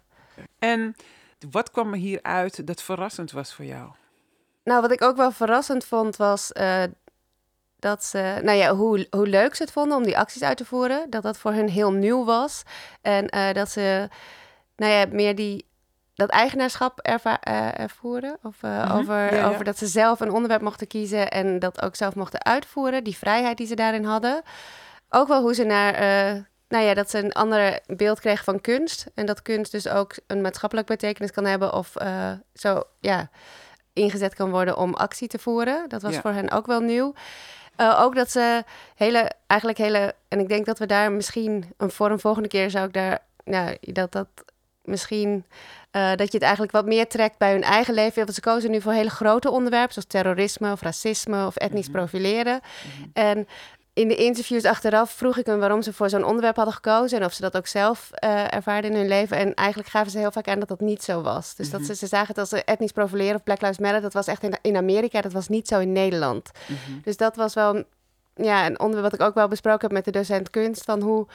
En 0.58 0.96
wat 1.50 1.70
kwam 1.70 1.92
er 1.92 1.98
hieruit 1.98 2.66
dat 2.66 2.82
verrassend 2.82 3.32
was 3.32 3.54
voor 3.54 3.64
jou? 3.64 3.90
Nou, 4.64 4.80
wat 4.80 4.92
ik 4.92 5.02
ook 5.02 5.16
wel 5.16 5.30
verrassend 5.30 5.84
vond 5.84 6.16
was... 6.16 6.52
eh, 6.52 6.82
dat 7.76 8.04
ze, 8.04 8.40
nou 8.42 8.58
ja, 8.58 8.74
hoe, 8.74 9.06
hoe 9.10 9.26
leuk 9.26 9.54
ze 9.54 9.62
het 9.62 9.72
vonden 9.72 9.96
om 9.96 10.02
die 10.04 10.18
acties 10.18 10.42
uit 10.42 10.56
te 10.56 10.64
voeren. 10.64 11.10
Dat 11.10 11.22
dat 11.22 11.38
voor 11.38 11.52
hun 11.52 11.68
heel 11.68 11.92
nieuw 11.92 12.24
was. 12.24 12.62
En 13.00 13.28
eh, 13.28 13.54
dat 13.54 13.70
ze, 13.70 14.08
nou 14.76 14.92
ja, 14.92 15.04
meer 15.10 15.34
die, 15.34 15.68
dat 16.14 16.30
eigenaarschap 16.30 16.98
erva- 17.00 17.40
eh, 17.40 17.78
ervoeren. 17.80 18.38
Of 18.42 18.60
Mhm. 18.62 18.90
over, 18.92 19.14
Ja, 19.14 19.34
ja. 19.34 19.48
over 19.48 19.64
dat 19.64 19.78
ze 19.78 19.86
zelf 19.86 20.20
een 20.20 20.30
onderwerp 20.32 20.62
mochten 20.62 20.86
kiezen 20.86 21.30
en 21.30 21.58
dat 21.58 21.82
ook 21.82 21.96
zelf 21.96 22.14
mochten 22.14 22.44
uitvoeren. 22.44 23.04
Die 23.04 23.16
vrijheid 23.16 23.56
die 23.56 23.66
ze 23.66 23.74
daarin 23.74 24.04
hadden. 24.04 24.42
Ook 25.08 25.28
wel 25.28 25.40
hoe 25.40 25.54
ze 25.54 25.64
naar, 25.64 25.92
nou 26.68 26.84
ja, 26.84 26.94
dat 26.94 27.10
ze 27.10 27.18
een 27.18 27.32
ander 27.32 27.80
beeld 27.86 28.20
kregen 28.20 28.44
van 28.44 28.60
kunst. 28.60 29.06
En 29.14 29.26
dat 29.26 29.42
kunst 29.42 29.72
dus 29.72 29.88
ook 29.88 30.14
een 30.26 30.40
maatschappelijk 30.40 30.86
betekenis 30.88 31.30
kan 31.30 31.44
hebben. 31.44 31.72
Of 31.72 31.92
zo, 32.54 32.82
ja, 33.00 33.30
ingezet 33.92 34.34
kan 34.34 34.50
worden 34.50 34.76
om 34.76 34.94
actie 34.94 35.28
te 35.28 35.38
voeren. 35.38 35.88
Dat 35.88 36.02
was 36.02 36.14
Ja. 36.14 36.20
voor 36.20 36.30
hen 36.32 36.50
ook 36.50 36.66
wel 36.66 36.80
nieuw. 36.80 37.14
Eh, 37.76 38.00
ook 38.02 38.14
dat 38.14 38.30
ze 38.30 38.64
hele, 38.94 39.30
eigenlijk 39.46 39.80
hele, 39.80 40.14
en 40.28 40.40
ik 40.40 40.48
denk 40.48 40.66
dat 40.66 40.78
we 40.78 40.86
daar 40.86 41.12
misschien 41.12 41.72
een 41.76 41.90
vorm 41.90 42.20
volgende 42.20 42.48
keer 42.48 42.70
zou 42.70 42.86
ik 42.86 42.92
daar, 42.92 43.18
nou, 43.44 43.76
dat 43.80 44.12
dat 44.12 44.26
misschien, 44.82 45.44
eh, 45.90 46.08
dat 46.10 46.26
je 46.26 46.32
het 46.32 46.42
eigenlijk 46.42 46.72
wat 46.72 46.86
meer 46.86 47.08
trekt 47.08 47.38
bij 47.38 47.52
hun 47.52 47.62
eigen 47.62 47.94
leven. 47.94 48.22
Want 48.22 48.34
ze 48.34 48.40
kozen 48.40 48.70
nu 48.70 48.80
voor 48.80 48.92
hele 48.92 49.10
grote 49.10 49.50
onderwerpen, 49.50 49.92
zoals 49.92 50.08
terrorisme 50.08 50.72
of 50.72 50.80
racisme 50.82 51.46
of 51.46 51.56
etnisch 51.56 51.88
Mhm. 51.88 51.96
profileren. 51.96 52.60
En 53.12 53.48
in 53.94 54.08
de 54.08 54.14
interviews 54.14 54.64
achteraf 54.64 55.10
vroeg 55.10 55.36
ik 55.38 55.46
hen 55.46 55.58
waarom 55.58 55.82
ze 55.82 55.92
voor 55.92 56.08
zo'n 56.08 56.24
onderwerp 56.24 56.56
hadden 56.56 56.74
gekozen 56.74 57.18
en 57.20 57.24
of 57.24 57.32
ze 57.32 57.40
dat 57.40 57.56
ook 57.56 57.66
zelf 57.66 58.10
eh 58.12 58.54
ervaarden 58.54 58.90
in 58.90 58.96
hun 58.96 59.08
leven. 59.08 59.36
En 59.36 59.54
eigenlijk 59.54 59.88
gaven 59.88 60.10
ze 60.10 60.18
heel 60.18 60.30
vaak 60.32 60.48
aan 60.48 60.58
dat 60.58 60.68
dat 60.68 60.80
niet 60.80 61.02
zo 61.02 61.22
was. 61.22 61.54
Dus 61.54 61.68
Mhm. 61.68 61.76
dat 61.76 61.86
ze, 61.86 61.94
ze 61.94 62.06
zagen 62.06 62.34
als 62.34 62.50
een 62.52 62.64
etnisch 62.64 62.92
profileren 62.92 63.34
of 63.34 63.42
Black 63.42 63.60
Lives 63.60 63.78
Matter, 63.78 64.00
dat 64.00 64.12
was 64.12 64.26
echt 64.26 64.42
in, 64.42 64.58
in 64.62 64.76
Amerika, 64.76 65.20
dat 65.20 65.32
was 65.32 65.48
niet 65.48 65.68
zo 65.68 65.78
in 65.78 65.92
Nederland. 65.92 66.50
Mhm. 66.66 66.98
Dus 67.02 67.16
dat 67.16 67.36
was 67.36 67.54
wel 67.54 67.76
een- 67.76 67.86
ja, 68.34 68.66
een 68.66 68.80
onderwerp 68.80 69.10
wat 69.10 69.20
ik 69.20 69.26
ook 69.26 69.34
wel 69.34 69.48
besproken 69.48 69.80
heb 69.80 69.92
met 69.92 70.04
de 70.04 70.10
docent 70.10 70.50
kunst. 70.50 70.84
Van 70.84 71.00
hoe, 71.02 71.26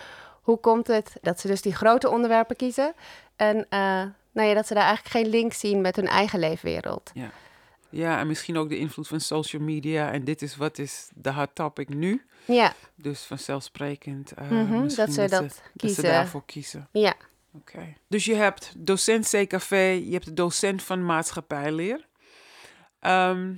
hoe 0.42 0.58
komt 0.58 0.88
het 0.88 1.14
dat 1.22 1.40
ze 1.40 1.48
dus 1.48 1.62
die 1.62 1.76
grote 1.76 2.10
onderwerpen 2.10 2.56
kiezen. 2.56 2.94
En 3.36 3.66
eh, 3.70 3.80
nou 4.32 4.48
ja, 4.48 4.54
dat 4.54 4.68
ze 4.68 4.74
daar 4.74 4.84
eigenlijk 4.86 5.16
geen 5.16 5.28
link 5.40 5.54
zien 5.54 5.82
met 5.82 5.96
hun 5.96 6.08
eigen 6.08 6.40
leefwereld. 6.40 7.12
Ja, 7.14 7.30
en 7.90 8.28
misschien 8.28 8.58
ook 8.58 8.70
de 8.70 8.78
invloed 8.78 9.08
van 9.08 9.20
social 9.20 9.62
media. 9.62 10.12
En 10.12 10.24
dit 10.24 10.42
is 10.42 10.56
wat 10.56 10.78
is 10.78 11.10
de 11.16 11.34
hot 11.34 11.50
topic 11.54 11.90
nu. 11.90 12.26
Ja, 12.46 12.74
Dus 12.96 13.22
vanzelfsprekend. 13.24 14.32
misschien 14.36 15.06
dat 15.06 15.14
ze 15.14 15.22
dat 15.22 15.30
dat 15.42 15.54
ze 15.54 15.62
kiezen. 15.76 16.04
daarvoor 16.04 16.46
kiezen. 16.46 16.88
Ja. 16.92 17.14
Oké. 17.54 17.94
Dus 18.08 18.26
je 18.26 18.36
hebt 18.36 18.74
docent 18.78 19.26
CKV, 19.30 20.02
je 20.06 20.12
hebt 20.14 20.26
de 20.26 20.34
docent 20.34 20.84
van 20.84 21.06
maatschappijleer. 21.06 22.08
Ehm, 23.00 23.54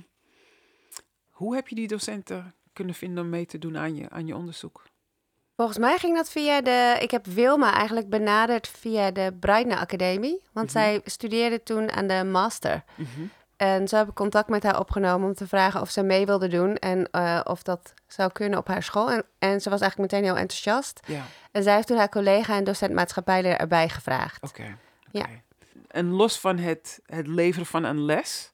hoe 1.30 1.54
heb 1.54 1.68
je 1.68 1.74
die 1.74 1.88
docenten 1.88 2.54
kunnen 2.72 2.94
vinden 2.94 3.24
om 3.24 3.30
mee 3.30 3.46
te 3.46 3.58
doen 3.58 3.76
aan 3.78 3.94
je, 3.96 4.10
aan 4.10 4.26
je 4.26 4.36
onderzoek? 4.36 4.88
Volgens 5.56 5.78
mij 5.78 5.98
ging 5.98 6.16
dat 6.16 6.30
via 6.30 6.60
de. 6.60 6.96
Ik 7.00 7.10
heb 7.10 7.26
Wilma 7.26 7.72
eigenlijk 7.74 8.08
benaderd 8.08 8.68
via 8.68 9.10
de 9.10 9.36
Breitner 9.40 9.76
Academie. 9.78 10.42
Want 10.52 10.66
Mhm. 10.66 10.76
zij 10.78 11.00
studeerde 11.04 11.62
toen 11.62 11.90
aan 11.90 12.06
de 12.06 12.24
master. 12.24 12.84
Mhm. 12.94 13.08
En 13.60 13.88
zo 13.88 13.96
heb 13.96 14.08
ik 14.08 14.14
contact 14.14 14.48
met 14.48 14.62
haar 14.62 14.78
opgenomen 14.78 15.28
om 15.28 15.34
te 15.34 15.46
vragen 15.48 15.80
of 15.80 15.90
ze 15.90 16.02
mee 16.02 16.26
wilde 16.26 16.48
doen. 16.48 16.76
En 16.76 17.08
eh, 17.10 17.40
of 17.44 17.62
dat 17.62 17.94
zou 18.06 18.32
kunnen 18.32 18.58
op 18.58 18.66
haar 18.66 18.82
school. 18.82 19.10
En, 19.10 19.24
en 19.38 19.60
ze 19.60 19.70
was 19.70 19.80
eigenlijk 19.80 20.12
meteen 20.12 20.26
heel 20.28 20.36
enthousiast. 20.40 21.00
Ja, 21.06 21.22
En 21.52 21.62
zij 21.62 21.74
heeft 21.74 21.86
toen 21.86 21.96
haar 21.96 22.08
collega 22.08 22.56
en 22.56 22.64
docent 22.64 22.92
maatschappijleer 22.92 23.56
erbij 23.56 23.88
gevraagd. 23.88 24.42
oké. 24.42 24.76
Ja. 25.10 25.26
En 25.88 26.10
los 26.10 26.38
van 26.40 26.58
het, 26.58 27.00
het 27.06 27.26
leveren 27.26 27.66
van 27.66 27.84
een 27.84 28.04
les, 28.04 28.52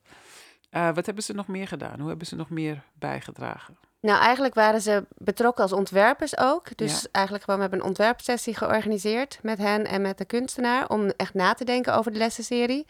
eh, 0.71 0.91
wat 0.95 1.07
hebben 1.07 1.25
ze 1.25 1.33
nog 1.33 1.47
meer 1.47 1.69
gedaan? 1.69 1.99
Hoe 2.01 2.09
hebben 2.09 2.27
ze 2.27 2.37
nog 2.37 2.51
meer 2.51 2.83
bijgedragen? 2.95 3.77
Nou, 4.01 4.21
eigenlijk 4.21 4.55
waren 4.55 4.81
ze 4.81 5.05
betrokken 5.17 5.63
als 5.63 5.73
ontwerpers 5.73 6.39
ook. 6.39 6.77
Dus 6.77 7.01
Ja. 7.03 7.09
eigenlijk 7.13 7.45
gewoon, 7.45 7.61
we 7.61 7.67
hebben 7.67 7.85
een 7.85 7.91
ontwerpsessie 7.91 8.55
georganiseerd 8.57 9.39
met 9.43 9.59
hen 9.59 9.87
en 9.87 10.03
met 10.03 10.19
de 10.19 10.25
kunstenaar. 10.25 10.89
Om 10.89 11.09
echt 11.17 11.35
na 11.35 11.53
te 11.55 11.65
denken 11.65 11.95
over 11.95 12.13
de 12.13 12.19
lessenserie. 12.19 12.87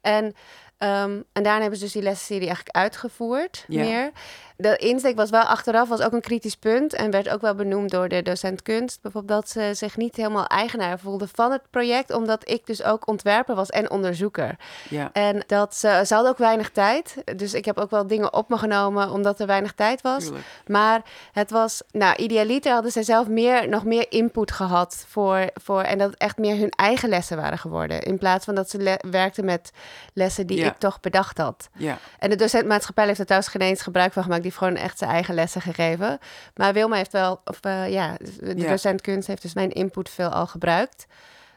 En, 0.00 0.34
ehm, 0.78 1.20
en 1.32 1.42
daarna 1.42 1.60
hebben 1.60 1.78
ze 1.78 1.84
dus 1.84 1.92
die 1.92 2.02
lessenserie 2.02 2.46
eigenlijk 2.46 2.76
uitgevoerd 2.76 3.64
Ja. 3.68 3.84
meer. 3.84 4.10
De 4.56 4.76
insteek 4.76 5.16
was 5.16 5.30
wel 5.30 5.42
achteraf, 5.42 5.88
was 5.88 6.00
ook 6.00 6.12
een 6.12 6.20
kritisch 6.20 6.56
punt. 6.56 6.94
En 6.94 7.10
werd 7.10 7.28
ook 7.28 7.40
wel 7.40 7.54
benoemd 7.54 7.90
door 7.90 8.08
de 8.08 8.22
docent 8.22 8.62
kunst. 8.62 8.98
Bijvoorbeeld 9.02 9.40
dat 9.40 9.50
ze 9.50 9.70
zich 9.74 9.96
niet 9.96 10.16
helemaal 10.16 10.46
eigenaar 10.46 10.98
voelde 10.98 11.28
van 11.32 11.52
het 11.52 11.62
project. 11.70 12.12
Omdat 12.14 12.48
ik 12.50 12.66
dus 12.66 12.82
ook 12.82 13.08
ontwerper 13.08 13.54
was 13.54 13.68
en 13.70 13.90
onderzoeker. 13.90 14.56
Ja, 14.88 15.10
En 15.12 15.44
dat 15.46 15.74
ze, 15.74 16.02
ze 16.06 16.14
hadden 16.14 16.32
ook 16.32 16.38
weinig 16.38 16.70
tijd. 16.70 17.16
Dus 17.36 17.54
ik 17.54 17.64
heb 17.64 17.78
ook 17.78 17.90
wel 17.90 18.06
dingen 18.06 18.32
op 18.32 18.48
me 18.48 18.58
genomen 18.58 19.10
omdat 19.10 19.40
er 19.40 19.46
weinig 19.46 19.72
tijd 19.72 20.00
was. 20.02 20.22
tuurlijk. 20.24 20.44
Maar 20.66 21.02
het 21.32 21.50
was, 21.50 21.82
nou, 21.92 22.16
idealiter 22.16 22.72
hadden 22.72 22.92
zij 22.92 23.02
zelf 23.02 23.28
meer, 23.28 23.68
nog 23.68 23.84
meer 23.84 24.06
input 24.08 24.52
gehad 24.52 25.04
voor, 25.08 25.50
voor. 25.54 25.82
En 25.82 25.98
dat 25.98 26.10
het 26.10 26.18
echt 26.18 26.38
meer 26.38 26.56
hun 26.56 26.70
eigen 26.70 27.08
lessen 27.08 27.36
waren 27.36 27.58
geworden. 27.58 28.02
In 28.02 28.18
plaats 28.18 28.44
van 28.44 28.54
dat 28.54 28.70
ze 28.70 28.98
werkten 29.10 29.44
met 29.44 29.70
lessen 30.12 30.46
die 30.46 30.58
Ja. 30.58 30.66
ik 30.66 30.78
toch 30.78 31.00
bedacht 31.00 31.38
had. 31.38 31.68
Ja, 31.76 31.98
En 32.18 32.30
de 32.30 32.36
docent 32.36 32.66
maatschappij 32.66 33.06
heeft 33.06 33.18
er 33.18 33.24
trouwens 33.24 33.52
geen 33.52 33.60
eens 33.60 33.82
gebruik 33.82 34.12
van 34.12 34.22
gemaakt. 34.22 34.44
Die 34.46 34.54
heeft 34.54 34.64
gewoon 34.66 34.84
echt 34.84 34.98
zijn 34.98 35.10
eigen 35.10 35.34
lessen 35.34 35.60
gegeven. 35.60 36.18
Maar 36.54 36.72
Wilma 36.72 36.96
heeft 36.96 37.12
wel, 37.12 37.40
of 37.44 37.58
eh, 37.60 37.90
ja, 37.90 38.16
de 38.40 38.56
Ja. 38.56 38.68
docent 38.68 39.00
kunst 39.00 39.26
heeft 39.28 39.42
dus 39.42 39.54
mijn 39.54 39.70
input 39.72 40.10
veel 40.10 40.28
al 40.28 40.46
gebruikt. 40.46 41.06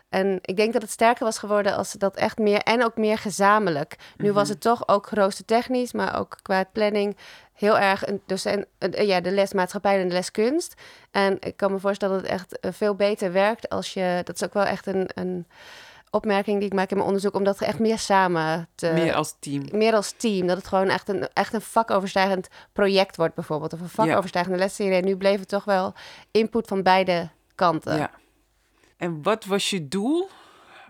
En 0.09 0.39
ik 0.41 0.55
denk 0.55 0.73
dat 0.73 0.81
het 0.81 0.91
sterker 0.91 1.23
was 1.25 1.37
geworden 1.39 1.75
als 1.75 1.89
ze 1.89 1.97
dat 1.97 2.15
echt 2.15 2.37
meer 2.37 2.59
en 2.59 2.83
ook 2.83 2.97
meer 2.97 3.17
gezamenlijk. 3.17 3.95
Nu 4.17 4.31
was 4.33 4.43
Mhm. 4.43 4.51
het 4.51 4.61
toch 4.61 4.87
ook 4.87 5.09
roostertechnisch, 5.09 5.93
maar 5.93 6.19
ook 6.19 6.37
qua 6.41 6.63
planning 6.63 7.17
heel 7.53 7.77
erg 7.79 8.07
een 8.07 8.21
docent, 8.25 8.65
eh, 8.77 9.07
ja, 9.07 9.21
de 9.21 9.31
les 9.31 9.53
maatschappij 9.53 10.01
en 10.01 10.07
de 10.07 10.13
les 10.13 10.31
kunst. 10.31 10.73
En 11.11 11.37
ik 11.39 11.57
kan 11.57 11.71
me 11.71 11.79
voorstellen 11.79 12.15
dat 12.15 12.23
het 12.23 12.31
echt 12.39 12.59
eh, 12.59 12.71
veel 12.73 12.95
beter 12.95 13.31
werkt 13.31 13.69
als 13.69 13.93
je, 13.93 14.21
dat 14.23 14.35
is 14.35 14.43
ook 14.43 14.53
wel 14.53 14.65
echt 14.65 14.85
een, 14.87 15.09
een 15.15 15.47
opmerking 16.11 16.57
die 16.57 16.67
ik 16.67 16.73
maak 16.73 16.89
in 16.89 16.95
mijn 16.95 17.07
onderzoek, 17.07 17.35
om 17.35 17.43
dat 17.43 17.61
echt 17.61 17.79
meer 17.79 17.99
samen 17.99 18.67
te, 18.75 18.91
meer 18.93 19.13
als 19.13 19.35
team. 19.39 19.65
meer 19.71 19.93
als 19.93 20.13
team. 20.17 20.47
Dat 20.47 20.57
het 20.57 20.67
gewoon 20.67 20.89
echt 20.89 21.09
een, 21.09 21.27
echt 21.33 21.53
een 21.53 21.61
vakoverstijgend 21.61 22.47
project 22.73 23.15
wordt 23.15 23.35
bijvoorbeeld. 23.35 23.73
Of 23.73 23.79
een 23.79 23.89
vakoverstijgende 23.89 24.57
lesserie. 24.57 24.93
En 24.93 25.05
nu 25.05 25.17
bleef 25.17 25.39
het 25.39 25.47
toch 25.47 25.63
wel 25.63 25.93
input 26.31 26.67
van 26.67 26.83
beide 26.83 27.29
kanten. 27.55 27.97
Ja. 27.97 28.11
En 28.97 29.23
wat 29.23 29.45
was 29.45 29.69
je 29.69 29.87
doel 29.87 30.29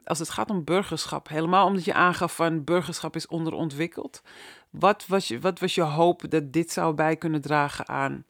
als 0.03 0.19
het 0.19 0.29
gaat 0.29 0.49
om 0.49 0.63
burgerschap? 0.63 1.27
Helemaal 1.27 1.65
omdat 1.65 1.85
je 1.85 1.93
aangaf 1.93 2.35
van 2.35 2.63
burgerschap 2.63 3.15
is 3.15 3.27
onderontwikkeld. 3.27 4.21
Wat 4.69 5.05
was 5.07 5.27
je, 5.27 5.39
wat 5.39 5.59
was 5.59 5.75
je 5.75 5.81
hoop 5.81 6.23
dat 6.29 6.53
dit 6.53 6.71
zou 6.71 6.93
bij 6.93 7.15
kunnen 7.15 7.41
dragen 7.41 7.87
aan 7.87 8.25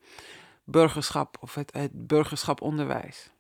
burgerschap 0.63 1.38
of 1.39 1.56
het, 1.56 1.73
het 1.73 2.08
burgerschaponderwijs? 2.08 3.32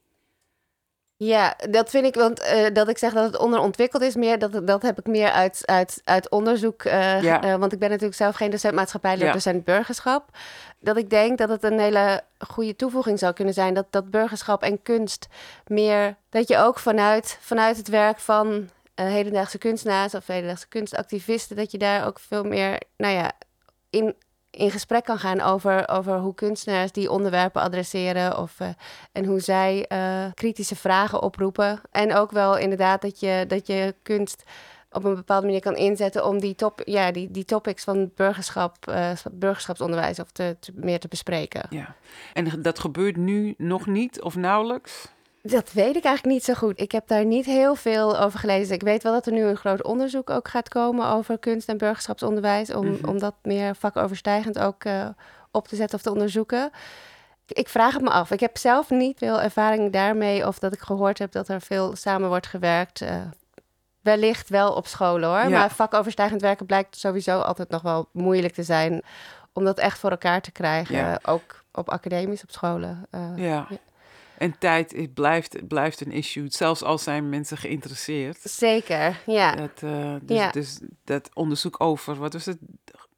Ja, 1.21 1.55
dat 1.69 1.89
vind 1.89 2.05
ik, 2.05 2.15
want 2.15 2.39
eh, 2.39 2.73
dat 2.73 2.87
ik 2.89 2.97
zeg 2.97 3.13
dat 3.13 3.23
het 3.25 3.37
onderontwikkeld 3.37 4.03
is, 4.03 4.15
meer, 4.15 4.39
dat, 4.39 4.67
dat 4.67 4.81
heb 4.81 4.99
ik 4.99 5.05
meer 5.07 5.31
uit, 5.31 5.61
uit, 5.65 6.01
uit 6.03 6.29
onderzoek. 6.29 6.83
eh, 6.83 7.21
Ja. 7.21 7.41
eh, 7.43 7.55
want 7.55 7.73
ik 7.73 7.79
ben 7.79 7.89
natuurlijk 7.89 8.15
zelf 8.17 8.35
geen 8.35 8.49
docent 8.51 8.73
maatschappij, 8.73 9.17
Ja. 9.17 9.31
docent 9.31 9.63
burgerschap. 9.63 10.29
Dat 10.79 10.97
ik 10.97 11.09
denk 11.09 11.37
dat 11.37 11.49
het 11.49 11.63
een 11.63 11.79
hele 11.79 12.21
goede 12.47 12.75
toevoeging 12.75 13.19
zou 13.19 13.33
kunnen 13.33 13.53
zijn. 13.53 13.73
Dat, 13.73 13.85
dat 13.89 14.11
burgerschap 14.11 14.63
en 14.63 14.81
kunst 14.81 15.27
meer, 15.67 16.15
dat 16.29 16.47
je 16.47 16.57
ook 16.57 16.79
vanuit, 16.79 17.37
vanuit 17.41 17.77
het 17.77 17.87
werk 17.87 18.19
van 18.19 18.69
hedendaagse 18.95 19.57
kunstenaars 19.57 20.13
of 20.15 20.27
hedendaagse 20.27 20.67
kunstactivisten, 20.67 21.55
dat 21.55 21.71
je 21.71 21.77
daar 21.77 22.05
ook 22.07 22.19
veel 22.19 22.43
meer, 22.43 22.81
nou 22.97 23.13
ja, 23.13 23.31
in, 23.89 24.15
in 24.59 24.71
gesprek 24.71 25.03
kan 25.03 25.19
gaan 25.19 25.41
over, 25.41 25.87
over 25.89 26.17
hoe 26.17 26.33
kunstenaars 26.35 26.91
die 26.91 27.11
onderwerpen 27.11 27.61
adresseren 27.61 28.37
of, 28.37 28.59
eh, 28.59 28.67
en 29.11 29.25
hoe 29.25 29.39
zij 29.39 29.85
eh, 29.87 30.25
kritische 30.33 30.75
vragen 30.75 31.21
oproepen. 31.21 31.81
En 31.91 32.13
ook 32.15 32.31
wel 32.31 32.57
inderdaad 32.57 33.01
dat 33.01 33.19
je, 33.19 33.45
dat 33.47 33.67
je 33.67 33.95
kunst 34.03 34.43
op 34.91 35.03
een 35.03 35.15
bepaalde 35.15 35.45
manier 35.45 35.61
kan 35.61 35.75
inzetten 35.75 36.25
om 36.25 36.39
die, 36.39 36.55
top, 36.55 36.81
ja, 36.85 37.11
die, 37.11 37.31
die 37.31 37.45
topics 37.45 37.83
van 37.83 38.11
burgerschap, 38.15 38.87
eh, 38.87 39.11
burgerschapsonderwijs 39.31 40.19
of 40.19 40.31
te, 40.31 40.57
te- 40.59 40.71
meer 40.75 40.99
te 40.99 41.07
bespreken. 41.07 41.65
Ja. 41.69 41.95
En 42.33 42.61
dat 42.61 42.79
gebeurt 42.79 43.17
nu 43.17 43.53
nog 43.57 43.85
niet 43.85 44.21
of 44.21 44.35
nauwelijks? 44.35 45.07
Dat 45.41 45.71
weet 45.71 45.95
ik 45.95 46.03
eigenlijk 46.03 46.25
niet 46.35 46.43
zo 46.43 46.53
goed. 46.53 46.79
Ik 46.79 46.91
heb 46.91 47.07
daar 47.07 47.25
niet 47.25 47.45
heel 47.45 47.75
veel 47.75 48.19
over 48.19 48.39
gelezen. 48.39 48.75
Ik 48.75 48.81
weet 48.81 49.03
wel 49.03 49.13
dat 49.13 49.25
er 49.25 49.31
nu 49.31 49.43
een 49.43 49.55
groot 49.57 49.83
onderzoek 49.83 50.29
ook 50.29 50.47
gaat 50.47 50.69
komen 50.69 51.07
over 51.07 51.39
kunst- 51.39 51.69
en 51.69 51.77
burgerschapsonderwijs. 51.77 52.73
Om, 52.73 52.87
Mhm. 52.91 53.07
om 53.09 53.19
dat 53.19 53.33
meer 53.43 53.75
vakoverstijgend 53.75 54.59
ook 54.59 54.83
eh, 54.83 55.07
op 55.51 55.67
te 55.67 55.75
zetten 55.75 55.97
of 55.97 56.03
te 56.03 56.11
onderzoeken. 56.11 56.69
Ik 57.47 57.69
vraag 57.69 57.93
het 57.93 58.01
me 58.01 58.09
af. 58.09 58.31
Ik 58.31 58.39
heb 58.39 58.57
zelf 58.57 58.89
niet 58.89 59.17
veel 59.17 59.41
ervaring 59.41 59.91
daarmee. 59.91 60.47
Of 60.47 60.59
dat 60.59 60.73
ik 60.73 60.79
gehoord 60.79 61.17
heb 61.19 61.31
dat 61.31 61.47
er 61.47 61.61
veel 61.61 61.95
samen 61.95 62.27
wordt 62.29 62.47
gewerkt. 62.47 63.01
eh, 63.01 63.15
wellicht 64.01 64.49
wel 64.49 64.73
op 64.73 64.87
scholen 64.87 65.29
hoor. 65.29 65.37
Ja. 65.49 65.59
Maar 65.59 65.71
vakoverstijgend 65.71 66.41
werken 66.41 66.65
blijkt 66.65 66.97
sowieso 66.97 67.39
altijd 67.39 67.69
nog 67.69 67.81
wel 67.81 68.07
moeilijk 68.11 68.53
te 68.53 68.63
zijn. 68.63 69.01
Om 69.53 69.63
dat 69.65 69.77
echt 69.77 69.99
voor 69.99 70.09
elkaar 70.11 70.41
te 70.41 70.51
krijgen. 70.51 70.95
Ja. 70.95 71.19
Ook 71.25 71.63
op 71.71 71.89
academisch, 71.89 72.43
op 72.43 72.51
scholen. 72.51 73.05
eh. 73.09 73.21
Ja. 73.35 73.65
Ja. 73.69 73.77
En 74.39 74.57
tijd 74.59 74.91
het 74.91 75.13
blijft, 75.13 75.53
het 75.53 75.67
blijft 75.67 76.01
een 76.01 76.11
issue, 76.11 76.45
zelfs 76.49 76.83
al 76.83 76.97
zijn 76.97 77.29
mensen 77.29 77.57
geïnteresseerd. 77.57 78.37
Zeker, 78.43 79.19
ja. 79.25 79.55
Dat, 79.55 79.71
eh, 79.83 80.15
dus, 80.21 80.37
Ja. 80.37 80.51
dus 80.51 80.79
dat 81.03 81.29
onderzoek 81.33 81.75
over, 81.83 82.15
wat 82.15 82.33
was 82.33 82.45
het? 82.45 82.57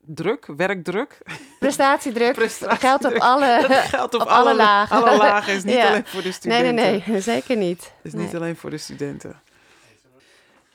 Druk, 0.05 0.45
werkdruk. 0.57 1.17
Prestatiedruk 1.59 2.33
Prestatiedruk. 2.43 2.79
geldt 2.79 3.05
op 3.05 3.13
alle, 3.15 3.61
Dat 3.67 3.71
geldt 3.77 4.13
op, 4.13 4.21
op 4.21 4.27
alle 4.27 4.49
alle, 4.49 4.55
lagen. 4.55 4.95
Alle 4.97 5.17
lagen 5.17 5.53
is 5.53 5.63
niet 5.69 5.73
Ja. 5.75 5.87
alleen 5.87 6.05
voor 6.05 6.19
de 6.21 6.23
Nee, 6.27 6.33
studenten. 6.33 6.75
nee, 6.75 7.03
nee, 7.07 7.21
zeker 7.21 7.57
niet. 7.57 7.93
is 8.03 8.13
Nee. 8.13 8.25
niet 8.25 8.35
alleen 8.35 8.55
voor 8.55 8.69
de 8.69 8.77
studenten. 8.77 9.41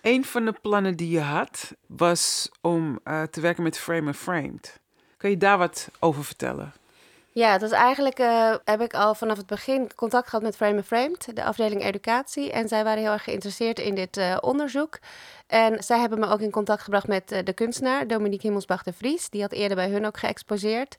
Een 0.02 0.24
van 0.24 0.44
de 0.44 0.52
plannen 0.52 0.96
die 0.96 1.10
je 1.10 1.20
had 1.20 1.72
was 1.86 2.50
om 2.60 2.98
eh, 3.04 3.22
te 3.22 3.40
werken 3.40 3.62
met 3.62 3.78
Frame 3.78 4.06
and 4.06 4.16
Framed. 4.16 4.80
Kun 5.16 5.30
je 5.30 5.36
daar 5.36 5.58
wat 5.58 5.88
over 5.98 6.24
vertellen? 6.24 6.72
Ja, 7.36 7.58
dat 7.58 7.70
is 7.70 7.76
eigenlijk 7.76 8.18
eh, 8.18 8.54
heb 8.64 8.80
ik 8.80 8.94
al 8.94 9.14
vanaf 9.14 9.36
het 9.36 9.46
begin 9.46 9.94
contact 9.94 10.28
gehad 10.28 10.44
met 10.44 10.56
Frame 10.56 10.82
Framed, 10.82 11.36
de 11.36 11.44
afdeling 11.44 11.82
educatie. 11.84 12.52
En 12.52 12.68
zij 12.68 12.84
waren 12.84 13.02
heel 13.02 13.12
erg 13.12 13.24
geïnteresseerd 13.24 13.78
in 13.78 13.94
dit 13.94 14.16
eh, 14.16 14.36
onderzoek. 14.40 14.98
En 15.46 15.84
zij 15.84 15.98
hebben 15.98 16.18
me 16.18 16.28
ook 16.28 16.40
in 16.40 16.50
contact 16.50 16.82
gebracht 16.82 17.06
met 17.06 17.32
eh, 17.32 17.44
de 17.44 17.52
kunstenaar 17.52 18.06
Dominique 18.06 18.42
Himmelsbach 18.42 18.82
de 18.82 18.92
Vries. 18.92 19.30
Die 19.30 19.42
had 19.42 19.52
eerder 19.52 19.76
bij 19.76 19.90
hun 19.90 20.06
ook 20.06 20.18
geëxposeerd. 20.18 20.96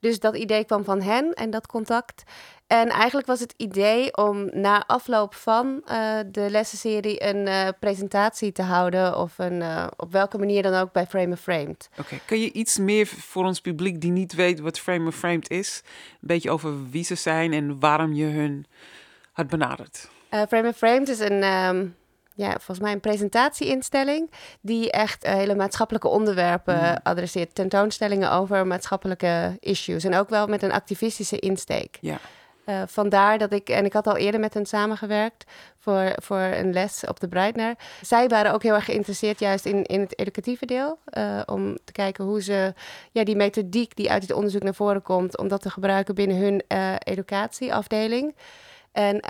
Dus 0.00 0.20
dat 0.20 0.36
idee 0.36 0.64
kwam 0.64 0.84
van 0.84 1.02
hen 1.02 1.32
en 1.32 1.50
dat 1.50 1.66
contact. 1.66 2.22
En 2.66 2.88
eigenlijk 2.88 3.26
was 3.26 3.40
het 3.40 3.54
idee 3.56 4.16
om 4.16 4.50
na 4.52 4.86
afloop 4.86 5.34
van 5.34 5.82
eh, 5.84 6.18
de 6.26 6.50
lessenserie 6.50 7.24
een 7.24 7.46
eh, 7.46 7.68
presentatie 7.80 8.52
te 8.52 8.62
houden. 8.62 9.18
Of 9.18 9.38
een, 9.38 9.62
eh, 9.62 9.86
op 9.96 10.12
welke 10.12 10.38
manier 10.38 10.62
dan 10.62 10.74
ook 10.74 10.92
bij 10.92 11.06
Frame 11.06 11.26
and 11.26 11.40
Framed. 11.40 11.88
Oké, 11.98 12.18
kun 12.26 12.40
je 12.40 12.52
iets 12.52 12.78
meer 12.78 13.06
voor 13.06 13.44
ons 13.44 13.60
publiek 13.60 14.00
die 14.00 14.10
niet 14.10 14.34
weet 14.34 14.60
wat 14.60 14.78
Frame 14.78 15.04
and 15.04 15.14
Framed 15.14 15.50
is, 15.50 15.82
een 15.84 16.18
beetje 16.20 16.50
over 16.50 16.90
wie 16.90 17.04
ze 17.04 17.14
zijn 17.14 17.52
en 17.52 17.80
waarom 17.80 18.12
je 18.12 18.24
hun 18.24 18.66
had 19.32 19.46
benaderd? 19.46 20.08
Frame 20.30 20.66
and 20.66 20.76
Framed 20.76 21.08
is 21.08 21.20
een, 21.20 21.42
ehm, 21.42 21.86
ja, 22.40 22.50
volgens 22.50 22.78
mij 22.78 22.92
een 22.92 23.00
presentatieinstelling 23.00 24.30
die 24.60 24.90
echt 24.90 25.24
eh, 25.24 25.32
hele 25.32 25.54
maatschappelijke 25.54 26.08
onderwerpen 26.08 26.74
Mm. 26.80 26.96
adresseert. 27.02 27.54
Tentoonstellingen 27.54 28.32
over 28.32 28.66
maatschappelijke 28.66 29.56
issues 29.60 30.04
en 30.04 30.14
ook 30.14 30.28
wel 30.28 30.46
met 30.46 30.62
een 30.62 30.72
activistische 30.72 31.38
insteek. 31.38 31.98
Ja. 32.00 32.18
Eh, 32.64 32.82
vandaar 32.86 33.38
dat 33.38 33.52
ik, 33.52 33.68
en 33.68 33.84
ik 33.84 33.92
had 33.92 34.06
al 34.06 34.16
eerder 34.16 34.40
met 34.40 34.54
hen 34.54 34.66
samengewerkt 34.66 35.44
voor, 35.78 36.12
voor 36.22 36.38
een 36.38 36.72
les 36.72 37.04
op 37.06 37.20
de 37.20 37.28
Breitner. 37.28 37.74
Zij 38.00 38.28
waren 38.28 38.52
ook 38.52 38.62
heel 38.62 38.74
erg 38.74 38.84
geïnteresseerd 38.84 39.40
juist 39.40 39.64
in, 39.66 39.84
in 39.84 40.00
het 40.00 40.18
educatieve 40.18 40.66
deel. 40.66 40.98
eh, 41.04 41.40
om 41.46 41.76
te 41.84 41.92
kijken 41.92 42.24
hoe 42.24 42.42
ze 42.42 42.74
ja, 43.12 43.24
die 43.24 43.36
methodiek 43.36 43.96
die 43.96 44.10
uit 44.10 44.22
het 44.22 44.32
onderzoek 44.32 44.62
naar 44.62 44.74
voren 44.74 45.02
komt, 45.02 45.38
om 45.38 45.48
dat 45.48 45.62
te 45.62 45.70
gebruiken 45.70 46.14
binnen 46.14 46.36
hun 46.36 46.62
educatieafdeling. 46.98 48.34
En 48.92 49.20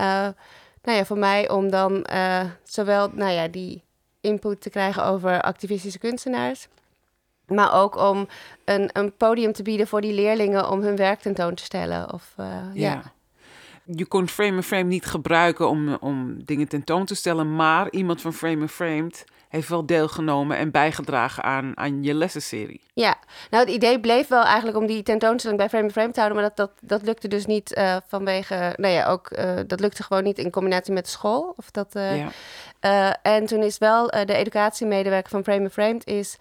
nou 0.82 0.96
ja, 0.98 1.04
voor 1.04 1.18
mij 1.18 1.50
om 1.50 1.70
dan 1.70 2.04
eh, 2.04 2.44
zowel 2.64 3.10
nou 3.12 3.32
ja, 3.32 3.48
die 3.48 3.82
input 4.20 4.60
te 4.60 4.70
krijgen 4.70 5.04
over 5.04 5.40
activistische 5.40 5.98
kunstenaars. 5.98 6.68
Maar 7.46 7.74
ook 7.74 7.96
om 7.96 8.28
een, 8.64 8.90
een 8.92 9.16
podium 9.16 9.52
te 9.52 9.62
bieden 9.62 9.86
voor 9.86 10.00
die 10.00 10.12
leerlingen 10.12 10.70
om 10.70 10.80
hun 10.80 10.96
werk 10.96 11.20
tentoon 11.20 11.54
te 11.54 11.64
stellen. 11.64 12.12
Of, 12.12 12.32
eh, 12.36 12.64
ja. 12.72 13.12
Je 13.84 14.06
kon 14.06 14.28
Frame 14.28 14.62
Frame 14.62 14.82
niet 14.88 15.06
gebruiken 15.06 15.68
om, 15.68 15.94
om 15.94 16.44
dingen 16.44 16.68
tentoon 16.68 17.04
te 17.04 17.14
stellen, 17.14 17.56
maar 17.56 17.90
iemand 17.90 18.20
van 18.20 18.32
Frame 18.32 18.68
Framed 18.68 19.24
heeft 19.50 19.68
wel 19.68 19.86
deelgenomen 19.86 20.56
en 20.56 20.70
bijgedragen 20.70 21.42
aan, 21.42 21.76
aan 21.76 22.02
je 22.02 22.14
lessenserie. 22.14 22.80
Ja, 22.94 23.16
nou 23.50 23.64
het 23.64 23.74
idee 23.74 24.00
bleef 24.00 24.28
wel 24.28 24.42
eigenlijk 24.42 24.76
om 24.76 24.86
die 24.86 25.02
tentoonstelling 25.02 25.58
bij 25.58 25.68
Frame 25.68 25.90
Frame 25.90 26.10
te 26.10 26.20
houden, 26.20 26.40
maar 26.40 26.52
dat, 26.54 26.56
dat, 26.56 26.88
dat 26.88 27.06
lukte 27.06 27.28
dus 27.28 27.46
niet 27.46 27.74
eh, 27.74 27.96
vanwege, 28.06 28.74
nou 28.76 28.94
ja, 28.94 29.06
ook 29.06 29.30
eh, 29.30 29.54
dat 29.66 29.80
lukte 29.80 30.02
gewoon 30.02 30.22
niet 30.22 30.38
in 30.38 30.50
combinatie 30.50 30.92
met 30.92 31.04
de 31.04 31.10
school. 31.10 31.54
Of 31.56 31.70
dat, 31.70 31.94
eh, 31.94 32.16
ja. 32.80 33.16
en 33.22 33.46
toen 33.46 33.62
is 33.62 33.78
wel 33.78 34.06
de 34.06 34.34
educatiemedewerker 34.34 35.30
van 35.30 35.42
Frame 35.42 35.70
Framed 35.70 36.06
is 36.06 36.36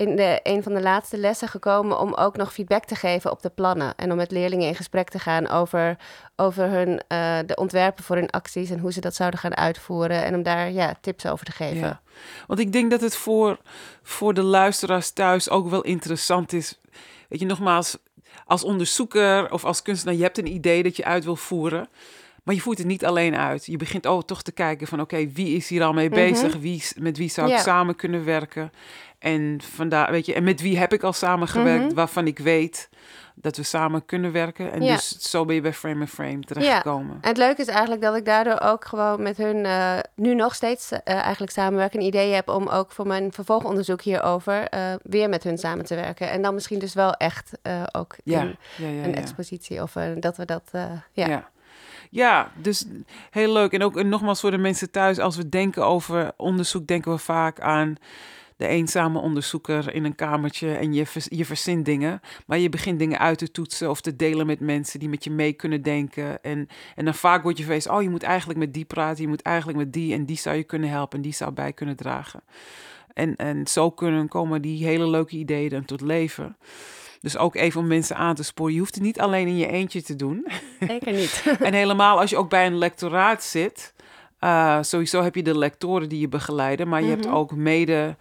in 0.00 0.16
de, 0.16 0.40
een 0.42 0.62
van 0.62 0.74
de 0.74 0.80
laatste 0.80 1.18
lessen 1.18 1.48
gekomen 1.48 1.98
om 1.98 2.14
ook 2.14 2.36
nog 2.36 2.52
feedback 2.52 2.84
te 2.84 2.94
geven 2.94 3.30
op 3.30 3.42
de 3.42 3.50
plannen. 3.50 3.94
En 3.96 4.10
om 4.10 4.16
met 4.16 4.30
leerlingen 4.30 4.68
in 4.68 4.74
gesprek 4.74 5.08
te 5.08 5.18
gaan 5.18 5.48
over, 5.48 5.96
over 6.36 6.68
hun, 6.68 7.02
eh, 7.08 7.38
de 7.46 7.56
ontwerpen 7.56 8.04
voor 8.04 8.16
hun 8.16 8.30
acties 8.30 8.70
en 8.70 8.78
hoe 8.78 8.92
ze 8.92 9.00
dat 9.00 9.14
zouden 9.14 9.40
gaan 9.40 9.56
uitvoeren. 9.56 10.24
En 10.24 10.34
om 10.34 10.42
daar 10.42 10.70
ja, 10.70 10.94
tips 11.00 11.26
over 11.26 11.44
te 11.44 11.52
geven. 11.52 11.78
Ja. 11.78 12.00
Want 12.46 12.60
ik 12.60 12.72
denk 12.72 12.90
dat 12.90 13.00
het 13.00 13.16
voor, 13.16 13.58
voor 14.02 14.34
de 14.34 14.42
luisteraars 14.42 15.10
thuis 15.10 15.50
ook 15.50 15.68
wel 15.70 15.82
interessant 15.82 16.52
is. 16.52 16.80
Weet 17.28 17.40
je, 17.40 17.46
nogmaals, 17.46 17.96
als 18.44 18.64
onderzoeker 18.64 19.52
of 19.52 19.64
als 19.64 19.82
kunstenaar, 19.82 20.16
je 20.16 20.22
hebt 20.22 20.38
een 20.38 20.54
idee 20.54 20.82
dat 20.82 20.96
je 20.96 21.04
uit 21.04 21.24
wil 21.24 21.36
voeren. 21.36 21.88
Maar 22.42 22.54
je 22.54 22.60
voert 22.60 22.78
het 22.78 22.86
niet 22.86 23.04
alleen 23.04 23.36
uit. 23.36 23.66
Je 23.66 23.76
begint 23.76 24.06
ook 24.06 24.26
toch 24.26 24.42
te 24.42 24.52
kijken 24.52 24.86
van 24.86 25.00
oké, 25.00 25.28
wie 25.32 25.56
is 25.56 25.68
hier 25.68 25.82
al 25.82 25.92
mee 25.92 26.08
bezig? 26.08 26.56
Wie, 26.56 26.82
met 26.96 27.16
wie 27.16 27.30
zou 27.30 27.52
ik 27.52 27.58
samen 27.58 27.96
kunnen 27.96 28.24
werken? 28.24 28.72
En 29.20 29.60
vandaar, 29.62 30.10
weet 30.10 30.26
je, 30.26 30.34
en 30.34 30.44
met 30.44 30.60
wie 30.60 30.78
heb 30.78 30.92
ik 30.92 31.02
al 31.02 31.12
samengewerkt 31.12 31.84
Mhm. 31.84 31.94
waarvan 31.94 32.26
ik 32.26 32.38
weet 32.38 32.88
dat 33.34 33.56
we 33.56 33.62
samen 33.62 34.04
kunnen 34.06 34.32
werken. 34.32 34.72
En 34.72 34.82
Ja. 34.82 34.94
dus 34.94 35.08
zo 35.18 35.44
ben 35.44 35.54
je 35.54 35.60
bij 35.60 35.72
Frame 35.72 36.00
and 36.00 36.08
Frame 36.10 36.40
terechtgekomen. 36.40 37.18
En 37.20 37.28
het 37.28 37.36
leuke 37.36 37.60
is 37.60 37.66
eigenlijk 37.66 38.00
dat 38.02 38.16
ik 38.16 38.24
daardoor 38.24 38.60
ook 38.60 38.84
gewoon 38.84 39.22
met 39.22 39.36
hun 39.36 39.64
eh, 39.64 39.98
nu 40.14 40.34
nog 40.34 40.54
steeds 40.54 40.92
eh, 40.92 41.14
eigenlijk 41.14 41.52
samenwerk. 41.52 41.94
Een 41.94 42.00
idee 42.00 42.32
heb 42.32 42.48
om 42.48 42.68
ook 42.68 42.92
voor 42.92 43.06
mijn 43.06 43.32
vervolgonderzoek 43.32 44.02
hierover 44.02 44.68
eh, 44.68 44.92
weer 45.02 45.28
met 45.28 45.42
hun 45.44 45.58
samen 45.58 45.84
te 45.84 45.94
werken. 45.94 46.30
En 46.30 46.42
dan 46.42 46.54
misschien 46.54 46.78
dus 46.78 46.94
wel 46.94 47.12
echt 47.14 47.52
ook 47.92 48.16
Ja, 48.24 48.40
in 48.40 48.56
ja, 48.76 48.88
ja. 48.88 49.02
een 49.04 49.10
ja. 49.10 49.16
expositie 49.16 49.82
of 49.82 49.92
dat 50.18 50.36
we 50.36 50.44
dat, 50.44 50.70
ja. 50.72 51.02
Ja. 51.12 51.48
Ja, 52.10 52.50
dus 52.56 52.84
heel 53.30 53.52
leuk. 53.52 53.72
En 53.72 53.82
ook 53.82 53.96
en 53.96 54.08
nogmaals 54.08 54.40
voor 54.40 54.50
de 54.50 54.58
mensen 54.58 54.90
thuis, 54.90 55.18
als 55.18 55.36
we 55.36 55.48
denken 55.48 55.86
over 55.86 56.32
onderzoek, 56.36 56.86
denken 56.86 57.12
we 57.12 57.18
vaak 57.18 57.60
aan 57.60 57.96
de 58.60 58.66
eenzame 58.66 59.18
onderzoeker 59.18 59.94
in 59.94 60.04
een 60.04 60.14
kamertje 60.14 60.74
en 60.74 60.92
je, 60.92 61.04
je 61.24 61.44
verzint 61.44 61.84
dingen. 61.84 62.20
Maar 62.46 62.58
je 62.58 62.68
begint 62.68 62.98
dingen 62.98 63.18
uit 63.18 63.38
te 63.38 63.50
toetsen 63.50 63.90
of 63.90 64.00
te 64.00 64.16
delen 64.16 64.46
met 64.46 64.60
mensen 64.60 64.98
die 64.98 65.08
met 65.08 65.24
je 65.24 65.30
mee 65.30 65.52
kunnen 65.52 65.82
denken. 65.82 66.42
En, 66.42 66.68
en 66.96 67.04
dan 67.04 67.14
vaak 67.14 67.42
word 67.42 67.56
je 67.58 67.62
verwezen, 67.64 67.94
oh 67.94 68.02
je 68.02 68.10
moet 68.10 68.22
eigenlijk 68.22 68.58
met 68.58 68.74
die 68.74 68.84
praten, 68.84 69.22
je 69.22 69.28
moet 69.28 69.42
eigenlijk 69.42 69.78
met 69.78 69.92
die 69.92 70.14
en 70.14 70.24
die 70.24 70.36
zou 70.38 70.56
je 70.56 70.64
kunnen 70.64 70.88
helpen 70.90 71.16
en 71.16 71.22
die 71.24 71.32
zou 71.34 71.50
bij 71.52 71.72
kunnen 71.72 71.96
dragen. 71.96 72.42
En, 73.12 73.36
en 73.36 73.66
zo 73.66 73.90
kunnen 73.90 74.28
komen 74.28 74.62
die 74.62 74.84
hele 74.86 75.08
leuke 75.08 75.36
ideeën 75.36 75.68
dan 75.68 75.84
tot 75.84 76.00
leven. 76.00 76.56
Dus 77.20 77.36
ook 77.36 77.54
even 77.54 77.80
om 77.80 77.86
mensen 77.86 78.16
aan 78.16 78.34
te 78.34 78.42
sporen. 78.44 78.72
Je 78.72 78.78
hoeft 78.78 78.94
het 78.94 79.02
niet 79.04 79.20
alleen 79.20 79.46
in 79.46 79.56
je 79.56 79.66
eentje 79.66 80.02
te 80.02 80.16
doen. 80.16 80.46
Zeker 80.80 81.12
niet. 81.12 81.44
En 81.60 81.74
helemaal 81.74 82.20
als 82.20 82.30
je 82.30 82.36
ook 82.36 82.50
bij 82.50 82.66
een 82.66 82.78
lectoraat 82.78 83.42
zit. 83.44 83.94
eh, 84.38 84.78
sowieso 84.80 85.22
heb 85.22 85.34
je 85.34 85.42
de 85.42 85.58
lectoren 85.58 86.08
die 86.08 86.20
je 86.20 86.28
begeleiden. 86.28 86.88
Maar 86.88 87.02
je 87.02 87.08
hebt 87.08 87.24
Mhm. 87.26 87.34
ook 87.34 87.54
mede 87.54 88.16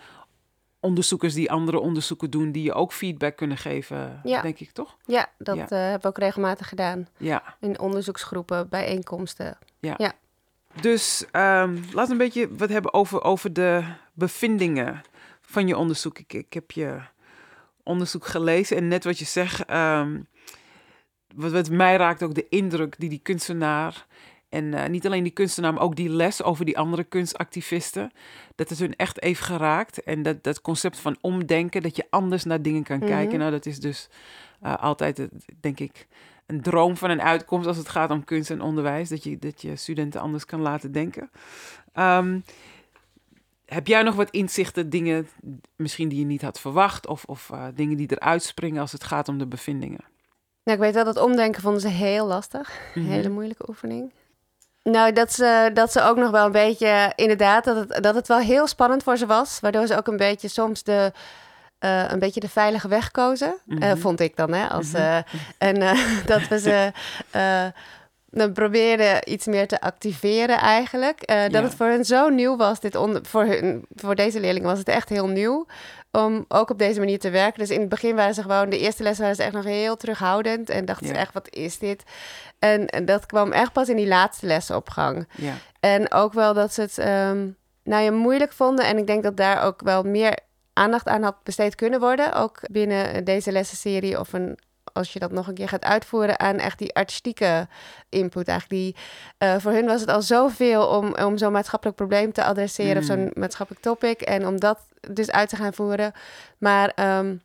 onderzoekers 0.79 1.33
die 1.33 1.51
andere 1.51 1.79
onderzoeken 1.79 2.29
doen. 2.29 2.51
Die 2.51 2.63
je 2.63 2.73
ook 2.73 2.93
feedback 2.93 3.35
kunnen 3.35 3.57
geven, 3.57 4.19
Ja. 4.23 4.41
denk 4.41 4.59
ik 4.59 4.71
toch? 4.71 4.97
ja, 5.05 5.27
dat 5.37 5.55
Ja. 5.55 5.63
eh, 5.63 5.69
hebben 5.69 6.01
we 6.01 6.07
ook 6.07 6.17
regelmatig 6.17 6.69
gedaan. 6.69 7.07
Ja. 7.17 7.43
In 7.59 7.79
onderzoeksgroepen, 7.79 8.69
bijeenkomsten. 8.69 9.57
Dus 10.81 11.25
ehm, 11.31 11.73
laten 11.73 12.05
we 12.05 12.11
een 12.11 12.17
beetje 12.17 12.55
wat 12.55 12.69
hebben 12.69 12.93
over, 12.93 13.23
over 13.23 13.53
de 13.53 13.83
bevindingen 14.13 15.01
van 15.41 15.67
je 15.67 15.77
onderzoek. 15.77 16.19
Ik, 16.19 16.33
ik 16.33 16.53
heb 16.53 16.71
je 16.71 16.99
onderzoek 17.83 18.25
gelezen 18.25 18.77
en 18.77 18.87
net 18.87 19.03
wat 19.03 19.19
je 19.19 19.25
zegt, 19.25 19.65
ehm, 19.65 20.19
wat, 21.35 21.51
wat 21.51 21.69
mij 21.69 21.95
raakt 21.95 22.23
ook 22.23 22.33
de 22.33 22.49
indruk 22.49 22.95
die 22.99 23.09
die 23.09 23.19
kunstenaar 23.23 24.05
en 24.49 24.73
eh, 24.73 24.89
niet 24.89 25.05
alleen 25.05 25.23
die 25.23 25.31
kunstenaar, 25.31 25.73
maar 25.73 25.83
ook 25.83 25.95
die 25.95 26.09
les 26.09 26.43
over 26.43 26.65
die 26.65 26.77
andere 26.77 27.03
kunstactivisten, 27.03 28.11
dat 28.55 28.69
het 28.69 28.79
hun 28.79 28.95
echt 28.95 29.19
heeft 29.23 29.41
geraakt. 29.41 30.03
En 30.03 30.21
dat, 30.23 30.43
dat 30.43 30.61
concept 30.61 30.97
van 30.99 31.17
omdenken, 31.21 31.81
dat 31.81 31.95
je 31.95 32.05
anders 32.09 32.43
naar 32.43 32.61
dingen 32.61 32.83
kan 32.83 32.97
Mhm. 32.97 33.07
kijken, 33.07 33.39
nou 33.39 33.51
dat 33.51 33.65
is 33.65 33.79
dus 33.79 34.09
eh, 34.61 34.75
altijd, 34.77 35.17
het, 35.17 35.31
denk 35.59 35.79
ik, 35.79 36.07
een 36.45 36.61
droom 36.61 36.97
van 36.97 37.09
een 37.09 37.21
uitkomst 37.21 37.67
als 37.67 37.77
het 37.77 37.89
gaat 37.89 38.11
om 38.11 38.23
kunst 38.23 38.49
en 38.49 38.61
onderwijs. 38.61 39.09
Dat 39.09 39.23
je, 39.23 39.39
dat 39.39 39.61
je 39.61 39.75
studenten 39.75 40.21
anders 40.21 40.45
kan 40.45 40.61
laten 40.61 40.91
denken. 40.91 41.29
Ehm, 41.93 42.39
heb 43.65 43.87
jij 43.87 44.01
nog 44.03 44.15
wat 44.15 44.29
inzichten, 44.29 44.89
dingen 44.89 45.27
misschien 45.75 46.09
die 46.09 46.19
je 46.19 46.25
niet 46.25 46.41
had 46.41 46.59
verwacht? 46.59 47.07
Of, 47.07 47.23
of 47.25 47.49
eh, 47.49 47.65
dingen 47.75 47.97
die 47.97 48.11
eruit 48.11 48.43
springen 48.43 48.81
als 48.81 48.91
het 48.91 49.03
gaat 49.03 49.27
om 49.27 49.37
de 49.37 49.47
bevindingen? 49.47 50.03
Nou, 50.63 50.77
ik 50.77 50.83
weet 50.83 50.93
wel 50.93 51.03
dat 51.13 51.17
omdenken 51.23 51.61
vonden 51.61 51.81
ze 51.81 51.87
heel 51.87 52.27
lastig. 52.27 52.79
Een 52.95 53.01
Mhm. 53.01 53.11
hele 53.11 53.29
moeilijke 53.29 53.69
oefening. 53.69 54.11
Nou, 54.83 55.13
dat 55.13 55.33
ze, 55.33 55.71
dat 55.73 55.91
ze 55.91 56.01
ook 56.01 56.17
nog 56.17 56.31
wel 56.31 56.45
een 56.45 56.51
beetje, 56.51 57.11
inderdaad, 57.15 57.63
dat 57.63 57.75
het, 57.75 58.03
dat 58.03 58.15
het 58.15 58.27
wel 58.27 58.39
heel 58.39 58.67
spannend 58.67 59.03
voor 59.03 59.17
ze 59.17 59.25
was. 59.25 59.59
Waardoor 59.59 59.87
ze 59.87 59.97
ook 59.97 60.07
een 60.07 60.17
beetje 60.17 60.47
soms 60.47 60.83
de, 60.83 61.11
uh, 61.79 62.11
een 62.11 62.19
beetje 62.19 62.39
de 62.39 62.49
veilige 62.49 62.87
weg 62.87 63.11
kozen. 63.11 63.55
Mm 63.65 63.81
-hmm. 63.81 63.91
uh, 63.91 63.95
vond 63.95 64.19
ik 64.19 64.35
dan, 64.35 64.53
hè. 64.53 64.67
Als, 64.67 64.93
uh, 64.93 65.17
en 65.57 65.79
dat 66.25 66.47
we 66.47 66.59
ze 66.59 66.91
dan 68.31 68.53
probeerden 68.53 69.31
iets 69.31 69.45
meer 69.45 69.67
te 69.67 69.81
activeren 69.81 70.57
eigenlijk. 70.57 71.27
dat 71.27 71.51
ja. 71.51 71.63
het 71.63 71.75
voor 71.75 71.87
hen 71.87 72.05
zo 72.05 72.29
nieuw 72.29 72.57
was, 72.57 72.79
dit 72.79 72.95
onder, 72.95 73.25
voor, 73.25 73.45
hun, 73.45 73.85
voor 73.95 74.15
deze 74.15 74.39
leerlingen 74.39 74.69
was 74.69 74.79
het 74.79 74.87
echt 74.87 75.09
heel 75.09 75.27
nieuw. 75.27 75.65
Om 76.11 76.45
ook 76.47 76.69
op 76.69 76.77
deze 76.77 76.99
manier 76.99 77.19
te 77.19 77.29
werken. 77.29 77.59
Dus 77.59 77.69
in 77.69 77.79
het 77.79 77.89
begin 77.89 78.15
waren 78.15 78.33
ze 78.33 78.41
gewoon, 78.41 78.69
de 78.69 78.79
eerste 78.79 79.03
les 79.03 79.19
waren 79.19 79.35
ze 79.35 79.43
echt 79.43 79.53
nog 79.53 79.63
heel 79.63 79.97
terughoudend. 79.97 80.69
En 80.69 80.85
dachten 80.85 81.07
ja. 81.07 81.13
ze 81.13 81.19
echt, 81.19 81.33
wat 81.33 81.55
is 81.55 81.77
dit? 81.77 82.03
En, 82.59 82.87
en, 82.87 83.05
dat 83.05 83.25
kwam 83.25 83.51
echt 83.51 83.73
pas 83.73 83.89
in 83.89 83.95
die 83.95 84.07
laatste 84.07 84.45
lessen 84.45 84.75
op 84.75 84.89
gang. 84.89 85.27
Ja. 85.35 85.53
En 85.79 86.11
ook 86.11 86.33
wel 86.33 86.53
dat 86.53 86.73
ze 86.73 86.81
het 86.81 86.97
um, 86.97 87.57
nou 87.83 88.03
ja, 88.03 88.11
moeilijk 88.11 88.53
vonden. 88.53 88.85
En 88.85 88.97
ik 88.97 89.07
denk 89.07 89.23
dat 89.23 89.37
daar 89.37 89.63
ook 89.63 89.81
wel 89.81 90.03
meer 90.03 90.39
aandacht 90.73 91.07
aan 91.07 91.23
had 91.23 91.43
besteed 91.43 91.75
kunnen 91.75 91.99
worden. 91.99 92.33
Ook 92.33 92.59
binnen 92.71 93.23
deze 93.23 93.51
lessenserie 93.51 94.19
of 94.19 94.33
een 94.33 94.59
als 94.93 95.13
je 95.13 95.19
dat 95.19 95.31
nog 95.31 95.47
een 95.47 95.53
keer 95.53 95.69
gaat 95.69 95.83
uitvoeren 95.83 96.39
aan 96.39 96.57
echt 96.57 96.79
die 96.79 96.95
artistieke 96.95 97.67
input. 98.09 98.47
Eigenlijk 98.47 98.81
die, 98.81 98.95
uh, 99.49 99.55
voor 99.57 99.71
hun 99.71 99.85
was 99.85 100.01
het 100.01 100.09
al 100.09 100.21
zoveel 100.21 100.87
om, 100.87 101.15
om 101.15 101.37
zo'n 101.37 101.51
maatschappelijk 101.51 101.97
probleem 101.97 102.31
te 102.31 102.43
adresseren 102.43 102.93
mm. 102.93 102.99
of 102.99 103.05
zo'n 103.05 103.31
maatschappelijk 103.33 103.83
topic. 103.83 104.21
En 104.21 104.47
om 104.47 104.59
dat 104.59 104.79
dus 105.11 105.31
uit 105.31 105.49
te 105.49 105.55
gaan 105.55 105.73
voeren. 105.73 106.11
Maar 106.57 107.17
um, 107.19 107.41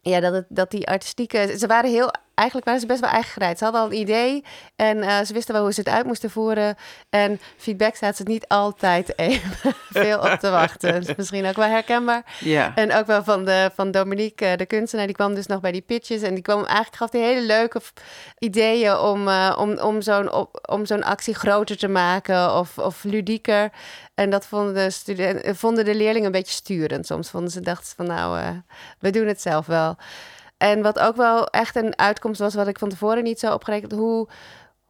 ja, 0.00 0.20
dat, 0.20 0.32
het, 0.32 0.46
dat 0.48 0.70
die 0.70 0.88
artistieke... 0.88 1.58
Ze 1.58 1.66
waren 1.66 1.90
heel... 1.90 2.10
Eigenlijk 2.36 2.66
waren 2.66 2.80
ze 2.80 2.86
best 2.86 3.00
wel 3.00 3.10
eigen 3.10 3.32
gereid. 3.32 3.58
Ze 3.58 3.64
hadden 3.64 3.82
al 3.82 3.86
een 3.86 3.98
idee 3.98 4.44
en 4.76 4.96
uh, 4.96 5.20
ze 5.20 5.32
wisten 5.32 5.54
wel 5.54 5.62
hoe 5.62 5.72
ze 5.72 5.80
het 5.80 5.88
uit 5.88 6.06
moesten 6.06 6.30
voeren. 6.30 6.76
En 7.10 7.40
feedback 7.56 7.94
staat 7.94 8.16
ze 8.16 8.22
niet 8.22 8.48
altijd 8.48 9.18
even 9.18 9.74
veel 9.90 10.18
op 10.18 10.38
te 10.40 10.50
wachten. 10.50 11.04
Misschien 11.16 11.46
ook 11.46 11.56
wel 11.56 11.68
herkenbaar. 11.68 12.24
Ja. 12.40 12.72
En 12.74 12.94
ook 12.94 13.06
wel 13.06 13.24
van, 13.24 13.44
de, 13.44 13.70
van 13.74 13.90
Dominique, 13.90 14.56
de 14.56 14.66
kunstenaar, 14.66 15.06
die 15.06 15.14
kwam 15.14 15.34
dus 15.34 15.46
nog 15.46 15.60
bij 15.60 15.72
die 15.72 15.80
pitches. 15.80 16.22
En 16.22 16.34
die 16.34 16.42
kwam 16.42 16.64
eigenlijk, 16.64 16.96
gaf 16.96 17.10
die 17.10 17.22
hele 17.22 17.46
leuke 17.46 17.80
ideeën 18.38 18.98
om, 18.98 19.28
uh, 19.28 19.56
om, 19.58 19.78
om 19.78 20.02
zo'n 20.02 20.46
om 20.68 20.86
zo'n 20.86 21.04
actie 21.04 21.34
groter 21.34 21.76
te 21.76 21.88
maken 21.88 22.54
of, 22.54 22.78
of 22.78 23.04
ludieker. 23.04 23.70
En 24.14 24.30
dat 24.30 24.46
vonden 24.46 24.74
de, 24.74 24.90
studenten, 24.90 25.56
vonden 25.56 25.84
de 25.84 25.94
leerlingen 25.94 26.26
een 26.26 26.32
beetje 26.32 26.54
sturend. 26.54 27.06
Soms 27.06 27.30
vonden 27.30 27.50
ze, 27.50 27.60
dachten 27.60 27.86
ze 27.86 27.94
van 27.96 28.06
nou, 28.06 28.38
uh, 28.38 28.48
we 28.98 29.10
doen 29.10 29.26
het 29.26 29.40
zelf 29.40 29.66
wel. 29.66 29.96
En 30.56 30.82
wat 30.82 30.98
ook 30.98 31.16
wel 31.16 31.46
echt 31.46 31.76
een 31.76 31.98
uitkomst 31.98 32.40
was, 32.40 32.54
wat 32.54 32.68
ik 32.68 32.78
van 32.78 32.88
tevoren 32.88 33.22
niet 33.22 33.38
zo 33.38 33.52
opgerekend, 33.52 33.92
hoe, 33.92 34.28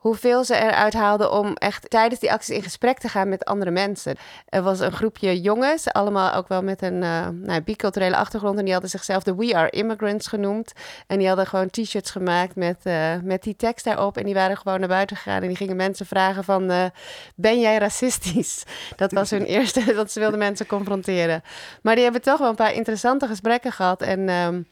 hoeveel 0.06 0.44
ze 0.44 0.54
eruit 0.54 0.92
haalden 0.92 1.32
om 1.32 1.54
echt 1.54 1.90
tijdens 1.90 2.20
die 2.20 2.32
acties 2.32 2.56
in 2.56 2.62
gesprek 2.62 2.98
te 2.98 3.08
gaan 3.08 3.28
met 3.28 3.44
andere 3.44 3.70
mensen. 3.70 4.16
Er 4.48 4.62
was 4.62 4.80
een 4.80 4.92
groepje 4.92 5.40
jongens, 5.40 5.92
allemaal 5.92 6.32
ook 6.32 6.48
wel 6.48 6.62
met 6.62 6.82
een 6.82 7.02
uh, 7.02 7.28
nou, 7.28 7.60
biculturele 7.60 8.16
achtergrond. 8.16 8.58
En 8.58 8.64
die 8.64 8.72
hadden 8.72 8.90
zichzelf 8.90 9.22
de 9.22 9.34
We 9.34 9.54
Are 9.54 9.70
Immigrants 9.70 10.26
genoemd. 10.26 10.72
En 11.06 11.18
die 11.18 11.26
hadden 11.26 11.46
gewoon 11.46 11.70
t-shirts 11.70 12.10
gemaakt 12.10 12.56
met, 12.56 12.80
uh, 12.84 13.14
met 13.22 13.42
die 13.42 13.56
tekst 13.56 13.84
daarop. 13.84 14.16
En 14.16 14.24
die 14.24 14.34
waren 14.34 14.56
gewoon 14.56 14.80
naar 14.80 14.88
buiten 14.88 15.16
gegaan. 15.16 15.42
En 15.42 15.48
die 15.48 15.56
gingen 15.56 15.76
mensen 15.76 16.06
vragen 16.06 16.44
van, 16.44 16.70
uh, 16.70 16.84
ben 17.34 17.60
jij 17.60 17.78
racistisch? 17.78 18.64
Dat 18.96 19.12
was 19.12 19.30
hun 19.30 19.44
eerste, 19.56 19.84
dat 19.94 20.12
ze 20.12 20.20
wilden 20.20 20.38
mensen 20.38 20.66
confronteren. 20.66 21.42
Maar 21.82 21.94
die 21.94 22.04
hebben 22.04 22.22
toch 22.22 22.38
wel 22.38 22.48
een 22.48 22.54
paar 22.54 22.74
interessante 22.74 23.26
gesprekken 23.26 23.72
gehad. 23.72 24.02
En... 24.02 24.28
Um, 24.28 24.66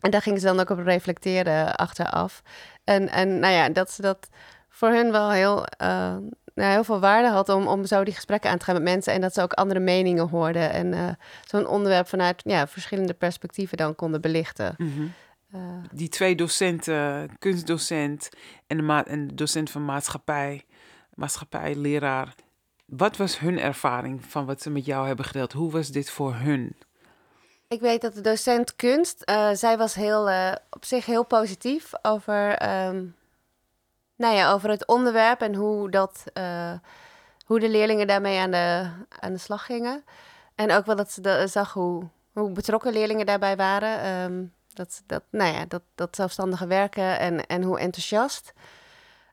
en 0.00 0.10
daar 0.10 0.22
gingen 0.22 0.40
ze 0.40 0.46
dan 0.46 0.60
ook 0.60 0.70
op 0.70 0.78
reflecteren 0.78 1.74
achteraf. 1.74 2.42
En, 2.84 3.08
en 3.08 3.38
nou 3.38 3.52
ja, 3.54 3.68
dat 3.68 3.90
ze 3.90 4.02
dat 4.02 4.28
voor 4.68 4.88
hun 4.88 5.12
wel 5.12 5.30
heel, 5.30 5.58
uh, 5.82 6.16
nou, 6.54 6.72
heel 6.72 6.84
veel 6.84 7.00
waarde 7.00 7.28
had 7.28 7.48
om, 7.48 7.66
om 7.66 7.84
zo 7.84 8.04
die 8.04 8.14
gesprekken 8.14 8.50
aan 8.50 8.58
te 8.58 8.64
gaan 8.64 8.74
met 8.74 8.82
mensen. 8.82 9.12
En 9.12 9.20
dat 9.20 9.34
ze 9.34 9.42
ook 9.42 9.52
andere 9.52 9.80
meningen 9.80 10.28
hoorden. 10.28 10.70
En 10.70 10.92
uh, 10.92 11.08
zo'n 11.44 11.66
onderwerp 11.66 12.08
vanuit 12.08 12.42
ja, 12.44 12.66
verschillende 12.66 13.14
perspectieven 13.14 13.76
dan 13.76 13.94
konden 13.94 14.20
belichten. 14.20 14.74
Mm 14.76 14.92
-hmm. 14.92 15.12
uh, 15.54 15.60
die 15.92 16.08
twee 16.08 16.34
docenten, 16.34 17.30
kunstdocent 17.38 18.28
en 18.66 18.76
de, 18.76 18.82
ma 18.82 19.06
en 19.06 19.26
de 19.26 19.34
docent 19.34 19.70
van 19.70 19.84
maatschappij, 19.84 20.64
maatschappij, 21.14 21.74
leraar. 21.74 22.34
Wat 22.86 23.16
was 23.16 23.38
hun 23.38 23.58
ervaring 23.58 24.24
van 24.24 24.46
wat 24.46 24.62
ze 24.62 24.70
met 24.70 24.84
jou 24.84 25.06
hebben 25.06 25.24
gedeeld? 25.24 25.52
Hoe 25.52 25.70
was 25.70 25.88
dit 25.88 26.10
voor 26.10 26.34
hun? 26.34 26.76
Ik 27.68 27.80
weet 27.80 28.00
dat 28.00 28.14
de 28.14 28.20
docent 28.20 28.76
kunst, 28.76 29.22
uh, 29.30 29.50
zij 29.52 29.78
was 29.78 29.94
heel, 29.94 30.30
uh, 30.30 30.52
op 30.70 30.84
zich 30.84 31.06
heel 31.06 31.24
positief 31.24 31.92
over, 32.02 32.68
um, 32.86 33.16
nou 34.16 34.34
ja, 34.34 34.52
over 34.52 34.70
het 34.70 34.86
onderwerp 34.86 35.40
en 35.40 35.54
hoe, 35.54 35.90
dat, 35.90 36.24
uh, 36.34 36.72
hoe 37.46 37.60
de 37.60 37.68
leerlingen 37.68 38.06
daarmee 38.06 38.38
aan 38.38 38.50
de, 38.50 38.90
aan 39.20 39.32
de 39.32 39.38
slag 39.38 39.66
gingen. 39.66 40.04
En 40.54 40.72
ook 40.72 40.86
wel 40.86 40.96
dat 40.96 41.12
ze 41.12 41.46
zag 41.46 41.72
hoe, 41.72 42.08
hoe 42.32 42.50
betrokken 42.50 42.92
leerlingen 42.92 43.26
daarbij 43.26 43.56
waren. 43.56 44.22
Um, 44.22 44.52
dat, 44.72 45.02
dat, 45.06 45.22
nou 45.30 45.54
ja, 45.54 45.64
dat, 45.68 45.82
dat 45.94 46.16
zelfstandige 46.16 46.66
werken 46.66 47.18
en, 47.18 47.46
en 47.46 47.62
hoe 47.62 47.78
enthousiast. 47.78 48.52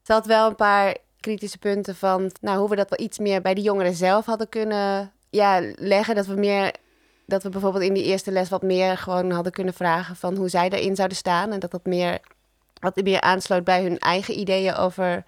Ze 0.03 0.13
had 0.13 0.25
wel 0.25 0.47
een 0.47 0.55
paar 0.55 0.97
kritische 1.19 1.57
punten 1.57 1.95
van 1.95 2.31
nou, 2.41 2.59
hoe 2.59 2.69
we 2.69 2.75
dat 2.75 2.89
wel 2.89 3.05
iets 3.05 3.17
meer 3.17 3.41
bij 3.41 3.53
de 3.53 3.61
jongeren 3.61 3.93
zelf 3.93 4.25
hadden 4.25 4.49
kunnen 4.49 5.11
ja, 5.29 5.61
leggen. 5.75 6.15
Dat 6.15 6.25
we 6.25 6.35
meer 6.35 6.73
dat 7.25 7.43
we 7.43 7.49
bijvoorbeeld 7.49 7.83
in 7.83 7.93
die 7.93 8.03
eerste 8.03 8.31
les 8.31 8.49
wat 8.49 8.61
meer 8.61 8.97
gewoon 8.97 9.31
hadden 9.31 9.51
kunnen 9.51 9.73
vragen 9.73 10.15
van 10.15 10.35
hoe 10.35 10.49
zij 10.49 10.69
erin 10.69 10.95
zouden 10.95 11.17
staan. 11.17 11.51
En 11.51 11.59
dat 11.59 11.71
dat 11.71 11.85
meer, 11.85 12.19
wat 12.79 13.03
meer 13.03 13.21
aansloot 13.21 13.63
bij 13.63 13.81
hun 13.81 13.99
eigen 13.99 14.39
ideeën 14.39 14.75
over 14.75 15.23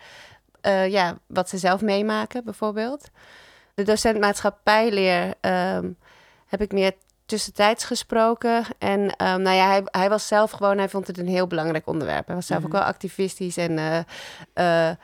uh, 0.61 0.87
ja, 0.87 1.17
wat 1.27 1.49
ze 1.49 1.57
zelf 1.57 1.81
meemaken, 1.81 2.43
bijvoorbeeld. 2.43 3.09
De 3.73 3.83
docent 3.83 4.19
maatschappijleer 4.19 5.33
um, 5.41 5.97
heb 6.45 6.61
ik 6.61 6.71
meer 6.71 6.91
tussentijds 7.25 7.83
gesproken. 7.83 8.63
En 8.77 8.99
um, 9.01 9.41
nou 9.41 9.55
ja, 9.55 9.67
hij, 9.67 9.81
hij 9.85 10.09
was 10.09 10.27
zelf 10.27 10.51
gewoon, 10.51 10.77
hij 10.77 10.89
vond 10.89 11.07
het 11.07 11.17
een 11.17 11.27
heel 11.27 11.47
belangrijk 11.47 11.87
onderwerp. 11.87 12.25
Hij 12.25 12.35
was 12.35 12.45
zelf 12.45 12.61
mm 12.61 12.65
-hmm. 12.65 12.75
ook 12.75 12.81
wel 12.81 12.91
activistisch 12.91 13.57
en 13.57 13.71
uh, 13.71 13.97
uh, 14.55 14.95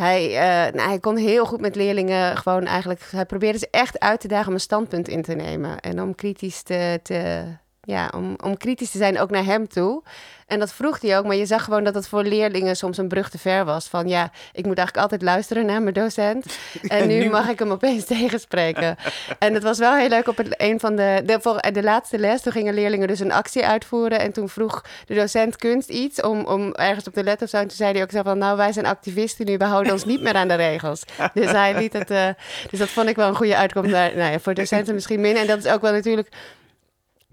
hij, 0.00 0.28
uh, 0.28 0.74
nou, 0.74 0.88
hij 0.88 0.98
kon 0.98 1.16
heel 1.16 1.46
goed 1.46 1.60
met 1.60 1.74
leerlingen 1.74 2.36
gewoon 2.36 2.64
eigenlijk... 2.64 3.00
Hij 3.10 3.26
probeerde 3.26 3.58
ze 3.58 3.68
echt 3.70 3.98
uit 3.98 4.20
te 4.20 4.28
dagen 4.28 4.48
om 4.48 4.54
een 4.54 4.60
standpunt 4.60 5.08
in 5.08 5.22
te 5.22 5.34
nemen. 5.34 5.80
En 5.80 6.02
om 6.02 6.14
kritisch 6.14 6.62
te, 6.62 7.00
te 7.02 7.44
ja, 7.90 8.10
om, 8.14 8.36
om 8.44 8.56
kritisch 8.56 8.90
te 8.90 8.98
zijn 8.98 9.18
ook 9.18 9.30
naar 9.30 9.44
hem 9.44 9.68
toe. 9.68 10.02
En 10.50 10.58
dat 10.58 10.72
vroeg 10.72 11.00
hij 11.00 11.18
ook, 11.18 11.24
maar 11.24 11.36
je 11.36 11.46
zag 11.46 11.64
gewoon 11.64 11.84
dat 11.84 11.94
het 11.94 12.08
voor 12.08 12.22
leerlingen 12.22 12.76
soms 12.76 12.98
een 12.98 13.08
brug 13.08 13.30
te 13.30 13.38
ver 13.38 13.64
was. 13.64 13.88
Van 13.88 14.08
ja, 14.08 14.30
ik 14.52 14.66
moet 14.66 14.78
eigenlijk 14.78 14.96
altijd 14.96 15.22
luisteren 15.22 15.66
naar 15.66 15.82
mijn 15.82 15.94
docent. 15.94 16.44
En 16.88 17.08
nu 17.08 17.30
mag 17.30 17.48
ik 17.48 17.58
hem 17.58 17.70
opeens 17.70 18.04
tegenspreken. 18.16 18.96
en 19.38 19.54
het 19.54 19.62
was 19.62 19.78
wel 19.78 19.94
heel 19.94 20.08
leuk 20.08 20.28
op 20.28 20.36
het, 20.36 20.54
een 20.56 20.80
van 20.80 20.96
de, 20.96 21.22
de, 21.24 21.70
de 21.72 21.82
laatste 21.82 22.18
les. 22.18 22.42
Toen 22.42 22.52
gingen 22.52 22.74
leerlingen 22.74 23.08
dus 23.08 23.20
een 23.20 23.32
actie 23.32 23.66
uitvoeren. 23.66 24.20
En 24.20 24.32
toen 24.32 24.48
vroeg 24.48 24.84
de 25.06 25.14
docent 25.14 25.56
kunst 25.56 25.88
iets 25.88 26.22
om, 26.22 26.44
om 26.44 26.72
ergens 26.72 27.06
op 27.06 27.12
te 27.12 27.24
letten 27.24 27.44
of 27.44 27.50
zo. 27.50 27.56
En 27.56 27.68
toen 27.68 27.76
zei 27.76 27.92
hij 27.92 28.02
ook 28.02 28.10
zo 28.10 28.22
van, 28.22 28.38
nou 28.38 28.56
wij 28.56 28.72
zijn 28.72 28.86
activisten 28.86 29.46
nu, 29.46 29.56
we 29.56 29.64
houden 29.64 29.92
ons 29.92 30.04
niet 30.04 30.22
meer 30.22 30.34
aan 30.34 30.48
de 30.48 30.54
regels. 30.54 31.02
Dus 31.34 31.50
hij 31.50 31.78
liet 31.78 31.92
het, 31.92 32.10
uh, 32.10 32.28
dus 32.70 32.78
dat 32.78 32.88
vond 32.88 33.08
ik 33.08 33.16
wel 33.16 33.28
een 33.28 33.34
goede 33.34 33.56
uitkomst. 33.56 33.90
Naar, 33.90 34.16
nou 34.16 34.32
ja, 34.32 34.38
voor 34.38 34.54
docenten 34.54 34.94
misschien 34.94 35.20
minder. 35.20 35.42
En 35.42 35.48
dat 35.48 35.64
is 35.64 35.72
ook 35.72 35.80
wel 35.80 35.92
natuurlijk 35.92 36.28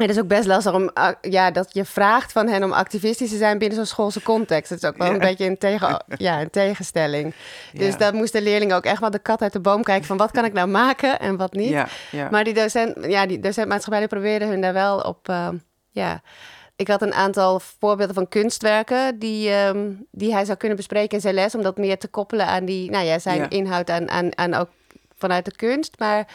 het 0.06 0.16
is 0.16 0.20
ook 0.20 0.28
best 0.28 0.46
lastig 0.46 0.74
om 0.74 0.92
ja, 1.22 1.52
dat 1.52 1.74
je 1.74 1.86
vraagt 1.86 2.32
van 2.32 2.48
hen 2.48 2.64
om 2.64 2.72
activistisch 2.72 3.30
te 3.30 3.38
zijn 3.38 3.58
binnen 3.58 3.78
zo'n 3.78 3.86
schoolse 3.86 4.22
context. 4.22 4.70
Het 4.70 4.84
is 4.84 4.90
ook 4.90 4.98
wel 4.98 5.08
ja. 5.08 5.14
een 5.14 5.20
beetje 5.20 5.46
een, 5.46 5.58
tegen, 5.58 6.04
ja, 6.18 6.42
een 6.42 6.50
tegenstelling. 6.50 7.34
Dus 7.74 7.92
ja. 7.92 7.98
dat 7.98 8.14
moest 8.14 8.34
de 8.34 8.42
leerling 8.42 8.74
ook 8.74 8.84
echt 8.84 9.00
wel 9.00 9.12
de 9.12 9.20
kat 9.20 9.42
uit 9.42 9.54
de 9.54 9.60
boom 9.60 9.84
kijken 9.84 10.06
van 10.06 10.18
wat 10.18 10.32
kan 10.32 10.46
ik 10.46 10.54
nou 10.54 10.68
maken 10.68 11.20
en 11.20 11.38
wat 11.38 11.54
niet. 11.54 11.70
Ja, 12.12 12.30
maar 12.32 12.44
die 12.44 12.54
docent, 12.54 13.06
ja, 13.06 13.26
die 13.26 13.40
docent 13.40 13.68
maatschappij 13.68 14.08
probeerde 14.08 14.46
hun 14.46 14.62
daar 14.62 14.74
wel 14.74 15.00
op. 15.00 15.30
Uh, 15.30 15.50
ja. 15.90 16.22
Ik 16.76 16.88
had 16.88 17.02
een 17.02 17.14
aantal 17.14 17.60
voorbeelden 17.60 18.16
van 18.16 18.28
kunstwerken 18.28 19.20
die, 19.20 19.54
um, 19.54 20.06
die 20.12 20.34
hij 20.34 20.46
zou 20.46 20.58
kunnen 20.58 20.78
bespreken 20.78 21.16
in 21.16 21.22
zijn 21.22 21.34
les, 21.34 21.56
om 21.56 21.62
dat 21.62 21.78
meer 21.78 21.98
te 21.98 22.08
koppelen 22.08 22.46
aan 22.46 22.66
die, 22.66 22.92
nou 22.92 23.06
ja, 23.06 23.20
zijn 23.20 23.50
inhoud 23.50 23.90
aan, 23.90 24.10
aan, 24.10 24.38
aan 24.38 24.54
ook 24.54 24.70
vanuit 25.16 25.46
de 25.46 25.56
kunst. 25.56 26.00
Maar 26.00 26.28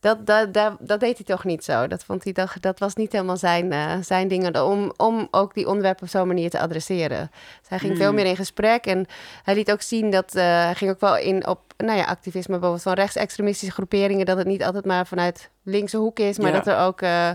dat, 0.00 0.26
dat, 0.26 0.54
dat, 0.54 0.76
dat, 0.80 1.00
deed 1.00 1.16
hij 1.16 1.26
toch 1.26 1.44
niet 1.44 1.64
zo. 1.64 1.86
Dat, 1.86 2.04
vond 2.04 2.24
hij 2.24 2.46
dat 2.60 2.78
was 2.78 2.94
niet 2.94 3.12
helemaal 3.12 3.36
zijn, 3.36 3.72
uh, 3.72 3.92
zijn 4.00 4.28
dingen 4.28 4.64
om, 4.64 4.92
om 4.96 5.28
ook 5.30 5.54
die 5.54 5.66
onderwerpen 5.68 6.02
op 6.02 6.08
zo'n 6.08 6.26
manier 6.26 6.50
te 6.50 6.60
adresseren. 6.60 7.30
Dus 7.60 7.68
hij 7.68 7.78
ging 7.78 7.92
mm. 7.92 7.98
veel 7.98 8.12
meer 8.12 8.26
in 8.26 8.36
gesprek 8.36 8.86
en 8.86 9.06
hij 9.42 9.54
liet 9.54 9.72
ook 9.72 9.82
zien 9.82 10.10
dat 10.10 10.36
uh, 10.36 10.42
hij 10.42 10.74
ging 10.74 10.90
ook 10.90 11.00
wel 11.00 11.16
in 11.16 11.46
op 11.46 11.60
nou 11.76 11.98
ja, 11.98 12.04
activisme, 12.04 12.52
bijvoorbeeld 12.52 12.82
van 12.82 12.92
rechtsextremistische 12.92 13.74
groeperingen, 13.74 14.26
dat 14.26 14.36
het 14.36 14.46
niet 14.46 14.64
altijd 14.64 14.84
maar 14.84 15.06
vanuit 15.06 15.50
linkse 15.62 15.96
hoek 15.96 16.18
is, 16.18 16.38
maar 16.38 16.50
ja. 16.50 16.56
dat 16.56 16.66
er 16.66 16.78
ook 16.78 17.02
uh, 17.02 17.30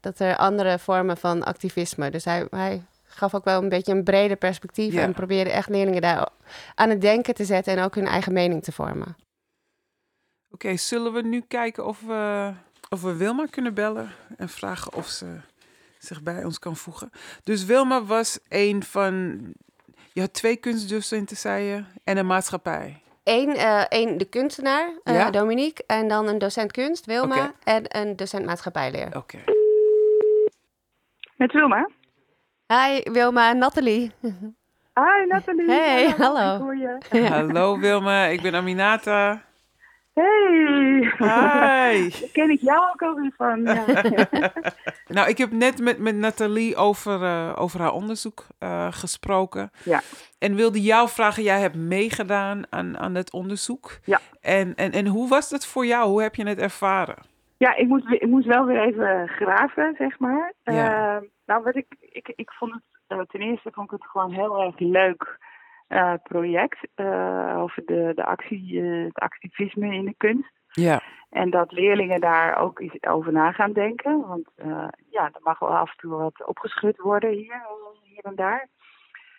dat 0.00 0.18
er 0.18 0.36
andere 0.36 0.78
vormen 0.78 1.16
van 1.16 1.44
activisme. 1.44 2.10
Dus 2.10 2.24
hij, 2.24 2.46
hij 2.50 2.82
gaf 3.04 3.34
ook 3.34 3.44
wel 3.44 3.62
een 3.62 3.68
beetje 3.68 3.92
een 3.92 4.04
breder 4.04 4.36
perspectief 4.36 4.92
ja. 4.92 5.02
en 5.02 5.12
probeerde 5.12 5.50
echt 5.50 5.68
leerlingen 5.68 6.02
daar 6.02 6.28
aan 6.74 6.90
het 6.90 7.00
denken 7.00 7.34
te 7.34 7.44
zetten 7.44 7.76
en 7.76 7.84
ook 7.84 7.94
hun 7.94 8.06
eigen 8.06 8.32
mening 8.32 8.62
te 8.62 8.72
vormen. 8.72 9.16
Oké, 10.56 10.64
okay, 10.66 10.76
zullen 10.76 11.12
we 11.12 11.22
nu 11.22 11.40
kijken 11.48 11.86
of 11.86 12.00
we, 12.00 12.52
of 12.88 13.02
we 13.02 13.16
Wilma 13.16 13.46
kunnen 13.50 13.74
bellen 13.74 14.10
en 14.36 14.48
vragen 14.48 14.94
of 14.94 15.06
ze 15.06 15.40
zich 15.98 16.22
bij 16.22 16.44
ons 16.44 16.58
kan 16.58 16.76
voegen? 16.76 17.10
Dus 17.44 17.64
Wilma 17.64 18.04
was 18.04 18.38
een 18.48 18.82
van. 18.82 19.38
Je 20.12 20.20
had 20.20 20.32
twee 20.32 20.56
kunstdocenten, 20.56 21.36
zei 21.36 21.64
je, 21.64 21.84
en 22.04 22.16
een 22.16 22.26
maatschappij. 22.26 23.02
één, 23.22 23.48
uh, 23.48 23.80
één 23.80 24.18
de 24.18 24.24
kunstenaar, 24.24 24.88
uh, 25.04 25.14
Ja. 25.14 25.30
Dominique, 25.30 25.84
en 25.86 26.08
dan 26.08 26.28
een 26.28 26.38
docent 26.38 26.72
kunst, 26.72 27.06
Wilma, 27.06 27.52
en 27.64 27.96
een 27.96 28.16
docent 28.16 28.44
maatschappijleer. 28.44 29.16
Oké. 29.16 29.38
Met 31.36 31.52
Wilma. 31.52 31.88
Hi 32.66 33.10
Wilma, 33.10 33.52
Nathalie. 33.52 34.12
Hi 34.94 35.26
Nathalie. 35.28 35.70
Hey, 35.70 36.08
hallo. 36.18 36.54
Ik 36.54 36.60
hoor 36.60 36.76
je. 36.76 37.28
Hallo 37.28 37.78
Wilma, 37.78 38.24
ik 38.24 38.42
ben 38.42 38.54
Aminata. 38.54 39.45
Hey. 40.16 41.12
Hi. 41.18 42.08
Daar 42.20 42.30
ken 42.32 42.50
ik 42.50 42.60
jou 42.60 42.90
ook 42.92 43.02
alweer 43.02 43.32
van. 43.36 43.62
Ja. 43.62 43.84
nou, 45.16 45.28
ik 45.28 45.38
heb 45.38 45.50
net 45.50 45.80
met, 45.80 45.98
met 45.98 46.16
Nathalie 46.16 46.76
over, 46.76 47.22
eh, 47.22 47.52
over 47.56 47.80
haar 47.80 47.92
onderzoek 47.92 48.46
eh, 48.58 48.86
gesproken. 48.90 49.70
Ja. 49.84 50.00
En 50.38 50.54
wilde 50.54 50.80
jou 50.80 51.08
vragen, 51.08 51.42
jij 51.42 51.60
hebt 51.60 51.76
meegedaan 51.76 52.64
aan, 52.70 52.98
aan 52.98 53.14
het 53.14 53.32
onderzoek. 53.32 53.98
Ja. 54.04 54.20
En, 54.40 54.74
en, 54.74 54.92
en 54.92 55.06
hoe 55.06 55.28
was 55.28 55.48
dat 55.48 55.66
voor 55.66 55.86
jou? 55.86 56.08
Hoe 56.08 56.22
heb 56.22 56.34
je 56.34 56.46
het 56.46 56.58
ervaren? 56.58 57.34
ja, 57.56 57.74
ik 57.74 57.86
moest, 57.88 58.10
ik 58.10 58.26
moest 58.26 58.46
wel 58.46 58.64
weer 58.64 58.80
even 58.80 59.28
graven, 59.28 59.94
zeg 59.98 60.18
maar. 60.18 60.52
Ja. 60.62 61.16
Eh, 61.16 61.22
nou, 61.46 61.62
wat 61.62 61.76
ik, 61.76 61.96
ik, 62.00 62.32
ik 62.36 62.50
vond 62.50 62.72
het, 62.72 62.82
eh, 63.06 63.20
ten 63.20 63.40
eerste 63.40 63.70
vond 63.72 63.92
ik 63.92 63.98
het 63.98 64.10
gewoon 64.10 64.32
heel 64.32 64.62
erg 64.62 64.78
leuk 64.78 65.38
eh, 65.86 66.14
project 66.22 66.88
eh, 66.94 67.54
over 67.58 67.82
de, 67.84 68.12
de 68.14 68.24
actie, 68.24 68.80
eh, 68.80 69.04
het 69.04 69.18
activisme 69.18 69.94
in 69.94 70.04
de 70.04 70.14
kunst. 70.16 70.52
Ja. 70.66 71.02
En 71.30 71.50
dat 71.50 71.72
leerlingen 71.72 72.20
daar 72.20 72.58
ook 72.58 72.80
eens 72.80 73.02
over 73.02 73.32
na 73.32 73.52
gaan 73.52 73.72
denken. 73.72 74.26
Want 74.26 74.50
ja, 75.10 75.24
er 75.24 75.40
mag 75.42 75.58
wel 75.58 75.76
af 75.76 75.90
en 75.90 75.96
toe 75.96 76.16
wat 76.16 76.46
opgeschud 76.46 76.96
worden 76.96 77.30
hier, 77.30 77.66
hier 78.02 78.24
en 78.24 78.34
daar. 78.34 78.68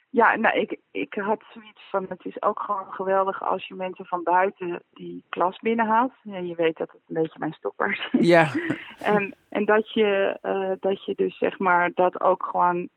Ja, 0.10 0.36
nou, 0.36 0.60
ik, 0.60 0.80
ik 0.92 1.14
had 1.14 1.44
zoiets 1.54 1.90
van, 1.90 2.06
het 2.10 2.26
is 2.26 2.42
ook 2.42 2.60
gewoon 2.60 2.94
geweldig 2.94 3.44
als 3.44 3.68
je 3.68 3.76
mensen 3.76 4.06
van 4.06 4.24
buiten 4.24 4.84
die 4.92 5.26
klas 5.30 5.60
binnenhaalt. 5.60 6.14
En 6.24 6.48
je 6.48 6.56
weet 6.56 6.78
dat 6.78 6.92
het 6.92 7.02
een 7.08 7.22
beetje 7.22 7.40
mijn 7.40 7.54
stoppers 7.54 8.10
is. 8.12 8.28
Ja. 8.28 8.48
En, 8.98 9.36
en 9.50 9.66
dat, 9.66 9.94
je, 9.94 10.38
dat 10.80 11.06
je 11.06 11.14
dus 11.16 11.38
zeg 11.38 11.60
maar 11.60 11.92
dat 11.94 12.22
ook 12.22 12.44
gewoon 12.52 12.90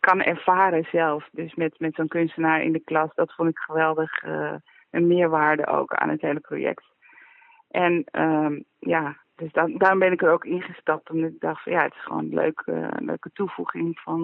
kan 0.00 0.22
ervaren 0.22 0.86
zelf. 0.92 1.28
Dus 1.32 1.54
met, 1.54 1.74
met 1.78 1.94
zo'n 1.94 2.08
kunstenaar 2.08 2.62
in 2.62 2.72
de 2.72 2.80
klas, 2.84 3.10
dat 3.14 3.34
vond 3.34 3.48
ik 3.48 3.58
geweldig. 3.58 4.22
eh, 4.22 4.54
een 4.90 5.06
meerwaarde 5.06 5.66
ook 5.66 5.92
aan 5.94 6.08
het 6.08 6.20
hele 6.20 6.40
project. 6.40 6.84
En 7.70 8.04
ehm, 8.04 8.60
ja, 8.78 9.16
dus 9.36 9.52
da 9.52 9.66
daarom 9.66 9.98
ben 9.98 10.12
ik 10.12 10.22
er 10.22 10.30
ook 10.32 10.44
ingestapt. 10.44 11.10
Omdat 11.10 11.30
ik 11.30 11.40
dacht 11.40 11.62
van 11.62 11.72
ja, 11.72 11.82
het 11.82 11.94
is 11.94 12.02
gewoon 12.04 12.24
een 12.24 12.34
leuke, 12.34 12.72
een 12.72 13.04
leuke 13.04 13.30
toevoeging 13.32 13.98
van, 14.00 14.20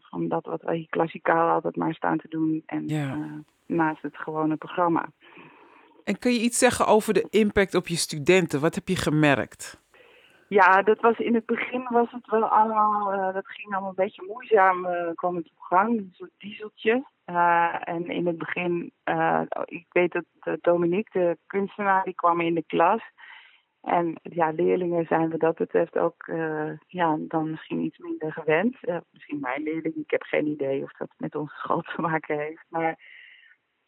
eh, 0.00 0.08
van 0.08 0.28
dat 0.28 0.44
wat 0.46 0.62
wij 0.62 0.86
klassikaal 0.90 1.48
altijd 1.50 1.76
maar 1.76 1.94
staan 1.94 2.18
te 2.18 2.28
doen. 2.28 2.62
En 2.66 2.88
Ja. 2.88 3.10
eh, 3.10 3.18
naast 3.66 4.02
het 4.02 4.16
gewone 4.16 4.56
programma. 4.56 5.08
En 6.04 6.18
kun 6.18 6.32
je 6.32 6.40
iets 6.40 6.58
zeggen 6.58 6.86
over 6.86 7.14
de 7.14 7.26
impact 7.30 7.74
op 7.74 7.86
je 7.88 7.96
studenten? 7.96 8.60
Wat 8.60 8.74
heb 8.74 8.88
je 8.88 8.96
gemerkt? 8.96 9.82
Ja, 10.50 10.82
dat 10.82 11.00
was 11.00 11.18
in 11.18 11.34
het 11.34 11.46
begin 11.46 11.86
was 11.88 12.10
het 12.10 12.26
wel 12.26 12.44
allemaal, 12.44 13.12
eh, 13.12 13.34
dat 13.34 13.48
ging 13.48 13.72
allemaal 13.72 13.88
een 13.88 14.04
beetje 14.04 14.24
moeizaam, 14.26 14.84
eh 14.86 15.10
kwam 15.14 15.36
het 15.36 15.50
op 15.50 15.58
gang, 15.58 15.98
een 15.98 16.10
soort 16.12 16.30
dieseltje. 16.38 17.04
Eh, 17.24 17.74
en 17.80 18.06
in 18.06 18.26
het 18.26 18.38
begin, 18.38 18.92
ik 19.64 19.86
weet 19.88 20.12
dat 20.12 20.24
Dominique, 20.60 21.20
de 21.20 21.38
kunstenaar, 21.46 22.04
die 22.04 22.14
kwam 22.14 22.40
in 22.40 22.54
de 22.54 22.64
klas. 22.66 23.02
En 23.80 24.14
ja, 24.22 24.50
leerlingen 24.50 25.06
zijn 25.06 25.30
wat 25.30 25.40
dat 25.40 25.56
betreft 25.56 25.98
ook, 25.98 26.30
ja, 26.86 27.16
dan 27.18 27.50
misschien 27.50 27.80
iets 27.80 27.98
minder 27.98 28.32
gewend. 28.32 28.76
Misschien 29.10 29.40
mijn 29.40 29.62
leerling, 29.62 29.94
ik 29.94 30.10
heb 30.10 30.22
geen 30.22 30.46
idee 30.46 30.82
of 30.82 30.92
dat 30.92 31.10
met 31.16 31.34
onze 31.34 31.54
school 31.54 31.80
te 31.80 32.00
maken 32.00 32.38
heeft. 32.38 32.64
Maar 32.68 32.98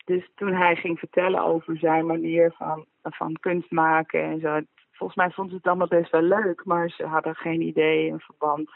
dus 0.05 0.31
toen 0.35 0.53
hij 0.53 0.77
ging 0.77 0.99
vertellen 0.99 1.45
over 1.45 1.77
zijn 1.79 2.07
manier 2.07 2.53
van, 2.53 2.87
van 3.03 3.37
kunst 3.41 3.71
maken 3.71 4.23
en 4.23 4.41
zo. 4.41 4.61
Volgens 5.03 5.23
mij 5.23 5.35
vonden 5.35 5.53
ze 5.53 5.59
het 5.59 5.67
allemaal 5.67 6.01
best 6.01 6.11
wel 6.11 6.23
leuk, 6.23 6.65
maar 6.65 6.91
ze 6.91 7.07
hadden 7.07 7.35
geen 7.35 7.61
idee 7.61 8.11
een 8.11 8.21
verband 8.21 8.71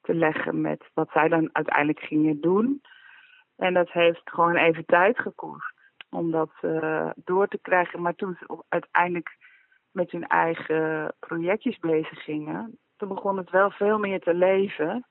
te 0.00 0.14
leggen 0.14 0.60
met 0.60 0.90
wat 0.94 1.10
zij 1.10 1.28
dan 1.28 1.48
uiteindelijk 1.52 1.98
gingen 1.98 2.40
doen. 2.40 2.80
En 3.56 3.74
dat 3.74 3.90
heeft 3.90 4.20
gewoon 4.24 4.56
even 4.56 4.84
tijd 4.84 5.18
gekost 5.18 5.72
om 6.10 6.30
dat 6.30 6.50
eh, 6.60 7.10
door 7.14 7.48
te 7.48 7.58
krijgen. 7.58 8.02
Maar 8.02 8.14
toen 8.14 8.36
ze 8.38 8.64
uiteindelijk 8.68 9.36
met 9.90 10.10
hun 10.10 10.26
eigen 10.26 11.14
projectjes 11.18 11.78
bezig 11.78 12.22
gingen, 12.22 12.78
toen 12.96 13.08
begon 13.08 13.36
het 13.36 13.50
wel 13.50 13.70
veel 13.70 13.98
meer 13.98 14.20
te 14.20 14.34
leven. 14.34 15.06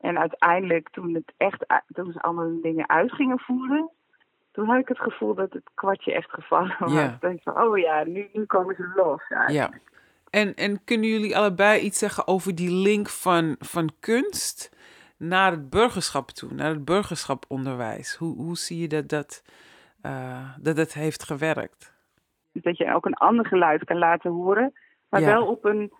En 0.00 0.18
uiteindelijk, 0.18 0.88
toen, 0.88 1.14
het 1.14 1.32
echt, 1.36 1.66
toen 1.86 2.12
ze 2.12 2.20
allemaal 2.20 2.60
dingen 2.60 2.88
uit 2.88 3.12
gingen 3.12 3.38
voeren, 3.38 3.90
toen 4.60 4.68
had 4.68 4.78
ik 4.80 4.88
het 4.88 4.98
gevoel 4.98 5.34
dat 5.34 5.52
het 5.52 5.70
kwartje 5.74 6.12
echt 6.12 6.30
gevallen 6.30 6.76
was. 6.78 6.92
Ja. 6.92 7.04
Ik 7.04 7.20
denk 7.20 7.42
van, 7.42 7.62
oh 7.62 7.78
ja, 7.78 8.04
nu, 8.04 8.28
nu 8.32 8.44
komen 8.44 8.74
ze 8.74 8.92
los. 8.94 9.52
Ja. 9.52 9.70
En, 10.30 10.54
en 10.54 10.84
kunnen 10.84 11.08
jullie 11.08 11.36
allebei 11.36 11.80
iets 11.80 11.98
zeggen 11.98 12.26
over 12.26 12.54
die 12.54 12.70
link 12.70 13.08
van, 13.08 13.56
van 13.58 13.90
kunst 14.00 14.76
naar 15.16 15.50
het 15.50 15.70
burgerschap 15.70 16.30
toe, 16.30 16.52
naar 16.52 16.70
het 16.70 16.84
burgerschaponderwijs? 16.84 18.16
Hoe, 18.16 18.36
hoe 18.36 18.56
zie 18.56 18.80
je 18.80 18.88
dat 18.88 19.08
dat, 19.08 19.42
eh, 20.02 20.50
dat 20.58 20.76
het 20.76 20.94
heeft 20.94 21.22
gewerkt? 21.22 21.94
Dus 22.52 22.62
dat 22.62 22.76
je 22.76 22.94
ook 22.94 23.06
een 23.06 23.14
ander 23.14 23.46
geluid 23.46 23.84
kan 23.84 23.98
laten 23.98 24.30
horen, 24.30 24.72
maar 25.08 25.20
Ja. 25.20 25.26
wel 25.26 25.46
op 25.46 25.64
een 25.64 25.92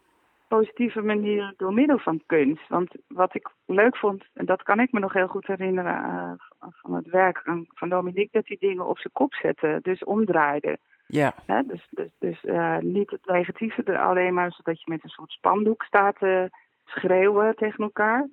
positieve 0.57 1.03
manier 1.03 1.55
door 1.57 1.73
middel 1.73 1.99
van 1.99 2.23
kunst. 2.27 2.69
Want 2.69 2.95
wat 3.09 3.35
ik 3.35 3.51
leuk 3.67 3.97
vond, 3.97 4.25
en 4.35 4.47
dat 4.47 4.63
kan 4.63 4.81
ik 4.81 4.93
me 4.93 5.01
nog 5.01 5.13
heel 5.13 5.27
goed 5.27 5.47
herinneren 5.47 5.95
eh, 5.95 6.33
van- 6.71 6.95
het 6.95 7.07
werk 7.07 7.43
van, 7.75 7.89
Dominique, 7.89 8.29
dat 8.33 8.47
hij 8.47 8.57
dingen 8.61 8.87
op 8.87 8.99
zijn 8.99 9.13
kop 9.13 9.35
zette, 9.35 9.79
dus 9.83 10.05
omdraaide. 10.05 10.79
Ja? 11.07 11.35
Dus, 11.67 11.87
dus, 11.91 12.11
dus 12.19 12.45
eh, 12.45 12.79
niet 12.79 13.11
het 13.11 13.27
negatieve 13.27 13.83
er 13.83 13.99
alleen 13.99 14.35
maar, 14.35 14.53
zodat 14.53 14.83
je 14.83 14.91
met 14.91 15.05
een 15.05 15.11
soort 15.11 15.31
spandoek 15.31 15.83
staat 15.83 16.19
te 16.19 16.51
schreeuwen 16.85 17.57
tegen 17.57 17.85
elkaar. 17.85 18.29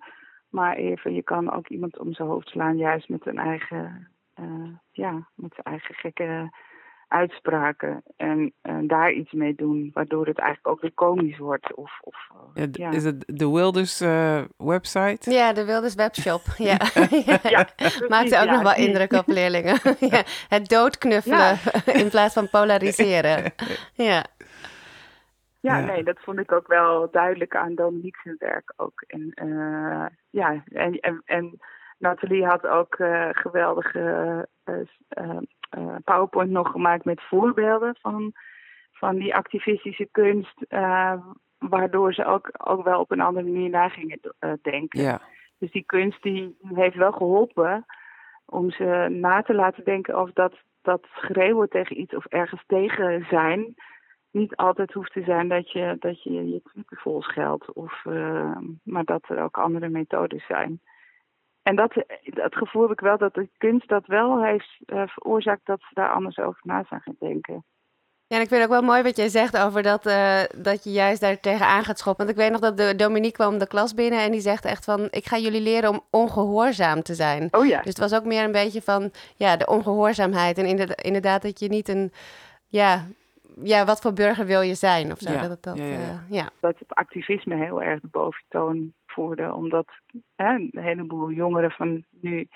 Maar 0.49 0.75
even, 0.75 1.13
je 1.13 1.23
kan 1.23 1.51
ook 1.51 1.67
iemand 1.67 1.99
om 1.99 2.13
zijn 2.13 2.27
hoofd 2.27 2.47
slaan, 2.47 2.77
juist 2.77 3.09
met 3.09 3.25
een 3.25 3.37
eigen, 3.37 4.07
eh, 4.33 4.69
ja, 4.91 5.11
met 5.35 5.53
zijn 5.53 5.65
eigen 5.65 5.95
gekke 5.95 6.49
uitspraken. 7.07 8.03
En, 8.17 8.53
en 8.61 8.87
daar 8.87 9.11
iets 9.11 9.31
mee 9.31 9.55
doen, 9.55 9.91
waardoor 9.93 10.25
het 10.27 10.37
eigenlijk 10.37 10.67
ook 10.67 10.81
weer 10.81 10.93
komisch 10.93 11.37
wordt. 11.37 11.75
Of, 11.75 11.99
of, 12.01 12.15
eh, 12.53 12.63
Ja, 12.71 12.91
is 12.91 13.03
het 13.03 13.23
de 13.27 13.51
Wilders 13.51 14.01
eh, 14.01 14.41
website? 14.57 15.31
Ja, 15.31 15.53
de 15.53 15.65
Wilders 15.65 15.95
Webshop. 15.95 16.41
Ja. 16.57 16.77
Ja, 17.43 17.67
ook 18.09 18.27
ja, 18.27 18.43
nog 18.43 18.61
wel 18.61 18.75
indruk 18.75 19.11
op 19.11 19.27
leerlingen. 19.27 19.79
ja. 19.99 20.23
Het 20.47 20.69
doodknuffelen 20.69 21.57
in 21.85 22.09
plaats 22.09 22.33
van 22.33 22.49
polariseren. 22.49 23.53
Ja. 23.93 24.23
Ja, 25.59 25.77
Ja. 25.77 25.85
nee, 25.85 26.03
dat 26.03 26.17
vond 26.19 26.39
ik 26.39 26.51
ook 26.51 26.67
wel 26.67 27.11
duidelijk 27.11 27.55
aan 27.55 27.75
Dominique's 27.75 28.35
werk 28.37 28.73
ook. 28.75 29.03
En 29.07 29.31
eh, 29.33 30.05
ja, 30.29 30.63
en, 30.65 30.99
en, 30.99 31.21
en 31.25 31.59
Nathalie 31.97 32.45
had 32.45 32.67
ook 32.67 32.95
eh, 32.95 33.29
geweldige 33.31 34.47
eh, 34.63 34.79
eh, 35.09 35.95
PowerPoint 36.03 36.51
nog 36.51 36.71
gemaakt 36.71 37.05
met 37.05 37.21
voorbeelden 37.21 37.95
van, 38.01 38.33
van 38.91 39.15
die 39.15 39.35
activistische 39.35 40.07
kunst. 40.11 40.65
waardoor 41.57 42.13
ze 42.13 42.25
ook, 42.25 42.49
ook 42.57 42.83
wel 42.83 42.99
op 42.99 43.11
een 43.11 43.21
andere 43.21 43.45
manier 43.45 43.69
na 43.69 43.89
gingen 43.89 44.19
denken. 44.61 45.01
Ja, 45.01 45.21
Dus 45.57 45.71
die 45.71 45.83
kunst 45.85 46.23
die, 46.23 46.57
heeft 46.61 46.95
wel 46.95 47.11
geholpen 47.11 47.85
om 48.45 48.71
ze 48.71 49.07
na 49.09 49.41
te 49.41 49.53
laten 49.53 49.83
denken 49.83 50.19
of 50.19 50.31
dat, 50.31 50.53
dat 50.81 51.07
schreeuwen 51.13 51.69
tegen 51.69 51.99
iets 51.99 52.15
of 52.15 52.25
ergens 52.25 52.63
tegen 52.67 53.25
zijn 53.29 53.75
niet 54.31 54.55
altijd 54.55 54.93
hoeft 54.93 55.13
te 55.13 55.23
zijn 55.23 55.47
dat 55.47 55.71
je 55.71 55.95
dat 55.99 56.23
je, 56.23 56.49
je 56.49 56.61
Twitter 56.63 56.97
vol 56.97 57.21
scheldt. 57.21 57.73
Of, 57.73 58.05
maar 58.83 59.03
dat 59.03 59.29
er 59.29 59.41
ook 59.41 59.57
andere 59.57 59.89
methodes 59.89 60.45
zijn. 60.45 60.81
En 61.67 61.75
dat, 61.75 61.93
dat 62.23 62.55
gevoel 62.55 62.81
heb 62.81 62.91
ik 62.91 62.99
wel 62.99 63.17
dat 63.17 63.33
de 63.33 63.49
kunst 63.57 63.87
dat 63.87 64.05
wel 64.05 64.43
heeft 64.43 64.77
eh, 64.85 65.03
veroorzaakt 65.05 65.65
dat 65.65 65.79
ze 65.79 65.93
daar 65.93 66.11
anders 66.11 66.37
over 66.37 66.59
na 66.63 66.83
zijn 66.89 67.01
gaan 67.01 67.15
denken. 67.19 67.65
Ja, 68.27 68.35
en 68.35 68.41
ik 68.41 68.47
vind 68.47 68.63
ook 68.63 68.69
wel 68.69 68.81
mooi 68.81 69.03
wat 69.03 69.17
jij 69.17 69.27
zegt 69.27 69.57
over 69.57 69.83
dat, 69.83 70.05
eh, 70.05 70.39
dat 70.55 70.83
je 70.83 70.91
juist 70.91 71.21
daar 71.21 71.39
tegenaan 71.39 71.83
gaat 71.83 71.99
schoppen. 71.99 72.25
Want 72.25 72.37
ik 72.37 72.43
weet 72.43 72.51
nog 72.51 72.61
dat 72.61 72.77
de 72.77 72.95
Dominique 72.95 73.37
kwam 73.37 73.57
de 73.57 73.67
klas 73.67 73.93
binnen 73.93 74.19
en 74.19 74.31
die 74.31 74.39
zegt 74.39 74.65
echt 74.65 74.85
van... 74.85 75.07
ik 75.09 75.25
ga 75.25 75.37
jullie 75.37 75.61
leren 75.61 75.89
om 75.89 76.01
ongehoorzaam 76.11 77.01
te 77.01 77.13
zijn. 77.13 77.47
Oh 77.51 77.65
ja, 77.65 77.77
Dus 77.77 77.87
het 77.87 77.97
was 77.97 78.15
ook 78.15 78.25
meer 78.25 78.43
een 78.43 78.51
beetje 78.51 78.81
van 78.81 79.11
ja, 79.35 79.57
de 79.57 79.65
ongehoorzaamheid. 79.65 80.57
En 80.57 80.65
inderdaad, 80.65 81.01
inderdaad 81.01 81.41
dat 81.41 81.59
je 81.59 81.67
niet 81.67 81.89
een... 81.89 82.11
Ja, 82.67 83.05
ja, 83.63 83.85
wat 83.85 84.01
voor 84.01 84.13
burger 84.13 84.45
wil 84.45 84.61
je 84.61 84.75
zijn 84.75 85.11
of 85.11 85.19
zo. 85.19 85.31
Ja, 85.31 85.41
Dat, 85.41 85.49
het 85.49 85.63
dat, 85.63 85.77
ja, 85.77 85.85
ja, 85.85 85.91
ja. 85.91 85.99
eh, 85.99 86.19
ja. 86.29 86.49
dat 86.59 86.79
het 86.79 86.93
activisme 86.93 87.55
heel 87.55 87.81
erg 87.81 88.01
de 88.01 88.07
boventoon 88.11 88.93
Omdat 89.17 89.87
hè, 90.35 90.53
een 90.53 90.71
heleboel 90.71 91.31
jongeren 91.31 91.71
van 91.71 92.03
nu 92.21 92.47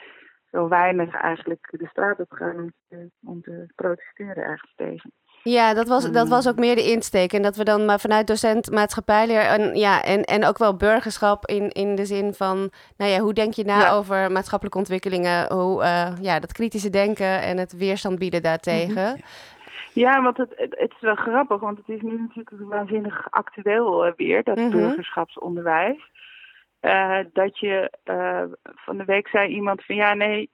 zo 0.51 0.67
weinig 0.67 1.15
eigenlijk 1.15 1.67
de 1.71 1.87
straat 1.87 2.19
op 2.19 2.31
gaan 2.31 2.57
om 2.57 2.73
te, 2.89 3.09
om 3.25 3.41
te 3.41 3.65
protesteren 3.75 4.43
ergens 4.43 4.73
tegen. 4.75 5.11
Ja, 5.43 5.73
dat 5.73 5.87
was, 5.87 6.11
dat 6.11 6.27
was 6.29 6.47
ook 6.47 6.55
meer 6.59 6.75
de 6.75 6.91
insteek. 6.91 7.33
En 7.33 7.41
dat 7.41 7.55
we 7.55 7.63
dan 7.63 7.85
maar 7.85 7.99
vanuit 7.99 8.27
docent 8.27 8.71
maatschappijleer 8.71 9.41
en, 9.41 9.75
ja, 9.75 10.03
en, 10.03 10.23
en 10.23 10.45
ook 10.45 10.57
wel 10.57 10.75
burgerschap 10.75 11.45
in, 11.45 11.69
in 11.69 11.95
de 11.95 12.05
zin 12.05 12.33
van, 12.33 12.71
nou 12.97 13.11
ja, 13.11 13.19
hoe 13.19 13.33
denk 13.33 13.53
je 13.53 13.63
na 13.63 13.79
Ja. 13.79 13.91
over 13.91 14.31
maatschappelijke 14.31 14.77
ontwikkelingen? 14.77 15.53
Hoe, 15.53 15.83
eh, 15.83 16.11
ja, 16.21 16.39
dat 16.39 16.51
kritische 16.53 16.89
denken 16.89 17.41
en 17.41 17.57
het 17.57 17.77
weerstand 17.77 18.19
bieden 18.19 18.41
daartegen. 18.41 19.21
Ja, 19.93 20.21
want 20.21 20.37
het, 20.37 20.53
het, 20.55 20.75
het, 20.79 20.91
is 20.91 21.01
wel 21.01 21.15
grappig, 21.15 21.59
want 21.59 21.77
het 21.77 21.89
is 21.89 22.01
nu 22.01 22.17
natuurlijk 22.21 22.69
waanzinnig 22.69 23.27
actueel 23.29 24.07
uh, 24.07 24.13
weer, 24.15 24.43
dat 24.43 24.57
Mhm. 24.57 24.69
burgerschapsonderwijs. 24.69 26.09
Eh, 26.81 27.19
dat 27.33 27.59
je 27.59 27.91
eh, 28.03 28.43
van 28.63 28.97
de 28.97 29.05
week 29.05 29.27
zei 29.27 29.53
iemand 29.53 29.85
van 29.85 29.95
ja, 29.95 30.13
nee, 30.13 30.51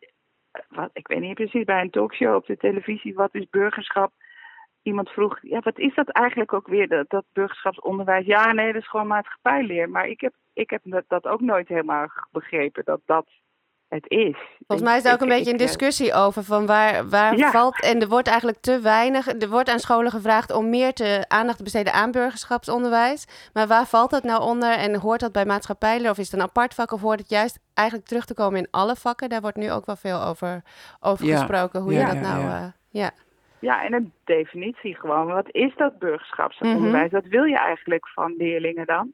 wat, 0.69 0.89
ik 0.93 1.07
weet 1.07 1.19
niet 1.19 1.33
precies, 1.33 1.63
bij 1.63 1.81
een 1.81 1.89
talkshow 1.89 2.35
op 2.35 2.45
de 2.45 2.57
televisie, 2.57 3.13
wat 3.13 3.35
is 3.35 3.49
burgerschap? 3.49 4.11
Iemand 4.81 5.09
vroeg, 5.09 5.39
ja, 5.41 5.59
wat 5.59 5.79
is 5.79 5.95
dat 5.95 6.09
eigenlijk 6.09 6.53
ook 6.53 6.67
weer, 6.67 6.87
dat, 6.87 7.09
dat 7.09 7.25
burgerschapsonderwijs? 7.33 8.25
Ja, 8.25 8.51
nee, 8.53 8.73
dat 8.73 8.81
is 8.81 8.89
gewoon 8.89 9.07
maatschappijleer. 9.07 9.89
Maar 9.89 10.07
ik 10.07 10.21
heb, 10.21 10.33
ik 10.53 10.69
heb 10.69 10.81
dat, 10.83 11.03
dat 11.07 11.27
ook 11.27 11.41
nooit 11.41 11.67
helemaal 11.67 12.07
begrepen, 12.31 12.83
dat 12.85 13.01
dat 13.05 13.27
het 13.89 14.09
is. 14.09 14.37
Volgens 14.67 14.89
mij 14.89 14.97
is 14.97 15.03
er 15.05 15.09
ook 15.09 15.15
Ik- 15.15 15.21
een 15.21 15.27
beetje 15.27 15.51
ik, 15.51 15.53
een 15.53 15.59
eh, 15.59 15.65
discussie 15.65 16.13
over 16.13 16.43
van 16.43 16.65
waar, 16.65 17.09
waar 17.09 17.37
Ja. 17.37 17.51
valt... 17.51 17.81
En 17.81 18.01
er 18.01 18.07
wordt 18.07 18.27
eigenlijk 18.27 18.57
te 18.61 18.79
weinig... 18.79 19.27
Er 19.27 19.49
wordt 19.49 19.69
aan 19.69 19.79
scholen 19.79 20.11
gevraagd 20.11 20.51
om 20.53 20.69
meer 20.69 20.93
te, 20.93 21.25
aandacht 21.27 21.57
te 21.57 21.63
besteden 21.63 21.93
aan 21.93 22.11
burgerschapsonderwijs. 22.11 23.49
Maar 23.53 23.67
waar 23.67 23.85
valt 23.85 24.09
dat 24.09 24.23
nou 24.23 24.41
onder? 24.41 24.71
En 24.71 24.95
hoort 24.99 25.19
dat 25.19 25.31
bij 25.31 25.45
maatschappijleer 25.45 26.09
of 26.09 26.17
is 26.17 26.31
het 26.31 26.39
een 26.39 26.45
apart 26.47 26.73
vak? 26.73 26.91
Of 26.91 27.01
hoort 27.01 27.19
het 27.19 27.29
juist 27.29 27.59
eigenlijk 27.73 28.07
terug 28.07 28.25
te 28.25 28.33
komen 28.33 28.59
in 28.59 28.67
alle 28.71 28.95
vakken? 28.95 29.29
Daar 29.29 29.41
wordt 29.41 29.57
nu 29.57 29.71
ook 29.71 29.85
wel 29.85 29.95
veel 29.95 30.21
over, 30.23 30.61
over 30.99 31.25
Ja. 31.25 31.37
gesproken. 31.37 31.81
Hoe 31.81 31.93
Ja, 31.93 31.99
je 31.99 32.05
dat 32.05 32.15
ja, 32.15 32.21
nou... 32.21 32.41
ja. 32.41 32.57
eh, 32.61 32.67
ja. 32.89 33.11
Ja, 33.59 33.83
en 33.85 33.93
een 33.93 34.11
definitie 34.23 34.95
gewoon. 34.95 35.27
Wat 35.27 35.47
is 35.51 35.73
dat 35.75 35.99
burgerschapsonderwijs? 35.99 37.11
Wat 37.11 37.25
wil 37.27 37.43
je 37.43 37.57
eigenlijk 37.57 38.07
van 38.07 38.33
leerlingen 38.37 38.85
dan? 38.85 39.11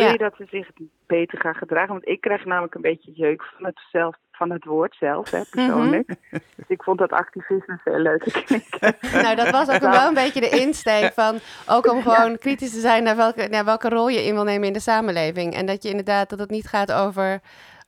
Wil 0.00 0.10
je 0.10 0.18
dat 0.18 0.34
ze 0.36 0.46
zich 0.50 0.68
beter 1.06 1.38
gaan 1.38 1.54
gedragen? 1.54 1.88
Want 1.88 2.08
ik 2.08 2.20
krijg 2.20 2.44
namelijk 2.44 2.74
een 2.74 2.80
beetje 2.80 3.12
jeuk 3.12 3.42
van 3.42 3.66
het, 3.66 3.80
zelf, 3.90 4.16
van 4.30 4.50
het 4.50 4.64
woord 4.64 4.96
zelf, 4.98 5.30
hè, 5.30 5.40
persoonlijk. 5.50 6.14
Dus 6.30 6.68
ik 6.68 6.82
vond 6.82 6.98
dat 6.98 7.10
activisme 7.10 7.78
veel 7.84 7.98
leuker 7.98 8.44
klinken. 8.44 8.96
Nou, 9.22 9.36
dat 9.36 9.50
was 9.50 9.68
ook 9.68 9.80
wel 9.98 10.08
een 10.08 10.14
beetje 10.14 10.40
de 10.40 10.60
insteek 10.60 11.12
van... 11.12 11.38
ook 11.68 11.92
om 11.92 12.02
gewoon 12.02 12.38
kritisch 12.38 12.72
te 12.72 12.80
zijn 12.80 13.02
naar 13.02 13.16
welke, 13.16 13.48
naar 13.50 13.64
welke 13.64 13.88
rol 13.88 14.08
je 14.08 14.24
in 14.24 14.34
wil 14.34 14.44
nemen 14.44 14.66
in 14.66 14.72
de 14.72 14.80
samenleving. 14.80 15.54
En 15.54 15.66
dat 15.66 15.82
je 15.82 15.88
inderdaad, 15.88 16.30
dat 16.30 16.38
het 16.38 16.50
niet 16.50 16.66
gaat 16.66 16.92
over... 16.92 17.40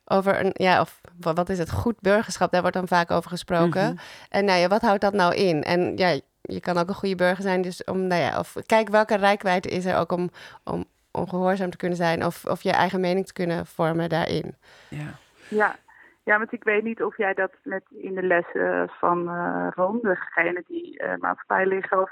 Over 0.07 0.39
een, 0.39 0.51
ja, 0.53 0.81
of 0.81 1.01
wa- 1.19 1.33
wat 1.33 1.49
is 1.49 1.57
het, 1.59 1.71
goed 1.71 1.99
burgerschap, 1.99 2.51
daar 2.51 2.61
wordt 2.61 2.75
dan 2.75 2.87
vaak 2.87 3.11
over 3.11 3.29
gesproken. 3.29 3.83
Mhm. 3.83 3.95
En 4.29 4.45
nou 4.45 4.59
ja, 4.59 4.67
wat 4.67 4.81
houdt 4.81 5.01
dat 5.01 5.13
nou 5.13 5.35
in? 5.35 5.63
En 5.63 5.97
ja, 5.97 6.19
je 6.41 6.59
kan 6.59 6.77
ook 6.77 6.87
een 6.87 6.95
goede 6.95 7.15
burger 7.15 7.43
zijn, 7.43 7.61
dus 7.61 7.83
om, 7.83 8.07
nou 8.07 8.21
ja, 8.21 8.39
of 8.39 8.55
kijk 8.65 8.89
welke 8.89 9.15
rijkwijde 9.15 9.69
is 9.69 9.85
er 9.85 9.97
ook 9.97 10.11
om, 10.11 10.29
om, 10.63 10.85
om 11.15 11.29
gehoorzaam 11.29 11.69
te 11.69 11.77
kunnen 11.77 11.97
zijn 11.97 12.25
of, 12.25 12.45
of 12.45 12.61
je 12.61 12.71
eigen 12.71 12.99
mening 12.99 13.25
te 13.25 13.33
kunnen 13.33 13.65
vormen 13.65 14.09
daarin. 14.09 14.55
Ja. 14.89 15.07
Ja. 15.49 15.75
ja, 16.23 16.37
want 16.37 16.51
ik 16.51 16.63
weet 16.63 16.83
niet 16.83 17.03
of 17.03 17.17
jij 17.17 17.33
dat 17.33 17.51
met 17.63 17.83
in 17.89 18.15
de 18.15 18.23
lessen 18.23 18.89
van 18.99 19.29
eh 19.29 19.67
Ron, 19.69 19.99
degene 20.01 20.63
die 20.67 20.99
eh 20.99 21.17
maatschappij 21.19 21.65
liggen, 21.65 22.01
of 22.01 22.11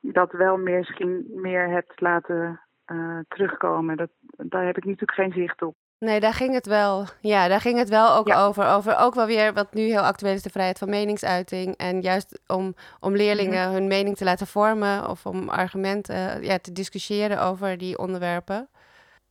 dat 0.00 0.32
wel 0.32 0.56
meer, 0.56 0.78
misschien 0.78 1.26
meer 1.34 1.68
hebt 1.68 2.00
laten 2.00 2.60
eh, 2.84 3.18
terugkomen. 3.28 3.96
Dat, 3.96 4.10
daar 4.36 4.66
heb 4.66 4.76
ik 4.76 4.84
natuurlijk 4.84 5.14
geen 5.14 5.32
zicht 5.32 5.62
op. 5.62 5.76
Nee, 6.00 6.20
daar 6.20 6.34
ging 6.34 6.54
het 6.54 6.66
wel. 6.66 7.06
Ja, 7.20 7.48
daar 7.48 7.60
ging 7.60 7.78
het 7.78 7.88
wel 7.88 8.14
ook 8.14 8.28
Ja. 8.28 8.44
over. 8.44 8.66
Over 8.66 8.96
ook 8.96 9.14
wel 9.14 9.26
weer 9.26 9.52
wat 9.52 9.74
nu 9.74 9.82
heel 9.82 10.00
actueel 10.00 10.32
is, 10.34 10.42
de 10.42 10.50
vrijheid 10.50 10.78
van 10.78 10.88
meningsuiting. 10.90 11.76
En 11.76 12.00
juist 12.00 12.40
om, 12.46 12.74
om 13.00 13.16
leerlingen 13.16 13.64
Mhm. 13.64 13.72
hun 13.72 13.86
mening 13.86 14.16
te 14.16 14.24
laten 14.24 14.46
vormen 14.46 15.08
of 15.08 15.26
om 15.26 15.48
argumenten 15.48 16.40
eh, 16.40 16.42
ja, 16.42 16.58
te 16.58 16.72
discussiëren 16.72 17.42
over 17.42 17.78
die 17.78 17.98
onderwerpen. 17.98 18.68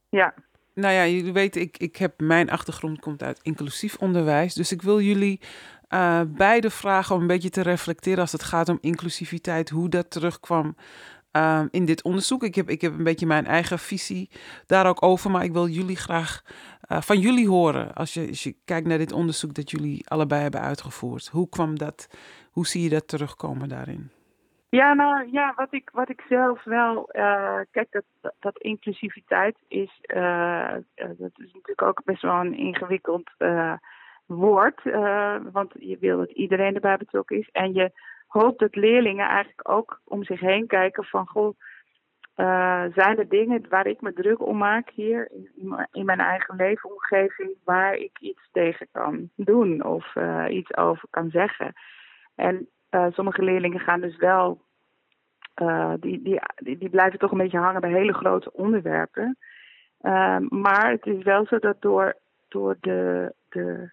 Ja, 0.10 0.34
Nou 0.74 0.94
ja, 0.94 1.06
jullie 1.08 1.34
weten, 1.34 1.62
ik, 1.62 1.78
ik 1.78 1.96
heb, 1.96 2.20
mijn 2.20 2.50
achtergrond 2.50 3.00
komt 3.00 3.24
uit 3.24 3.40
inclusief 3.42 3.96
onderwijs. 4.00 4.54
Dus 4.54 4.72
ik 4.72 4.82
wil 4.82 5.02
jullie 5.02 5.40
eh, 5.88 6.22
beide 6.28 6.70
vragen 6.70 7.16
om 7.16 7.22
een 7.22 7.28
beetje 7.28 7.50
te 7.50 7.62
reflecteren 7.62 8.20
als 8.20 8.32
het 8.32 8.44
gaat 8.44 8.70
om 8.70 8.78
inclusiviteit, 8.82 9.70
hoe 9.70 9.90
dat 9.90 10.10
terugkwam 10.12 10.76
ehm, 11.32 11.68
in 11.72 11.86
dit 11.86 12.04
onderzoek. 12.04 12.44
Ik 12.44 12.56
heb, 12.56 12.70
ik 12.70 12.82
heb 12.82 12.92
een 12.98 13.04
beetje 13.04 13.26
mijn 13.26 13.46
eigen 13.46 13.80
visie 13.80 14.30
daar 14.66 14.88
ook 14.88 15.04
over, 15.04 15.32
maar 15.32 15.44
ik 15.44 15.52
wil 15.52 15.68
jullie 15.68 15.96
graag 15.96 16.42
eh, 16.82 17.02
van 17.02 17.20
jullie 17.20 17.48
horen. 17.48 17.94
Als 17.94 18.14
je, 18.14 18.28
als 18.28 18.44
je 18.44 18.56
kijkt 18.66 18.88
naar 18.88 18.98
dit 18.98 19.12
onderzoek 19.12 19.54
dat 19.54 19.72
jullie 19.72 20.10
allebei 20.10 20.42
hebben 20.42 20.62
uitgevoerd, 20.62 21.28
hoe 21.28 21.50
kwam 21.50 21.78
dat, 21.78 22.08
hoe 22.52 22.68
zie 22.68 22.84
je 22.84 22.90
dat 22.90 23.08
terugkomen 23.08 23.70
daarin? 23.70 24.12
Ja, 24.70 24.94
nou 24.94 25.28
ja, 25.32 25.54
wat 25.56 25.74
ik, 25.74 25.90
wat 25.94 26.10
ik 26.10 26.22
zelf 26.30 26.64
wel. 26.64 27.10
eh, 27.12 27.60
kijk, 27.72 27.88
dat, 27.92 28.34
dat, 28.40 28.58
inclusiviteit 28.58 29.58
is. 29.68 30.00
eh, 30.02 30.74
dat 30.96 31.32
is 31.36 31.54
natuurlijk 31.54 31.82
ook 31.82 32.04
best 32.04 32.22
wel 32.22 32.40
een 32.40 32.58
ingewikkeld 32.58 33.30
woord. 34.26 34.82
want 35.52 35.72
je 35.80 35.98
wil 36.00 36.18
dat 36.18 36.32
iedereen 36.32 36.76
erbij 36.76 36.98
betrokken 36.98 37.38
is. 37.38 37.50
En 37.52 37.74
je 37.74 37.92
hoopt 38.30 38.60
dat 38.60 38.76
leerlingen 38.76 39.28
eigenlijk 39.28 39.70
ook 39.70 40.02
om 40.04 40.24
zich 40.24 40.40
heen 40.40 40.68
kijken 40.68 41.04
van. 41.04 41.28
Goh, 41.28 41.58
eh, 42.36 42.84
zijn 42.94 43.18
er 43.18 43.30
dingen 43.30 43.66
waar 43.70 43.88
ik 43.88 44.02
me 44.02 44.14
druk 44.14 44.46
om 44.46 44.58
maak 44.58 44.90
hier 44.90 45.32
in, 45.32 45.88
in 45.92 46.06
mijn- 46.06 46.20
eigen 46.20 46.56
leefomgeving 46.56 47.56
waar 47.64 47.96
ik 47.96 48.20
iets 48.20 48.50
tegen 48.52 48.88
kan 48.92 49.30
doen 49.36 49.84
of 49.84 50.16
eh, 50.16 50.46
iets 50.50 50.78
over 50.78 51.08
kan 51.10 51.30
zeggen? 51.30 51.74
En 52.36 52.70
eh, 52.90 53.06
sommige 53.12 53.44
leerlingen 53.44 53.80
gaan 53.80 54.02
dus 54.02 54.18
wel, 54.18 54.62
die, 56.00 56.22
die, 56.22 56.40
die, 56.56 56.78
die 56.78 56.90
blijven 56.90 57.20
toch 57.20 57.32
een 57.32 57.38
beetje 57.38 57.58
hangen 57.58 57.82
bij 57.82 57.92
hele 57.92 58.14
grote 58.14 58.54
onderwerpen. 58.54 59.38
Ehm, 60.02 60.46
maar 60.50 60.92
het 60.92 61.06
is 61.06 61.24
wel 61.24 61.46
zo 61.46 61.60
dat 61.60 61.82
door, 61.82 62.16
door 62.48 62.78
de, 62.80 63.34
de, 63.50 63.92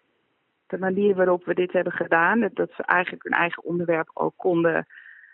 de 0.66 0.78
manier 0.78 1.14
waarop 1.14 1.44
we 1.44 1.54
dit 1.54 1.72
hebben 1.72 1.92
gedaan, 1.92 2.40
dat- 2.54 2.72
ze 2.76 2.82
eigenlijk 2.82 3.22
hun 3.22 3.32
eigen 3.32 3.64
onderwerp 3.64 4.10
ook 4.14 4.32
konden 4.36 4.86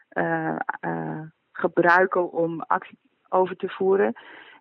eh, 0.08 0.56
eh, 0.80 1.20
gebruiken 1.52 2.32
om 2.32 2.60
actie 2.60 2.98
over 3.28 3.56
te 3.56 3.68
voeren, 3.68 4.12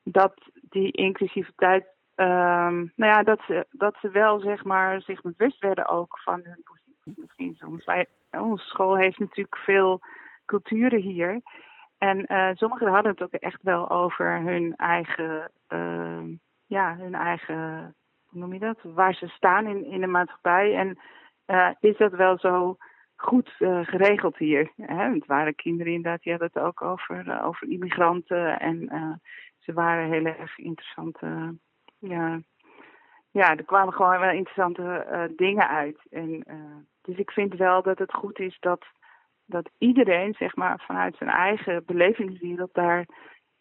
dat 0.04 0.34
die 0.70 0.92
inclusiviteit, 0.92 1.86
ehm, 2.16 2.76
nou 2.76 3.12
ja, 3.12 3.24
dat 3.24 3.42
ze, 3.48 3.66
dat 3.72 3.96
ze 4.02 4.10
wel 4.10 4.40
zeg 4.40 4.64
maar 4.64 5.02
zich 5.02 5.22
bewust 5.22 5.60
werden 5.60 5.88
ook 5.88 6.20
van 6.20 6.40
hun 6.44 6.62
positie 6.64 7.14
misschien 7.22 7.56
soms. 7.56 7.86
Wij, 7.86 8.06
onze 8.32 8.66
school 8.66 8.98
heeft 8.98 9.20
natuurlijk 9.20 9.58
veel 9.58 10.02
culturen 10.46 11.00
hier. 11.02 11.42
En 11.98 12.26
eh, 12.26 12.50
sommigen 12.54 12.88
hadden 12.88 13.12
het 13.12 13.22
ook 13.22 13.34
echt 13.34 13.62
wel 13.62 13.90
over 13.90 14.40
hun 14.42 14.76
eigen, 14.76 15.52
ehm, 15.68 16.26
ja, 16.66 16.96
hun 16.98 17.16
eigen, 17.16 17.96
hoe 18.32 18.40
noem 18.40 18.54
je 18.54 18.60
dat? 18.60 18.78
Waar 18.84 19.14
ze 19.14 19.28
staan 19.28 19.68
in, 19.68 19.86
in 19.86 20.02
de 20.02 20.08
maatschappij. 20.08 20.76
En 20.76 21.00
eh, 21.46 21.70
is 21.80 21.98
dat 21.98 22.12
wel 22.12 22.38
zo 22.38 22.78
goed 23.16 23.56
eh, 23.60 23.80
geregeld 23.84 24.38
hier? 24.38 24.72
Hè? 24.76 25.10
Het 25.14 25.26
waren 25.26 25.56
kinderen 25.56 25.94
inderdaad, 25.94 26.22
die 26.22 26.32
hadden 26.32 26.50
het 26.54 26.64
ook 26.64 26.82
over, 26.82 27.30
eh, 27.30 27.46
over 27.46 27.70
immigranten. 27.70 28.60
En 28.60 28.90
ze 29.60 29.74
waren 29.74 30.12
heel 30.12 30.26
erg 30.26 30.58
interessante, 30.58 31.56
ja, 31.98 32.40
ja, 33.32 33.58
er 33.58 33.64
kwamen 33.64 33.94
gewoon 33.94 34.20
wel 34.20 34.32
interessante 34.32 35.32
dingen 35.36 35.68
uit. 35.68 36.00
En, 36.10 36.44
dus 37.02 37.18
ik 37.18 37.32
vind 37.32 37.54
wel 37.54 37.82
dat 37.82 37.98
het 37.98 38.14
goed 38.14 38.40
is 38.40 38.58
dat, 38.60 38.86
dat 39.46 39.70
iedereen, 39.78 40.34
zeg 40.34 40.56
maar, 40.56 40.84
vanuit 40.86 41.16
zijn 41.18 41.30
eigen 41.30 41.86
belevingswereld 41.86 42.74
daar 42.74 43.06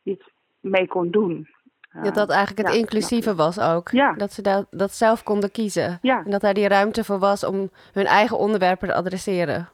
iets 0.02 0.30
mee 0.60 0.86
kon 0.86 1.10
doen. 1.10 1.48
Dat 1.92 2.14
dat 2.14 2.30
eigenlijk 2.30 2.66
het 2.66 2.76
ja, 2.76 2.80
inclusieve 2.82 3.34
was 3.34 3.60
ook. 3.60 3.88
Ja. 3.88 4.12
Dat 4.12 4.32
ze 4.32 4.42
dat, 4.42 4.66
dat 4.70 4.92
zelf 4.92 5.22
konden 5.22 5.50
kiezen. 5.50 5.98
Ja. 6.02 6.22
En 6.24 6.30
dat 6.30 6.40
daar 6.40 6.54
die 6.54 6.68
ruimte 6.68 7.04
voor 7.04 7.18
was 7.18 7.44
om 7.44 7.70
hun 7.92 8.06
eigen 8.06 8.38
onderwerpen 8.38 8.88
te 8.88 8.94
adresseren. 8.94 9.68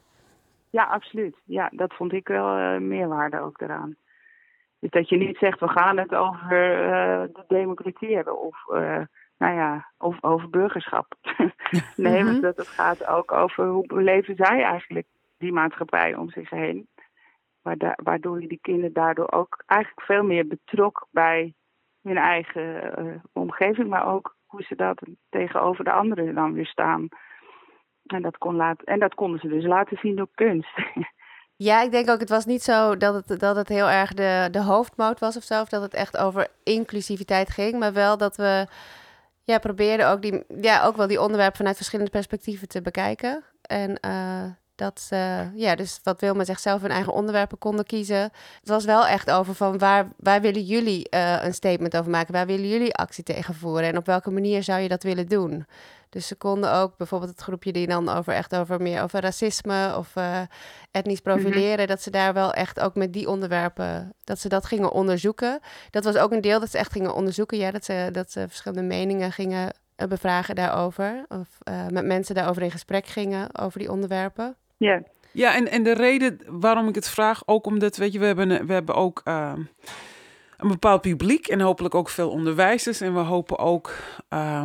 Ja, 0.69 0.83
absoluut. 0.83 1.35
Ja, 1.45 1.69
dat 1.71 1.93
vond 1.93 2.13
ik 2.13 2.27
wel 2.27 2.57
eh, 2.57 2.77
meerwaarde 2.79 3.39
ook 3.39 3.61
eraan. 3.61 3.95
Dus 4.79 4.89
dat 4.89 5.09
je 5.09 5.17
niet 5.17 5.37
zegt, 5.37 5.59
we 5.59 5.67
gaan 5.67 5.97
het 5.97 6.15
over 6.15 6.83
eh, 6.83 7.21
de 7.33 7.43
democratie 7.47 8.15
hebben 8.15 8.41
of, 8.41 8.67
eh, 8.73 8.99
nou 9.37 9.55
ja, 9.55 9.87
of 9.97 10.23
over 10.23 10.49
burgerschap. 10.49 11.13
nee, 11.95 12.23
Mhm. 12.23 12.25
want 12.25 12.41
dat, 12.41 12.57
het 12.57 12.67
gaat 12.67 13.07
ook 13.07 13.31
over 13.31 13.65
hoe 13.67 13.87
beleven 13.87 14.35
zij 14.35 14.63
eigenlijk 14.63 15.07
die 15.37 15.51
maatschappij 15.53 16.15
om 16.15 16.29
zich 16.29 16.49
heen. 16.49 16.87
Waardoor 18.03 18.41
je 18.41 18.47
die 18.47 18.59
kinderen 18.61 18.93
daardoor 18.93 19.31
ook 19.31 19.63
eigenlijk 19.65 20.01
veel 20.05 20.23
meer 20.23 20.47
betrok 20.47 21.07
bij 21.11 21.53
hun 22.07 22.17
eigen 22.17 22.97
eh, 22.97 23.05
omgeving, 23.33 23.89
maar 23.89 24.13
ook 24.13 24.35
hoe 24.45 24.63
ze 24.63 24.75
dat 24.75 25.01
tegenover 25.29 25.83
de 25.83 25.91
anderen 25.91 26.35
dan 26.35 26.53
weer 26.53 26.67
staan. 26.67 27.07
En 28.05 28.21
dat, 28.21 28.37
kon 28.37 28.55
laten, 28.55 28.85
en 28.85 28.99
dat 28.99 29.15
konden 29.15 29.39
ze 29.39 29.47
dus 29.47 29.65
laten 29.65 29.97
zien 29.97 30.15
door 30.15 30.29
kunst. 30.35 30.77
Ja, 31.59 31.81
ik 31.81 31.91
denk 31.91 32.09
ook, 32.09 32.19
het 32.19 32.29
was 32.29 32.45
niet 32.45 32.61
zo 32.61 32.97
dat 32.97 33.13
het, 33.13 33.39
dat 33.39 33.55
het 33.55 33.67
heel 33.67 33.89
erg 33.89 34.13
de, 34.13 34.47
de 34.51 34.61
hoofdmoot 34.61 35.19
was 35.19 35.37
of 35.37 35.43
zo. 35.43 35.61
Of 35.61 35.69
dat 35.69 35.81
het 35.81 35.93
echt 35.93 36.17
over 36.17 36.47
inclusiviteit 36.63 37.49
ging. 37.49 37.79
Maar 37.79 37.93
wel 37.93 38.17
dat 38.17 38.35
we 38.35 38.67
ja, 39.43 39.57
probeerden 39.57 40.09
ook, 40.09 40.21
die, 40.21 40.43
ja, 40.61 40.83
ook 40.83 40.95
wel 40.95 41.07
die 41.07 41.21
onderwerpen 41.21 41.57
vanuit 41.57 41.75
verschillende 41.75 42.11
perspectieven 42.11 42.67
te 42.67 42.81
bekijken. 42.81 43.43
En 43.61 43.99
eh, 43.99 44.43
Dat 44.77 44.99
ze, 44.99 45.49
ja, 45.55 45.75
dus 45.75 45.99
wat 46.03 46.21
Wilma 46.21 46.43
zegt, 46.43 46.61
zelf 46.61 46.81
hun 46.81 46.91
eigen 46.91 47.13
onderwerpen 47.13 47.57
konden 47.57 47.85
kiezen. 47.85 48.21
Het 48.59 48.69
was 48.69 48.85
wel 48.85 49.07
echt 49.07 49.31
over 49.31 49.55
van 49.55 49.77
waar, 49.77 50.07
waar 50.17 50.41
willen 50.41 50.63
jullie 50.63 51.07
uh, 51.13 51.43
een 51.43 51.53
statement 51.53 51.97
over 51.97 52.11
maken? 52.11 52.33
Waar 52.33 52.45
willen 52.45 52.67
jullie 52.67 52.95
actie 52.95 53.23
tegen 53.23 53.55
voeren? 53.55 53.87
En 53.87 53.97
op 53.97 54.05
welke 54.05 54.31
manier 54.31 54.63
zou 54.63 54.79
je 54.81 54.87
dat 54.87 55.03
willen 55.03 55.27
doen? 55.27 55.65
Dus 56.09 56.27
ze 56.27 56.35
konden 56.35 56.73
ook 56.73 56.97
bijvoorbeeld 56.97 57.31
het 57.31 57.41
groepje 57.41 57.71
die 57.71 57.87
dan 57.87 58.09
over 58.09 58.33
echt 58.33 58.55
over 58.55 58.81
meer 58.81 59.01
over 59.01 59.21
racisme 59.21 59.93
of 59.97 60.15
uh, 60.15 60.41
etnisch 60.91 61.21
Mhm. 61.21 61.29
profileren, 61.33 61.87
dat 61.87 62.01
ze 62.01 62.09
daar 62.09 62.33
wel 62.33 62.53
echt 62.53 62.79
ook 62.79 62.95
met 62.95 63.13
die 63.13 63.29
onderwerpen, 63.29 64.13
dat 64.23 64.39
ze 64.39 64.49
dat 64.49 64.65
gingen 64.65 64.91
onderzoeken. 64.91 65.59
Dat 65.89 66.03
was 66.03 66.15
ook 66.17 66.31
een 66.31 66.41
deel 66.41 66.59
dat 66.59 66.71
ze 66.71 66.77
echt 66.77 66.91
gingen 66.91 67.13
onderzoeken, 67.15 67.57
ja, 67.57 67.71
dat 67.71 67.85
ze, 67.85 68.09
dat 68.11 68.31
ze 68.31 68.45
verschillende 68.47 68.87
meningen 68.87 69.31
gingen 69.31 69.73
uh, 69.97 70.07
bevragen 70.07 70.55
daarover. 70.55 71.25
Of 71.27 71.47
met 71.89 72.05
mensen 72.05 72.35
daarover 72.35 72.61
in 72.61 72.71
gesprek 72.71 73.05
gingen 73.05 73.57
over 73.59 73.79
die 73.79 73.91
onderwerpen. 73.91 74.55
Ja. 74.77 75.03
Ja, 75.31 75.55
en, 75.55 75.71
en 75.71 75.83
de 75.83 75.93
reden 75.93 76.39
waarom 76.45 76.87
ik 76.87 76.95
het 76.95 77.09
vraag, 77.09 77.41
ook 77.45 77.65
omdat, 77.65 77.97
weet 77.97 78.13
je, 78.13 78.19
we 78.19 78.25
hebben, 78.25 78.65
we 78.65 78.73
hebben 78.73 78.95
ook 78.95 79.21
uh, 79.25 79.53
een 80.57 80.67
bepaald 80.67 81.01
publiek 81.01 81.47
en 81.47 81.61
hopelijk 81.61 81.95
ook 81.95 82.09
veel 82.09 82.29
onderwijzers. 82.29 83.01
En 83.01 83.13
we 83.13 83.19
hopen 83.19 83.57
ook, 83.57 83.93
uh, 84.33 84.63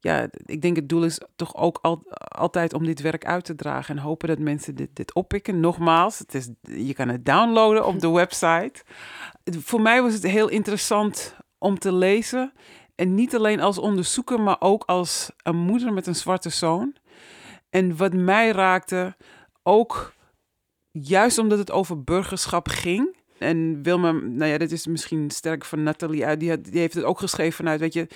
ja, 0.00 0.28
ik 0.46 0.62
denk 0.62 0.76
het 0.76 0.88
doel 0.88 1.04
is 1.04 1.20
toch 1.36 1.56
ook 1.56 1.78
al, 1.82 2.02
altijd 2.28 2.74
om 2.74 2.84
dit 2.84 3.00
werk 3.00 3.26
uit 3.26 3.44
te 3.44 3.54
dragen 3.54 3.96
en 3.96 4.02
hopen 4.02 4.28
dat 4.28 4.38
mensen 4.38 4.74
dit, 4.74 4.88
dit 4.92 5.14
oppikken. 5.14 5.60
Nogmaals, 5.60 6.18
het 6.18 6.34
is, 6.34 6.48
je 6.62 6.94
kan 6.94 7.08
het 7.08 7.24
downloaden 7.24 7.86
op 7.86 8.00
de 8.00 8.10
website. 8.10 8.82
Voor 9.44 9.80
mij 9.80 10.02
was 10.02 10.12
het 10.12 10.22
heel 10.22 10.48
interessant 10.48 11.36
om 11.58 11.78
te 11.78 11.92
lezen. 11.92 12.52
En 12.94 13.14
niet 13.14 13.36
alleen 13.36 13.60
als 13.60 13.78
onderzoeker, 13.78 14.40
maar 14.40 14.56
ook 14.58 14.84
als 14.84 15.30
een 15.42 15.56
moeder 15.56 15.92
met 15.92 16.06
een 16.06 16.14
zwarte 16.14 16.50
zoon. 16.50 16.94
En 17.72 17.96
wat 17.96 18.12
mij 18.12 18.50
raakte, 18.50 19.16
ook 19.62 20.12
juist 20.90 21.38
omdat 21.38 21.58
het 21.58 21.70
over 21.70 22.04
burgerschap 22.04 22.68
ging. 22.68 23.16
En 23.38 23.82
Wilma, 23.82 24.10
nou 24.10 24.50
ja, 24.50 24.58
dit 24.58 24.72
is 24.72 24.86
misschien 24.86 25.30
sterk 25.30 25.64
van 25.64 25.82
Nathalie 25.82 26.26
uit. 26.26 26.40
Die, 26.40 26.80
heeft 26.80 26.94
het 26.94 27.04
ook 27.04 27.18
geschreven 27.18 27.52
vanuit, 27.52 27.80
weet 27.80 27.92
je, 27.92 28.08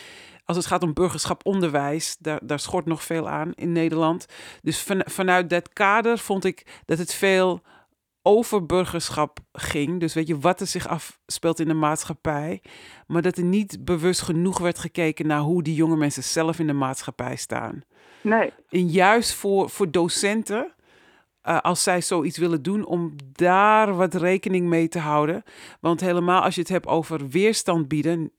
als 0.45 0.57
het 0.57 0.67
gaat 0.67 0.83
om 0.83 0.93
burgerschap 0.93 1.47
onderwijs, 1.47 2.17
daar, 2.19 2.41
daar 2.43 2.61
schort 2.61 2.87
nog 2.87 3.03
veel 3.03 3.29
aan 3.29 3.53
in 3.55 3.73
Nederland. 3.73 4.27
Dus 4.63 4.83
van, 4.83 5.03
vanuit 5.05 5.51
dat 5.51 5.73
kader 5.73 6.19
vond 6.19 6.45
ik 6.45 6.83
dat 6.85 6.99
het 6.99 7.15
veel 7.15 7.63
over 8.27 8.67
burgerschap 8.67 9.39
ging. 9.53 10.01
Dus 10.01 10.15
weet 10.15 10.27
je, 10.27 10.39
wat 10.39 10.61
er 10.61 10.67
zich 10.67 10.89
afspeelt 10.89 11.61
in 11.61 11.69
de 11.69 11.75
maatschappij. 11.75 12.63
Maar 13.07 13.23
dat 13.23 13.37
er 13.37 13.45
niet 13.45 13.85
bewust 13.85 14.21
genoeg 14.21 14.59
werd 14.59 14.79
gekeken 14.79 15.27
naar 15.27 15.41
hoe 15.41 15.63
die 15.63 15.75
jonge 15.75 15.97
mensen 15.97 16.23
zelf 16.23 16.59
in 16.59 16.67
de 16.67 16.73
maatschappij 16.73 17.37
staan. 17.37 17.85
Nee. 18.21 18.53
En 18.71 18.89
juist 18.89 19.35
voor, 19.35 19.71
voor 19.71 19.91
docenten, 19.91 20.73
uh, 21.45 21.61
als 21.61 21.83
zij 21.83 22.01
zoiets 22.01 22.39
willen 22.39 22.63
doen, 22.63 22.85
om 22.85 23.15
daar 23.33 23.97
wat 23.97 24.15
rekening 24.15 24.69
mee 24.69 24.89
te 24.89 24.99
houden. 24.99 25.43
Want 25.81 26.01
helemaal 26.01 26.43
als 26.43 26.55
je 26.55 26.61
het 26.61 26.71
hebt 26.71 26.87
over 26.87 27.29
weerstand 27.29 27.89
bieden. 27.89 28.33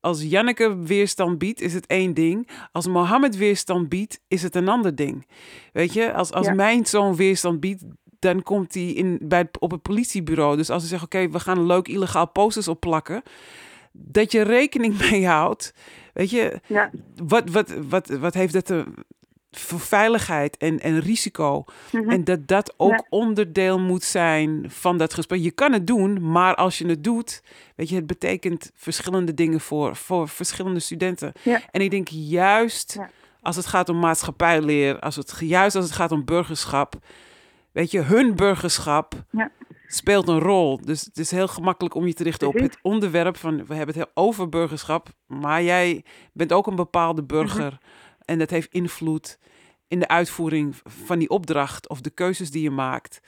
Als 0.00 0.22
Janneke 0.22 0.76
weerstand 0.76 1.38
biedt, 1.38 1.60
is 1.60 1.74
het 1.74 1.86
één 1.86 2.14
ding. 2.14 2.48
Als 2.72 2.86
Mohammed 2.86 3.36
weerstand 3.36 3.88
biedt, 3.88 4.20
is 4.28 4.42
het 4.42 4.54
een 4.54 4.68
ander 4.68 4.94
ding. 4.94 5.26
Weet 5.72 5.92
je, 5.92 6.12
als, 6.12 6.32
als 6.32 6.46
ja. 6.46 6.54
mijn 6.54 6.86
zoon 6.86 7.16
weerstand 7.16 7.60
biedt, 7.60 7.84
dan 8.32 8.42
komt 8.42 8.74
hij 8.74 8.82
in, 8.86 9.18
bij, 9.22 9.48
op 9.58 9.70
het 9.70 9.82
politiebureau. 9.82 10.56
Dus 10.56 10.70
als 10.70 10.82
ze 10.82 10.88
zeggen, 10.88 11.06
oké, 11.08 11.16
okay, 11.16 11.30
we 11.30 11.40
gaan 11.40 11.58
een 11.58 11.66
leuk 11.66 11.88
illegaal 11.88 12.28
posters 12.28 12.68
opplakken. 12.68 13.22
Dat 13.92 14.32
je 14.32 14.42
rekening 14.42 14.98
mee 15.10 15.26
houdt. 15.26 15.74
Weet 16.12 16.30
je, 16.30 16.60
ja. 16.66 16.90
wat, 17.26 17.50
wat, 17.50 17.74
wat, 17.88 18.08
wat 18.08 18.34
heeft 18.34 18.52
dat 18.52 18.64
te, 18.66 18.84
voor 19.50 19.80
veiligheid 19.80 20.56
en, 20.56 20.80
en 20.80 21.00
risico? 21.00 21.64
Mhm. 21.92 22.10
En 22.10 22.24
dat 22.24 22.48
dat 22.48 22.74
ook 22.76 22.90
Ja. 22.90 23.06
onderdeel 23.08 23.78
moet 23.78 24.02
zijn 24.02 24.64
van 24.68 24.98
dat 24.98 25.14
gesprek. 25.14 25.40
Je 25.40 25.50
kan 25.50 25.72
het 25.72 25.86
doen, 25.86 26.30
maar 26.30 26.54
als 26.54 26.78
je 26.78 26.86
het 26.86 27.04
doet, 27.04 27.42
weet 27.76 27.88
je, 27.88 27.94
het 27.94 28.06
betekent 28.06 28.70
verschillende 28.74 29.34
dingen 29.34 29.60
voor, 29.60 29.96
voor 29.96 30.28
verschillende 30.28 30.80
studenten. 30.80 31.32
Ja. 31.42 31.60
En 31.70 31.80
ik 31.80 31.90
denk 31.90 32.08
juist 32.08 32.94
Ja. 32.98 33.10
als 33.42 33.56
het 33.56 33.66
gaat 33.66 33.88
om 33.88 33.98
maatschappijleer, 33.98 34.98
als 34.98 35.16
het, 35.16 35.36
juist 35.40 35.76
als 35.76 35.84
het 35.84 35.94
gaat 35.94 36.12
om 36.12 36.24
burgerschap, 36.24 36.94
weet 37.76 37.90
je, 37.90 38.00
hun 38.00 38.34
burgerschap 38.34 39.14
Ja. 39.30 39.50
speelt 39.86 40.28
een 40.28 40.38
rol. 40.38 40.80
Dus 40.80 41.04
het 41.04 41.18
is 41.18 41.30
heel 41.30 41.48
gemakkelijk 41.48 41.94
om 41.94 42.06
je 42.06 42.12
te 42.14 42.22
richten 42.22 42.48
op 42.48 42.54
het 42.54 42.78
onderwerp 42.82 43.36
van, 43.36 43.66
we 43.66 43.74
hebben 43.74 43.98
het 43.98 44.10
over 44.14 44.48
burgerschap, 44.48 45.08
maar 45.26 45.62
jij 45.62 46.04
bent 46.32 46.52
ook 46.52 46.66
een 46.66 46.76
bepaalde 46.76 47.22
burger 47.24 47.72
Mhm. 47.72 47.76
en 48.24 48.38
dat 48.38 48.50
heeft 48.50 48.72
invloed 48.72 49.38
in 49.88 49.98
de 49.98 50.08
uitvoering 50.08 50.74
van 50.84 51.18
die 51.18 51.28
opdracht 51.30 51.88
of 51.88 52.00
de 52.00 52.10
keuzes 52.10 52.50
die 52.50 52.62
je 52.62 52.70
maakt. 52.70 53.20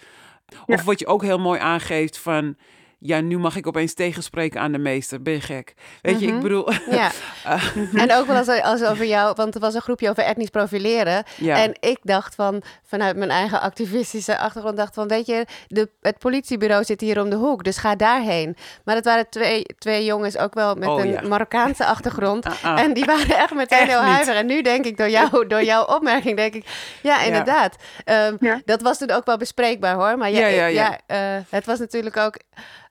Of 0.66 0.78
Ja. 0.78 0.84
wat 0.84 0.98
je 0.98 1.06
ook 1.06 1.22
heel 1.22 1.38
mooi 1.38 1.60
aangeeft 1.60 2.18
van, 2.18 2.56
ja, 2.98 3.20
nu 3.20 3.38
mag 3.38 3.56
ik 3.56 3.66
opeens 3.66 3.94
tegenspreken 3.94 4.60
aan 4.60 4.72
de 4.72 4.78
meester. 4.78 5.22
Ben 5.22 5.32
je 5.32 5.40
gek? 5.40 5.74
Weet 6.02 6.20
je, 6.20 6.26
ik 6.26 6.32
Mhm. 6.32 6.42
bedoel, 6.42 6.72
Ja, 6.90 7.10
eh, 7.44 7.64
en 7.94 8.12
ook 8.12 8.26
wel 8.26 8.36
als, 8.36 8.48
als 8.62 8.82
over 8.84 9.04
jou, 9.06 9.32
want 9.36 9.54
er 9.54 9.60
was 9.60 9.74
een 9.74 9.80
groepje 9.80 10.10
over 10.10 10.22
etnisch 10.22 10.48
profileren. 10.48 11.24
ja. 11.36 11.56
En 11.56 11.76
ik 11.80 11.98
dacht 12.02 12.34
van, 12.34 12.62
vanuit 12.86 13.16
mijn 13.16 13.30
eigen 13.30 13.60
activistische 13.60 14.38
achtergrond, 14.38 14.76
dacht 14.76 14.94
van, 14.94 15.08
weet 15.08 15.26
je, 15.26 15.46
de, 15.66 15.88
het 16.00 16.18
politiebureau 16.18 16.84
zit 16.84 17.00
hier 17.00 17.20
om 17.22 17.30
de 17.30 17.36
hoek, 17.36 17.64
dus 17.64 17.76
ga 17.76 17.96
daarheen. 17.96 18.56
Maar 18.84 18.94
het 18.94 19.04
waren 19.04 19.28
twee, 19.28 19.62
twee 19.78 20.04
jongens, 20.04 20.38
ook 20.38 20.54
wel 20.54 20.74
met 20.74 20.88
Oh, 20.88 21.00
een 21.00 21.10
ja. 21.10 21.20
Marokkaanse 21.28 21.84
achtergrond. 21.84 22.46
Ah, 22.48 22.64
ah. 22.64 22.80
En 22.80 22.92
die 22.94 23.04
waren 23.04 23.36
echt 23.36 23.54
meteen 23.54 23.78
Echt 23.78 23.88
heel 23.88 24.00
huiverig. 24.00 24.40
En 24.40 24.46
nu 24.46 24.62
denk 24.62 24.84
ik, 24.84 24.96
door, 24.96 25.08
jou, 25.10 25.46
door 25.46 25.62
jouw 25.62 25.84
opmerking, 25.84 26.36
denk 26.36 26.54
ik, 26.54 26.64
ja, 27.02 27.22
inderdaad. 27.22 27.76
Ehm, 28.04 28.36
Ja. 28.40 28.60
Dat 28.64 28.82
was 28.82 28.98
toen 28.98 29.10
ook 29.10 29.24
wel 29.26 29.36
bespreekbaar 29.36 29.94
hoor. 29.94 30.18
Maar 30.18 30.30
ja, 30.30 30.38
Ja, 30.46 30.46
ja, 30.46 30.66
ja. 30.66 30.98
eh, 31.06 31.42
het 31.48 31.66
was 31.66 31.78
natuurlijk 31.78 32.16
ook, 32.16 32.36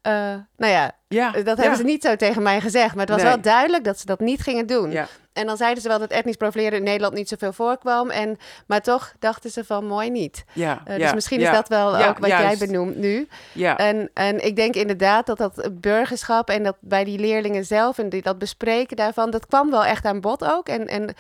eh, 0.02 0.12
nou 0.58 0.72
ja, 0.74 0.92
ja, 1.08 1.32
dat 1.32 1.46
ja. 1.46 1.56
hebben 1.56 1.78
ze 1.78 1.84
niet 1.84 2.04
zo 2.04 2.16
tegen 2.16 2.42
mij 2.42 2.62
gezegd. 2.62 2.96
Maar 2.96 3.06
het 3.06 3.14
was 3.14 3.22
Nee. 3.24 3.32
wel 3.32 3.42
duidelijk 3.42 3.84
dat 3.84 4.00
ze 4.00 4.06
dat 4.06 4.20
niet 4.20 4.42
gingen 4.42 4.66
doen. 4.68 4.92
Ja. 4.92 5.08
En 5.34 5.46
dan 5.46 5.58
zeiden 5.58 5.82
ze 5.82 5.88
wel 5.90 6.00
dat 6.00 6.12
etnisch 6.12 6.36
profileren 6.36 6.78
in 6.78 6.84
Nederland 6.84 7.14
niet 7.14 7.28
zoveel 7.30 7.54
voorkwam. 7.54 8.10
En, 8.10 8.38
maar 8.68 8.82
toch 8.82 9.14
dachten 9.20 9.50
ze 9.50 9.64
van 9.66 9.86
mooi 9.86 10.10
niet. 10.10 10.44
Ja, 10.54 10.82
Eh, 10.86 10.98
dus 10.98 11.14
misschien 11.14 11.40
is 11.40 11.52
dat 11.52 11.68
wel 11.68 11.98
ook 11.98 12.18
wat 12.20 12.30
juist. 12.30 12.58
jij 12.60 12.68
benoemt 12.68 12.96
nu. 12.98 13.28
Ja, 13.52 13.78
En, 13.78 14.10
en 14.14 14.46
ik 14.46 14.56
denk 14.56 14.76
inderdaad 14.76 15.26
dat 15.26 15.38
dat 15.38 15.70
burgerschap 15.72 16.50
en 16.50 16.64
dat 16.64 16.76
bij 16.80 17.04
die 17.04 17.20
leerlingen 17.20 17.66
zelf 17.66 17.98
en 17.98 18.10
die, 18.10 18.22
dat 18.22 18.38
bespreken 18.38 18.98
daarvan, 18.98 19.30
dat 19.32 19.46
kwam 19.46 19.70
wel 19.70 19.86
echt 19.86 20.06
aan 20.06 20.22
bod 20.22 20.44
ook. 20.46 20.70
En, 20.70 20.88
en 20.88 21.14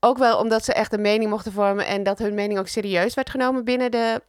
ook 0.00 0.18
wel 0.18 0.38
omdat 0.38 0.64
ze 0.64 0.72
echt 0.72 0.92
een 0.92 1.00
mening 1.00 1.30
mochten 1.30 1.52
vormen 1.52 1.86
en 1.86 2.02
dat 2.02 2.18
hun 2.18 2.34
mening 2.34 2.58
ook 2.58 2.68
serieus 2.68 3.14
werd 3.14 3.30
genomen 3.30 3.64
binnen, 3.64 3.90
de, 3.90 4.22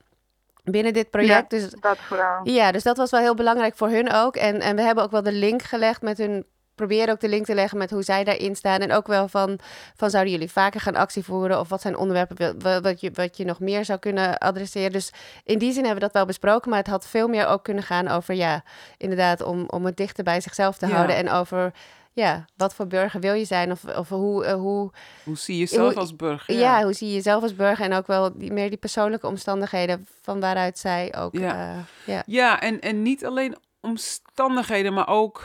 binnen 0.65 0.93
dit 0.93 1.09
project. 1.09 1.49
Dus 1.49 1.69
Dat 1.79 1.97
vooral. 1.97 2.39
ja, 2.49 2.71
dus 2.71 2.83
dat 2.83 2.97
was 2.97 3.11
wel 3.11 3.19
heel 3.19 3.35
belangrijk 3.35 3.75
voor 3.75 3.89
hun 3.89 4.11
ook. 4.13 4.35
En, 4.35 4.59
en 4.61 4.75
we 4.75 4.81
hebben 4.81 5.03
ook 5.03 5.11
wel 5.11 5.23
de 5.23 5.31
link 5.31 5.61
gelegd 5.61 6.01
met 6.01 6.17
hun. 6.17 6.45
Proberen 6.75 7.13
ook 7.13 7.19
de 7.19 7.29
link 7.29 7.45
te 7.45 7.53
leggen 7.53 7.77
met 7.77 7.89
hoe 7.91 8.03
zij 8.03 8.23
daarin 8.23 8.55
staan. 8.55 8.79
En 8.79 8.91
ook 8.91 9.07
wel 9.07 9.27
van, 9.27 9.59
van 9.95 10.09
zouden 10.09 10.31
jullie 10.33 10.51
vaker 10.51 10.79
gaan 10.79 10.95
actie 10.95 11.23
voeren? 11.23 11.59
Of 11.59 11.69
wat 11.69 11.81
zijn 11.81 11.97
onderwerpen 11.97 12.61
wat 12.81 13.01
je, 13.01 13.11
wat 13.13 13.37
je 13.37 13.45
nog 13.45 13.59
meer 13.59 13.85
zou 13.85 13.99
kunnen 13.99 14.37
adresseren? 14.37 14.91
Dus 14.91 15.11
in 15.43 15.57
die 15.59 15.71
zin 15.71 15.83
hebben 15.83 15.99
we 15.99 16.05
dat 16.05 16.13
wel 16.13 16.25
besproken. 16.25 16.69
Maar 16.69 16.79
het 16.79 16.87
had 16.87 17.07
veel 17.07 17.27
meer 17.27 17.47
ook 17.47 17.63
kunnen 17.63 17.83
gaan 17.83 18.07
over, 18.07 18.33
ja, 18.35 18.63
inderdaad, 18.97 19.41
om, 19.43 19.63
om 19.67 19.85
het 19.85 19.97
dichter 19.97 20.23
bij 20.23 20.41
zichzelf 20.41 20.77
te 20.77 20.87
Ja. 20.87 20.93
houden. 20.93 21.15
En 21.15 21.29
over, 21.31 21.71
ja, 22.15 22.45
wat 22.57 22.75
voor 22.75 22.87
burger 22.87 23.19
wil 23.19 23.33
je 23.33 23.45
zijn? 23.45 23.71
Of, 23.71 23.83
of 23.97 24.09
hoe, 24.09 24.45
eh, 24.45 24.53
hoe, 24.53 24.91
hoe 25.23 25.37
zie 25.37 25.53
je 25.53 25.59
jezelf 25.59 25.91
hoe- 25.91 26.01
als 26.01 26.15
burger? 26.15 26.55
ja. 26.55 26.83
hoe 26.83 26.93
zie 26.93 27.07
je 27.07 27.13
jezelf 27.13 27.43
als 27.43 27.55
burger? 27.55 27.85
En 27.85 27.93
ook 27.93 28.07
wel 28.07 28.37
die, 28.37 28.51
meer 28.51 28.69
die 28.69 28.77
persoonlijke 28.77 29.27
omstandigheden 29.27 30.07
van 30.21 30.39
waaruit 30.39 30.79
zij 30.79 31.15
ook, 31.17 31.33
Ja. 31.37 31.71
eh, 31.73 31.79
ja, 32.05 32.23
Ja, 32.25 32.61
en, 32.61 32.79
en 32.81 33.01
niet 33.01 33.25
alleen 33.25 33.55
omstandigheden, 33.81 34.93
maar 34.93 35.07
ook 35.07 35.43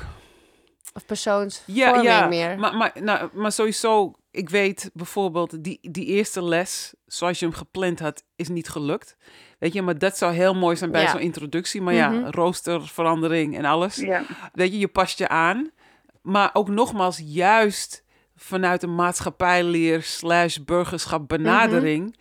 of 0.95 1.07
persoonsvorming 1.07 2.03
Ja, 2.03 2.19
ja. 2.19 2.27
meer. 2.27 2.59
Maar, 2.59 2.77
maar, 2.77 2.93
nou, 3.01 3.29
maar 3.33 3.53
sowieso, 3.53 4.13
ik 4.31 4.49
weet 4.51 4.91
bijvoorbeeld, 4.95 5.65
die, 5.65 5.79
die 5.91 6.05
eerste 6.07 6.45
les, 6.45 6.95
zoals 7.07 7.39
je 7.39 7.47
hem 7.47 7.55
gepland 7.55 7.99
had, 8.01 8.23
is 8.37 8.49
niet 8.49 8.69
gelukt. 8.69 9.17
Weet 9.59 9.73
je, 9.73 9.83
maar 9.83 9.99
dat 9.99 10.17
zou 10.19 10.33
heel 10.35 10.55
mooi 10.55 10.77
zijn 10.77 10.91
bij 10.91 11.03
Ja. 11.03 11.11
zo'n 11.11 11.21
introductie. 11.21 11.83
Maar 11.83 11.95
Mhm. 11.95 12.15
ja, 12.21 12.31
roosterverandering 12.31 13.57
en 13.57 13.65
alles. 13.65 13.97
Ja. 13.97 14.23
Weet 14.53 14.73
je, 14.73 14.79
je 14.79 14.89
past 14.89 15.19
je 15.19 15.29
aan. 15.29 15.71
Maar 16.23 16.51
ook 16.53 16.69
nogmaals, 16.69 17.21
juist 17.25 18.05
vanuit 18.37 18.83
een 18.83 18.95
maatschappijleer 18.95 20.03
slash 20.03 20.57
burgerschap 20.57 21.29
benadering... 21.29 22.17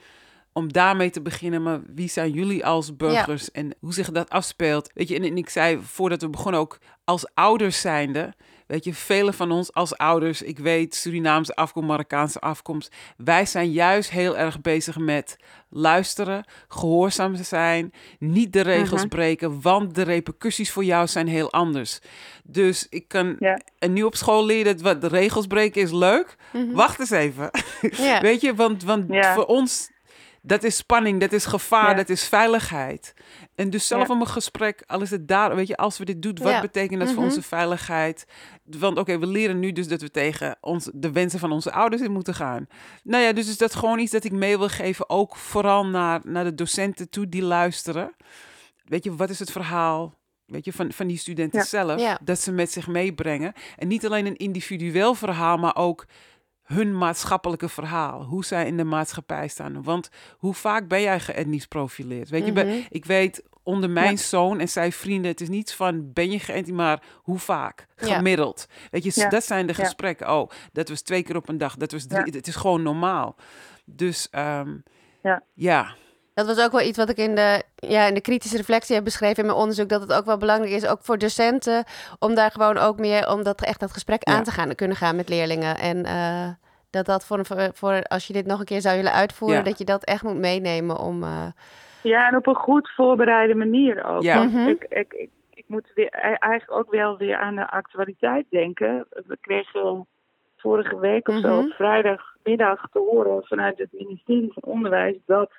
om 0.53 0.73
daarmee 0.73 1.09
te 1.09 1.21
beginnen, 1.21 1.63
maar 1.63 1.81
wie 1.85 2.09
zijn 2.09 2.31
jullie 2.31 2.65
als 2.65 2.95
burgers 2.95 3.51
en 3.51 3.75
hoe 3.79 3.93
zich 3.93 4.11
dat 4.11 4.29
afspeelt? 4.29 4.91
Weet 4.93 5.07
je, 5.07 5.15
en, 5.15 5.23
en 5.23 5.37
ik 5.37 5.49
zei 5.49 5.79
voordat 5.81 6.21
we 6.21 6.29
begonnen 6.29 6.61
ook 6.61 6.77
als 7.03 7.33
ouders 7.33 7.81
zijnde, 7.81 8.33
weet 8.69 8.83
je, 8.83 8.93
velen 8.93 9.33
van 9.33 9.51
ons 9.51 9.73
als 9.73 9.97
ouders, 9.97 10.41
ik 10.41 10.59
weet 10.59 10.95
Surinaamse 10.95 11.55
afkomst, 11.55 11.87
Marokkaanse 11.87 12.39
afkomst, 12.39 12.95
wij 13.17 13.45
zijn 13.45 13.71
juist 13.71 14.09
heel 14.09 14.37
erg 14.37 14.61
bezig 14.61 14.97
met 14.97 15.37
luisteren, 15.69 16.43
gehoorzaam 16.67 17.35
zijn, 17.35 17.93
niet 18.19 18.53
de 18.53 18.61
regels 18.61 18.99
Mhm. 19.01 19.09
breken, 19.09 19.61
want 19.61 19.95
de 19.95 20.01
repercussies 20.01 20.71
voor 20.71 20.83
jou 20.83 21.07
zijn 21.07 21.27
heel 21.27 21.51
anders. 21.51 21.99
Dus 22.43 22.87
ik 22.89 23.07
kan, 23.07 23.35
Ja. 23.39 23.59
en 23.79 23.93
nu 23.93 24.03
op 24.03 24.15
school 24.15 24.45
leren 24.45 24.73
dat 24.73 24.81
wat 24.81 25.01
de 25.01 25.07
regels 25.17 25.47
breken 25.47 25.81
is 25.81 25.91
leuk. 25.91 26.35
Mhm. 26.53 26.71
Wacht 26.71 26.99
eens 26.99 27.09
even. 27.09 27.49
Weet 28.21 28.41
je, 28.41 28.55
want, 28.55 28.83
want 28.83 29.05
voor 29.33 29.45
ons, 29.45 29.89
Dat 30.41 30.63
is 30.63 30.75
spanning, 30.75 31.19
dat 31.19 31.31
is 31.31 31.45
gevaar, 31.45 31.89
Ja. 31.89 31.95
dat 31.95 32.09
is 32.09 32.27
veiligheid. 32.27 33.13
En 33.59 33.69
dus 33.69 33.87
zelf 33.87 34.07
Ja. 34.07 34.13
om 34.13 34.21
een 34.21 34.27
gesprek, 34.27 34.83
al 34.87 35.01
is 35.01 35.09
het 35.09 35.27
daar, 35.27 35.55
weet 35.55 35.67
je, 35.67 35.77
als 35.77 35.97
we 35.97 36.05
dit 36.05 36.21
doen, 36.21 36.37
wat 36.41 36.51
Ja. 36.51 36.61
betekent 36.61 36.99
dat 36.99 37.07
voor 37.09 37.17
Mhm. 37.17 37.25
onze 37.27 37.41
veiligheid? 37.41 38.25
Want 38.63 38.97
oké, 38.97 39.19
we 39.19 39.27
leren 39.27 39.59
nu 39.59 39.71
dus 39.71 39.87
dat 39.87 40.01
we 40.01 40.11
tegen 40.11 40.57
ons, 40.61 40.89
de 40.93 41.11
wensen 41.11 41.39
van 41.39 41.51
onze 41.51 41.71
ouders 41.71 42.01
in 42.01 42.11
moeten 42.11 42.33
gaan. 42.33 42.67
Nou 43.03 43.23
ja, 43.23 43.33
dus 43.33 43.49
is 43.49 43.57
dat 43.57 43.75
gewoon 43.75 43.99
iets 43.99 44.11
dat 44.11 44.23
ik 44.23 44.31
mee 44.31 44.57
wil 44.57 44.69
geven, 44.69 45.09
ook 45.09 45.35
vooral 45.35 45.85
naar, 45.85 46.21
naar 46.23 46.43
de 46.43 46.55
docenten 46.55 47.09
toe 47.09 47.29
die 47.29 47.43
luisteren. 47.43 48.11
Weet 48.85 49.03
je, 49.03 49.15
wat 49.15 49.29
is 49.29 49.39
het 49.39 49.51
verhaal? 49.51 50.17
Weet 50.45 50.65
je, 50.65 50.73
van, 50.73 50.91
van 50.91 51.07
die 51.07 51.17
studenten 51.17 51.59
Ja. 51.59 51.65
zelf, 51.65 52.17
dat 52.21 52.39
ze 52.39 52.51
met 52.51 52.71
zich 52.71 52.87
meebrengen. 52.87 53.53
En 53.77 53.87
niet 53.87 54.05
alleen 54.05 54.25
een 54.25 54.35
individueel 54.37 55.13
verhaal, 55.13 55.57
maar 55.57 55.75
ook 55.75 56.05
hun 56.73 56.97
maatschappelijke 56.97 57.69
verhaal. 57.69 58.23
Hoe 58.23 58.45
zij 58.45 58.65
in 58.67 58.77
de 58.77 58.83
maatschappij 58.83 59.47
staan. 59.47 59.83
Want 59.83 60.09
hoe 60.37 60.53
vaak 60.53 60.87
ben 60.87 61.01
jij 61.01 61.19
geëtnisch 61.19 61.65
profileerd? 61.67 62.29
Weet 62.29 62.45
je, 62.45 62.51
Mhm. 62.51 62.79
ik 62.89 63.05
weet 63.05 63.43
onder 63.63 63.89
mijn 63.89 64.17
zoon 64.17 64.59
en 64.59 64.69
zijn 64.69 64.91
vrienden, 64.91 65.31
het 65.31 65.41
is 65.41 65.49
niets 65.49 65.73
van 65.75 66.13
ben 66.13 66.31
je 66.31 66.39
geëtnisch, 66.39 66.75
maar 66.75 67.03
hoe 67.15 67.39
vaak? 67.39 67.87
Ja. 67.97 68.15
Gemiddeld. 68.15 68.67
Weet 68.91 69.03
je, 69.03 69.11
Ja. 69.15 69.29
dat 69.29 69.43
zijn 69.43 69.67
de 69.67 69.73
gesprekken. 69.73 70.31
Oh, 70.31 70.49
dat 70.71 70.89
was 70.89 71.01
twee 71.01 71.23
keer 71.23 71.35
op 71.35 71.49
een 71.49 71.57
dag, 71.57 71.75
dat 71.77 71.91
was 71.91 72.05
drie. 72.07 72.33
Het 72.33 72.47
is 72.47 72.55
gewoon 72.55 72.81
normaal. 72.81 73.35
Dus 73.85 74.27
ehm, 74.29 74.75
Ja. 75.53 75.95
Dat 76.45 76.55
was 76.55 76.65
ook 76.65 76.71
wel 76.71 76.81
iets 76.87 76.97
wat 76.97 77.09
ik 77.09 77.17
in 77.17 77.35
de, 77.35 77.63
ja, 77.75 78.05
in 78.07 78.13
de 78.13 78.21
kritische 78.21 78.57
reflectie 78.57 78.95
heb 78.95 79.03
beschreven 79.03 79.37
in 79.37 79.45
mijn 79.45 79.57
onderzoek. 79.57 79.89
Dat 79.89 80.01
het 80.01 80.13
ook 80.13 80.25
wel 80.25 80.37
belangrijk 80.37 80.73
is, 80.73 80.87
ook 80.87 80.99
voor 81.01 81.17
docenten, 81.17 81.83
om 82.19 82.35
daar 82.35 82.51
gewoon 82.51 82.77
ook 82.77 82.97
meer, 82.99 83.29
om 83.31 83.43
dat 83.43 83.61
echt 83.61 83.79
dat 83.79 83.91
gesprek 83.91 84.27
Ja. 84.27 84.33
aan 84.35 84.43
te 84.43 84.51
gaan 84.51 84.75
kunnen 84.75 84.97
gaan 84.97 85.15
met 85.15 85.29
leerlingen. 85.29 85.77
En 85.77 86.05
eh, 86.05 86.47
dat 86.89 87.05
dat 87.05 87.25
voor, 87.25 87.37
een, 87.37 87.73
voor, 87.73 88.03
als 88.03 88.27
je 88.27 88.33
dit 88.33 88.45
nog 88.45 88.59
een 88.59 88.65
keer 88.65 88.81
zou 88.81 88.95
willen 88.95 89.13
uitvoeren, 89.13 89.57
Ja. 89.57 89.63
dat 89.63 89.77
je 89.77 89.85
dat 89.85 90.03
echt 90.03 90.23
moet 90.23 90.37
meenemen 90.37 90.99
om. 90.99 91.23
eh, 91.23 91.47
Ja, 92.01 92.27
en 92.27 92.35
op 92.35 92.47
een 92.47 92.55
goed 92.55 92.91
voorbereide 92.95 93.55
manier 93.55 94.03
ook. 94.05 94.21
Ja. 94.21 94.43
Mhm. 94.43 94.67
ik, 94.67 94.83
ik, 94.89 95.13
ik, 95.13 95.29
ik 95.53 95.63
moet 95.67 95.91
weer, 95.95 96.05
e- 96.11 96.35
eigenlijk 96.39 96.71
ook 96.71 96.91
wel 96.91 97.17
weer 97.17 97.37
aan 97.37 97.55
de 97.55 97.69
actualiteit 97.69 98.45
denken. 98.49 99.05
We 99.27 99.37
kregen 99.41 100.07
vorige 100.57 100.99
week 100.99 101.27
of 101.27 101.39
zo 101.39 101.57
op 101.59 101.71
vrijdagmiddag 101.71 102.81
te 102.91 102.99
horen 102.99 103.43
vanuit 103.45 103.77
het 103.77 103.91
ministerie 103.91 104.53
van 104.53 104.63
Onderwijs 104.73 105.15
dat 105.25 105.51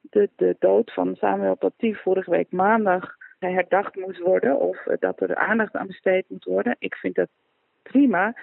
de, 0.00 0.28
de 0.36 0.56
dood 0.58 0.92
van 0.92 1.14
Samuel 1.16 1.54
Paty 1.56 1.94
vorige 1.94 2.30
week 2.30 2.52
maandag 2.52 3.16
herdacht 3.38 3.94
moest 3.96 4.18
worden. 4.18 4.58
Of 4.60 4.86
eh, 4.86 4.96
dat 5.00 5.20
er 5.20 5.34
aandacht 5.36 5.76
aan 5.76 5.86
besteed 5.86 6.24
moet 6.28 6.44
worden. 6.44 6.76
Ik 6.78 6.94
vind 6.94 7.14
dat 7.14 7.28
prima. 7.82 8.34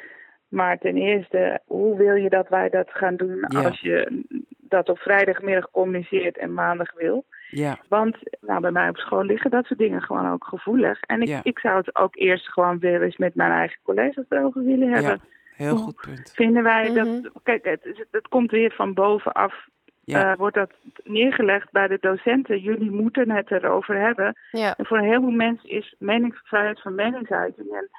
Maar 0.47 0.77
ten 0.77 0.95
eerste, 0.97 1.59
hoe 1.65 1.97
wil 1.97 2.15
je 2.15 2.29
dat 2.29 2.49
wij 2.49 2.69
dat 2.69 2.89
gaan 2.89 3.15
doen 3.15 3.45
Ja. 3.47 3.61
als 3.63 3.79
je 3.79 4.23
dat 4.57 4.89
op 4.89 4.97
vrijdagmiddag 4.99 5.71
communiceert 5.71 6.37
en 6.37 6.53
maandag 6.53 6.93
wil? 6.93 7.25
Ja, 7.49 7.77
Want 7.89 8.17
nou, 8.41 8.61
bij 8.61 8.71
mij 8.71 8.89
op 8.89 8.97
school 8.97 9.23
liggen 9.23 9.51
dat 9.51 9.65
soort 9.65 9.79
dingen 9.79 10.01
gewoon 10.01 10.31
ook 10.31 10.45
gevoelig. 10.45 11.01
En 11.01 11.21
ik, 11.21 11.27
Ja. 11.27 11.39
ik 11.43 11.59
zou 11.59 11.77
het 11.77 11.95
ook 11.95 12.15
eerst 12.15 12.47
gewoon 12.51 12.79
weer 12.79 13.01
eens 13.03 13.17
met 13.17 13.35
mijn 13.35 13.51
eigen 13.51 13.77
collega's 13.83 14.25
erover 14.29 14.63
willen 14.63 14.89
hebben. 14.93 15.19
ja, 15.21 15.65
heel 15.65 15.77
goed 15.77 15.95
punt. 16.05 16.31
Vinden 16.35 16.63
wij 16.63 16.89
Mhm. 16.89 16.93
dat. 17.21 17.31
Kijk, 17.43 17.65
het, 17.65 18.05
het 18.11 18.27
komt 18.27 18.51
weer 18.51 18.71
van 18.71 18.93
bovenaf. 18.93 19.67
Ja, 20.05 20.31
eh, 20.31 20.37
wordt 20.37 20.55
dat 20.55 20.71
neergelegd 21.03 21.71
bij 21.71 21.87
de 21.87 21.97
docenten. 22.01 22.59
Jullie 22.59 22.91
moeten 22.91 23.31
het 23.31 23.51
erover 23.51 23.99
hebben. 23.99 24.35
ja. 24.51 24.75
En 24.77 24.85
voor 24.85 24.97
een 24.97 25.03
heleboel 25.03 25.31
mensen 25.31 25.69
is 25.69 25.95
meningsvrijheid 25.99 26.81
van 26.81 26.95
meningsuiting. 26.95 27.69
En 27.71 27.89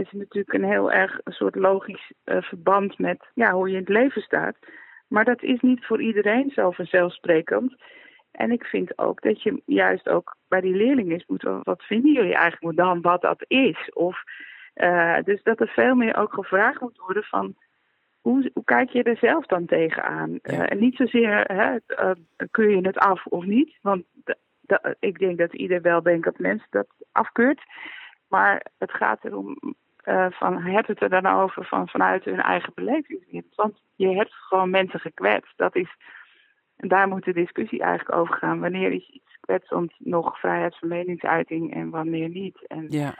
is 0.00 0.12
natuurlijk 0.12 0.52
een 0.52 0.64
heel 0.64 0.92
erg 0.92 1.20
een 1.24 1.32
soort 1.32 1.54
logisch 1.54 2.12
eh, 2.24 2.42
verband 2.42 2.98
met 2.98 3.30
ja, 3.34 3.52
hoe 3.52 3.68
je 3.68 3.74
in 3.74 3.80
het 3.80 3.88
leven 3.88 4.22
staat. 4.22 4.56
Maar 5.08 5.24
dat 5.24 5.42
is 5.42 5.60
niet 5.60 5.86
voor 5.86 6.02
iedereen 6.02 6.50
zo 6.50 6.70
vanzelfsprekend. 6.70 7.76
En 8.30 8.50
ik 8.50 8.64
vind 8.64 8.98
ook 8.98 9.22
dat 9.22 9.42
je 9.42 9.62
juist 9.66 10.08
ook 10.08 10.36
bij 10.48 10.60
die 10.60 10.74
leerlingen 10.74 11.12
eens 11.12 11.26
moet. 11.26 11.42
Wat 11.62 11.82
vinden 11.82 12.12
jullie 12.12 12.34
eigenlijk 12.34 12.76
dan 12.76 13.00
wat 13.00 13.20
dat 13.20 13.44
is? 13.46 13.90
Of, 13.92 14.22
eh, 14.74 15.16
dus 15.24 15.42
dat 15.42 15.60
er 15.60 15.68
veel 15.68 15.94
meer 15.94 16.16
ook 16.16 16.34
gevraagd 16.34 16.80
moet 16.80 16.98
worden 16.98 17.24
van. 17.24 17.54
Hoe, 18.20 18.50
hoe 18.54 18.64
kijk 18.64 18.90
je 18.90 19.02
er 19.02 19.16
zelf 19.16 19.46
dan 19.46 19.66
tegenaan? 19.66 20.30
Ja. 20.30 20.38
Eh, 20.42 20.72
en 20.72 20.78
niet 20.78 20.96
zozeer 20.96 21.40
hè, 21.40 21.76
eh, 21.86 22.10
kun 22.50 22.70
je 22.70 22.86
het 22.86 22.98
af 22.98 23.26
of 23.26 23.44
niet. 23.44 23.78
Want 23.82 24.04
ik 24.98 25.18
denk 25.18 25.38
dat 25.38 25.54
ieder 25.54 25.82
weldenkend 25.82 26.38
mens 26.38 26.66
dat 26.70 26.86
afkeurt. 27.12 27.60
Maar 28.28 28.66
het 28.78 28.92
gaat 28.92 29.24
erom 29.24 29.56
eh, 30.02 30.26
van 30.30 30.62
heb 30.62 30.86
het 30.86 31.02
er 31.02 31.08
dan 31.08 31.26
over 31.26 31.64
van, 31.64 31.88
vanuit 31.88 32.24
hun 32.24 32.40
eigen 32.40 32.72
belevingswereld. 32.74 33.54
Want 33.54 33.82
je 33.96 34.08
hebt 34.08 34.32
gewoon 34.32 34.70
mensen 34.70 35.00
gekwetst. 35.00 35.52
Dat 35.56 35.76
is, 35.76 35.96
en 36.76 36.88
daar 36.88 37.08
moet 37.08 37.24
de 37.24 37.32
discussie 37.32 37.80
eigenlijk 37.80 38.18
over 38.18 38.34
gaan. 38.34 38.60
Wanneer 38.60 38.92
is 38.92 39.08
iets 39.08 39.36
kwetsend 39.40 39.92
nog 39.98 40.38
vrijheid 40.38 40.78
van 40.78 40.88
meningsuiting 40.88 41.74
en 41.74 41.90
wanneer 41.90 42.28
niet? 42.28 42.66
En, 42.66 42.86
ja, 42.88 43.14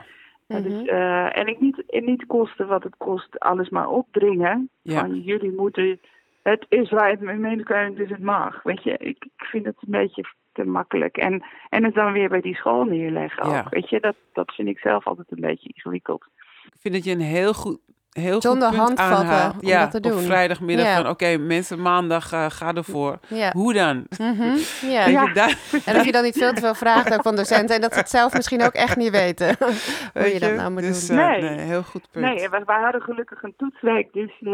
dat 0.51 0.65
is, 0.65 0.71
Mhm. 0.81 0.87
eh, 0.87 1.37
en 1.37 1.47
ik 1.47 1.59
niet, 1.59 1.83
en 1.89 2.05
niet 2.05 2.25
kosten 2.25 2.67
wat 2.67 2.83
het 2.83 2.95
kost, 2.97 3.39
alles 3.39 3.69
maar 3.69 3.89
opdringen. 3.89 4.69
Ja. 4.81 4.99
Van 4.99 5.19
jullie 5.21 5.51
moeten, 5.51 5.99
het 6.43 6.65
is 6.69 6.87
vrijheid 6.87 7.19
van 7.23 7.39
meningsuiting, 7.39 7.97
dus 7.97 8.09
het 8.09 8.19
mag. 8.23 8.63
Weet 8.63 8.83
je, 8.83 8.91
ik, 8.97 9.25
ik 9.37 9.45
vind 9.45 9.65
het 9.65 9.75
een 9.79 9.91
beetje 9.91 10.23
te 10.51 10.63
makkelijk. 10.63 11.17
En, 11.17 11.43
en 11.69 11.83
het 11.83 11.93
dan 11.93 12.11
weer 12.11 12.29
bij 12.29 12.41
die 12.41 12.55
school 12.55 12.83
neerleggen 12.83 13.49
Ja. 13.49 13.59
ook. 13.59 13.69
Weet 13.73 13.89
je, 13.89 13.99
dat, 13.99 14.15
dat 14.33 14.53
vind 14.53 14.67
ik 14.67 14.79
zelf 14.79 15.07
altijd 15.07 15.31
een 15.31 15.41
beetje 15.41 15.69
ingewikkeld. 15.73 16.25
ik 16.65 16.79
vind 16.79 16.93
dat 16.93 17.03
je 17.03 17.11
een 17.11 17.19
heel 17.19 17.53
goed, 17.53 17.79
heel 18.11 18.41
Zonder 18.41 18.67
goed 18.67 18.77
punt 18.77 18.87
handvatten 18.99 19.27
aanhaalt. 19.27 19.53
om 19.61 19.67
ja, 19.67 19.81
dat 19.81 19.91
te 19.91 19.97
op 19.97 20.03
doen. 20.15 20.21
vrijdagmiddag 20.21 20.85
Ja. 20.85 20.95
van 21.01 21.07
oké, 21.09 21.37
mensen 21.37 21.81
maandag 21.81 22.33
uh, 22.33 22.45
ga 22.49 22.73
ervoor. 22.73 23.19
Ja. 23.27 23.51
Hoe 23.51 23.73
dan? 23.73 24.05
Mhm. 24.17 24.57
ja. 24.81 25.05
Ja. 25.07 25.21
je, 25.23 25.31
daar, 25.33 25.57
En 25.85 25.95
of 25.95 26.05
je 26.05 26.11
dan 26.11 26.23
niet 26.23 26.37
veel 26.37 26.53
te 26.53 26.61
veel 26.61 26.75
vraagt 26.75 27.13
ook 27.13 27.21
van 27.21 27.35
docenten 27.35 27.75
en 27.75 27.81
dat 27.81 27.93
ze 27.93 27.99
het 27.99 28.09
zelf 28.09 28.33
misschien 28.33 28.61
ook 28.63 28.73
echt 28.73 28.95
niet 28.95 29.11
weten. 29.11 29.55
Hoe 30.13 30.33
je 30.33 30.39
dat 30.39 30.55
nou 30.55 30.71
moet 30.71 30.81
dus, 30.81 31.07
doen. 31.07 31.19
eh, 31.19 31.27
Nee. 31.27 31.41
nee, 31.41 31.57
heel 31.59 31.83
goed 31.83 32.07
punt. 32.11 32.25
Nee, 32.25 32.49
we, 32.49 32.61
we 32.65 32.73
hadden 32.73 33.01
gelukkig 33.01 33.43
een 33.43 33.53
toetsweek, 33.57 34.13
dus 34.13 34.31
eh, 34.39 34.51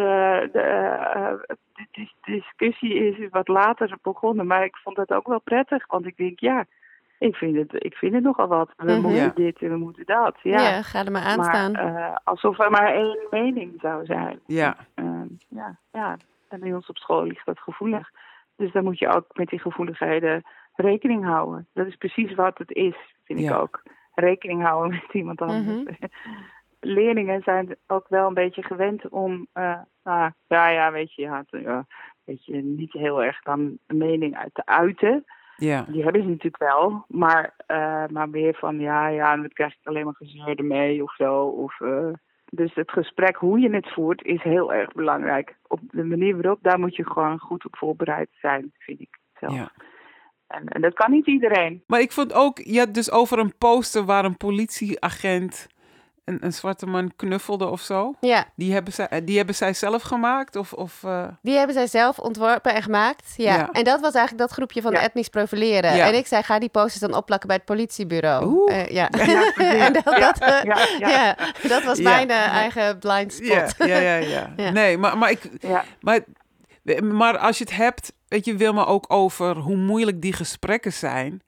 de, 0.52 0.60
eh, 1.14 1.32
de, 1.76 1.88
dis- 1.92 2.16
discussie 2.22 2.94
is 2.94 3.28
wat 3.32 3.48
later 3.48 3.98
begonnen. 4.02 4.48
Maar 4.48 4.64
ik 4.64 4.76
vond 4.84 4.96
dat 4.96 5.12
ook 5.12 5.28
wel 5.28 5.40
prettig, 5.44 5.88
want 5.88 6.06
ik 6.06 6.18
denk, 6.18 6.40
ja, 6.40 6.66
ik 7.20 7.36
vind 7.36 7.56
het, 7.56 7.84
ik 7.86 7.96
vind 7.96 8.14
het 8.14 8.24
nogal 8.24 8.48
wat. 8.48 8.70
We 8.78 8.92
Mhm. 8.92 9.02
moeten 9.02 9.22
Ja. 9.24 9.32
dit 9.36 9.62
en 9.62 9.70
we 9.70 9.78
moeten 9.78 10.06
dat. 10.06 10.36
Ja, 10.42 10.62
Ja, 10.62 10.82
ga 10.82 11.06
er 11.06 11.12
maar 11.12 11.22
aan 11.22 11.44
staan. 11.44 11.72
maar 11.72 11.96
eh, 11.96 12.16
alsof 12.24 12.60
er 12.60 12.72
maar 12.72 12.94
één 12.94 13.18
mening 13.30 13.74
zou 13.82 14.06
zijn. 14.06 14.40
Ja, 14.46 14.78
Eh, 14.96 15.22
ja, 15.48 15.80
ja, 15.92 16.18
en 16.50 16.60
bij 16.60 16.74
ons 16.74 16.88
op 16.90 16.98
school 16.98 17.24
ligt 17.24 17.46
dat 17.46 17.60
gevoelig. 17.60 18.10
Dus 18.56 18.72
dan 18.72 18.84
moet 18.84 19.00
je 19.00 19.08
ook 19.08 19.26
met 19.34 19.48
die 19.50 19.60
gevoeligheden 19.60 20.44
rekening 20.76 21.26
houden. 21.26 21.68
Dat 21.74 21.88
is 21.88 21.96
precies 21.96 22.36
wat 22.36 22.58
het 22.58 22.72
is, 22.72 22.96
vind 23.24 23.40
Ja. 23.40 23.54
ik 23.56 23.62
ook. 23.62 23.84
Rekening 24.14 24.64
houden 24.64 24.92
met 25.04 25.14
iemand 25.14 25.42
anders. 25.42 25.66
Mhm. 25.66 25.84
Leerlingen 26.80 27.42
zijn 27.44 27.76
ook 27.88 28.06
wel 28.10 28.28
een 28.28 28.34
beetje 28.34 28.64
gewend 28.64 29.10
om, 29.10 29.48
eh, 29.54 29.80
nou, 30.04 30.32
ja, 30.48 30.70
ja, 30.70 30.92
weet 30.92 31.14
je, 31.14 31.22
ja, 31.22 31.86
weet 32.24 32.46
je, 32.46 32.56
niet 32.56 32.92
heel 32.94 33.24
erg 33.24 33.42
dan 33.42 33.78
een 33.88 33.98
mening 33.98 34.38
uit 34.38 34.54
te 34.54 34.66
uiten. 34.66 35.26
Ja, 35.58 35.86
Die 35.88 36.04
hebben 36.04 36.22
ze 36.22 36.28
natuurlijk 36.28 36.64
wel, 36.64 37.06
maar, 37.08 37.54
eh, 37.66 38.08
maar 38.08 38.30
meer 38.30 38.56
van, 38.56 38.80
ja, 38.80 39.08
ja, 39.08 39.36
dan 39.36 39.50
krijg 39.54 39.72
ik 39.72 39.88
alleen 39.88 40.06
maar 40.06 40.16
gezeur 40.16 40.56
ermee 40.56 41.04
of 41.04 41.16
zo. 41.16 41.44
Of, 41.46 41.82
eh, 41.82 42.10
dus 42.50 42.74
het 42.74 42.92
gesprek, 42.92 43.36
hoe 43.36 43.60
je 43.60 43.70
het 43.70 43.94
voert, 43.94 44.24
is 44.24 44.42
heel 44.42 44.74
erg 44.74 44.92
belangrijk. 44.92 45.56
Op 45.68 45.80
de 45.92 46.04
manier 46.04 46.34
waarop, 46.34 46.60
daar 46.62 46.80
moet 46.80 46.96
je 46.96 47.06
gewoon 47.06 47.40
goed 47.40 47.66
op 47.66 47.78
voorbereid 47.78 48.30
zijn, 48.42 48.72
vind 48.78 49.00
ik 49.00 49.20
zelf. 49.40 49.54
ja. 49.54 49.72
En, 50.48 50.68
en 50.68 50.82
dat 50.82 50.94
kan 50.94 51.12
niet 51.12 51.28
iedereen. 51.28 51.84
Maar 51.88 52.00
ik 52.00 52.12
vond 52.12 52.34
ook, 52.34 52.58
je 52.58 52.80
had 52.80 52.94
dus 52.94 53.12
over 53.12 53.40
een 53.40 53.58
poster 53.58 54.06
waar 54.06 54.26
een 54.26 54.38
politieagent 54.38 55.68
een, 56.28 56.38
een 56.46 56.54
zwarte 56.54 56.86
man 56.86 57.12
knuffelde 57.16 57.66
of 57.68 57.82
zo. 57.82 58.14
Ja, 58.22 58.46
Die 58.56 58.74
hebben 58.74 58.94
zij, 58.94 59.08
eh, 59.08 59.22
die 59.26 59.38
hebben 59.38 59.56
zij 59.56 59.74
zelf 59.74 60.02
gemaakt? 60.02 60.56
Of, 60.56 60.74
of, 60.74 61.04
eh, 61.04 61.28
die 61.42 61.58
hebben 61.58 61.76
zij 61.76 61.88
zelf 61.88 62.20
ontworpen 62.20 62.74
en 62.76 62.82
gemaakt. 62.84 63.34
Ja. 63.38 63.56
Ja. 63.56 63.70
En 63.72 63.84
dat 63.84 64.00
was 64.02 64.14
eigenlijk 64.14 64.48
dat 64.48 64.52
groepje 64.58 64.82
van 64.82 64.92
Ja. 64.92 65.02
etnisch 65.02 65.28
profileren. 65.30 65.96
Ja. 65.96 66.08
En 66.08 66.16
ik 66.16 66.28
zei, 66.28 66.44
ga 66.44 66.60
die 66.60 66.70
posters 66.70 67.00
dan 67.02 67.14
opplakken 67.14 67.48
bij 67.48 67.58
het 67.58 67.66
politiebureau. 67.66 68.46
Oeh. 68.46 68.80
Eh, 68.80 68.88
ja. 68.88 69.10
En 69.86 69.94
dat, 69.94 70.04
Ja, 70.06 70.32
dat, 70.32 70.38
ja, 70.40 70.88
ja. 71.00 71.10
ja, 71.10 71.36
dat 71.68 71.84
was 71.84 71.98
Ja. 71.98 72.04
mijn 72.10 72.30
eigen 72.30 73.00
blind 73.00 73.34
spot. 73.34 73.48
ja, 73.78 73.86
ja, 73.86 73.98
ja, 74.00 74.16
ja. 74.16 74.54
Ja. 74.64 74.70
Nee, 74.70 74.98
maar, 74.98 75.18
maar, 75.18 75.32
ik, 75.32 75.50
Ja, 75.60 75.84
maar, 76.02 76.20
maar 77.02 77.38
als 77.38 77.58
je 77.58 77.64
het 77.64 77.76
hebt, 77.76 78.14
weet 78.28 78.46
je, 78.46 78.56
wil 78.56 78.74
maar 78.74 78.88
ook 78.88 79.06
over 79.08 79.56
hoe 79.58 79.76
moeilijk 79.78 80.22
die 80.22 80.34
gesprekken 80.34 80.94
zijn. 80.94 81.42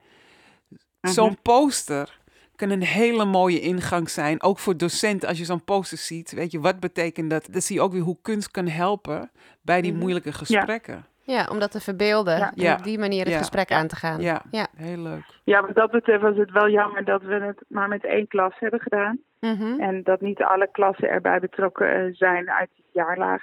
Mhm. 1.01 1.13
Zo'n 1.13 1.37
poster 1.41 2.18
kan 2.59 2.69
een 2.69 2.83
hele 2.83 3.25
mooie 3.25 3.59
ingang 3.59 4.09
zijn. 4.09 4.41
Ook 4.43 4.59
voor 4.59 4.77
docenten, 4.77 5.27
als 5.29 5.37
je 5.37 5.45
zo'n 5.45 5.63
poster 5.63 5.97
ziet. 5.97 6.31
Weet 6.31 6.51
je, 6.51 6.59
wat 6.59 6.79
betekent 6.79 7.29
dat? 7.29 7.47
Dan 7.51 7.61
zie 7.61 7.75
je 7.75 7.81
ook 7.81 7.91
weer 7.91 8.01
hoe 8.01 8.17
kunst 8.21 8.51
kan 8.51 8.67
helpen 8.67 9.31
bij 9.61 9.81
die 9.81 9.91
Mhm. 9.91 9.99
moeilijke 10.01 10.31
gesprekken. 10.31 11.05
Ja, 11.23 11.47
om 11.51 11.59
dat 11.59 11.71
te 11.71 11.79
verbeelden. 11.79 12.37
Ja. 12.37 12.45
En 12.55 12.63
Ja. 12.63 12.75
op 12.75 12.83
die 12.83 12.99
manier 12.99 13.23
het 13.23 13.33
Ja. 13.33 13.37
gesprek 13.37 13.71
aan 13.71 13.87
te 13.87 13.95
gaan. 13.95 14.21
Ja, 14.21 14.41
Ja. 14.51 14.67
heel 14.75 14.97
leuk. 14.97 15.23
ja, 15.43 15.61
wat 15.61 15.75
dat 15.75 15.91
betreft 15.91 16.21
was 16.21 16.37
het 16.37 16.51
wel 16.51 16.69
jammer 16.69 17.05
dat 17.05 17.21
we 17.21 17.33
het 17.33 17.63
maar 17.67 17.87
met 17.87 18.03
één 18.05 18.27
klas 18.27 18.53
hebben 18.59 18.79
gedaan. 18.79 19.19
Mhm. 19.39 19.79
En 19.79 20.03
dat 20.03 20.21
niet 20.21 20.41
alle 20.43 20.69
klassen 20.71 21.09
erbij 21.09 21.39
betrokken 21.39 21.93
eh, 21.93 22.13
zijn 22.13 22.49
uit 22.51 22.69
die 22.75 22.85
jaarlaag. 22.91 23.41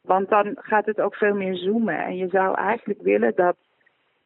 Want 0.00 0.28
dan 0.28 0.52
gaat 0.60 0.86
het 0.86 1.00
ook 1.00 1.14
veel 1.14 1.34
meer 1.34 1.56
zoomen. 1.56 2.04
En 2.04 2.16
je 2.16 2.28
zou 2.28 2.56
eigenlijk 2.56 3.02
willen 3.02 3.32
dat 3.36 3.56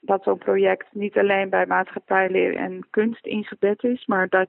dat 0.05 0.23
zo'n 0.23 0.39
project 0.39 0.87
niet 0.91 1.19
alleen 1.19 1.49
bij 1.49 1.67
maatschappijleer 1.67 2.57
en 2.57 2.87
kunst 2.91 3.27
ingebed 3.27 3.85
is, 3.85 4.07
maar 4.07 4.29
dat, 4.29 4.49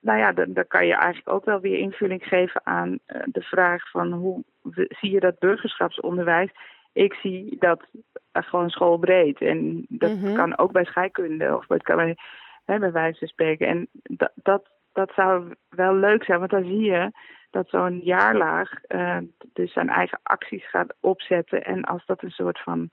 nou 0.00 0.18
ja, 0.18 0.32
dan, 0.32 0.52
dan 0.52 0.66
kan 0.66 0.86
je 0.86 0.94
eigenlijk 0.94 1.28
ook 1.28 1.44
wel 1.44 1.60
weer 1.60 1.78
invulling 1.78 2.24
geven 2.24 2.60
aan 2.64 2.88
uh, 2.90 3.22
de 3.24 3.42
vraag 3.42 3.90
van 3.90 4.12
hoe 4.12 4.44
zie 4.88 5.10
je 5.10 5.20
dat 5.20 5.38
burgerschapsonderwijs? 5.38 6.50
Ik 6.92 7.14
zie 7.14 7.56
dat 7.58 7.86
uh, 8.32 8.42
gewoon 8.42 8.70
schoolbreed 8.70 9.40
en 9.40 9.86
dat 9.88 10.10
Mhm. 10.12 10.34
kan 10.34 10.58
ook 10.58 10.72
bij 10.72 10.84
scheikunde 10.84 11.56
of 11.56 11.68
het 11.68 11.82
kan 11.82 11.96
bij, 11.96 12.16
hè, 12.64 12.78
bij 12.78 12.92
wijze 12.92 13.18
van 13.18 13.28
spreken. 13.28 13.66
En 13.66 13.88
dat, 13.92 14.32
dat, 14.34 14.68
dat 14.92 15.12
zou 15.14 15.54
wel 15.68 15.94
leuk 15.94 16.24
zijn, 16.24 16.38
want 16.38 16.50
dan 16.50 16.64
zie 16.64 16.80
je 16.84 17.10
dat 17.50 17.68
zo'n 17.68 18.00
jaarlaag 18.02 18.70
uh, 18.88 19.18
dus 19.52 19.72
zijn 19.72 19.88
eigen 19.88 20.20
acties 20.22 20.68
gaat 20.70 20.94
opzetten. 21.00 21.64
En 21.64 21.84
als 21.84 22.06
dat 22.06 22.22
een 22.22 22.30
soort 22.30 22.60
van 22.60 22.90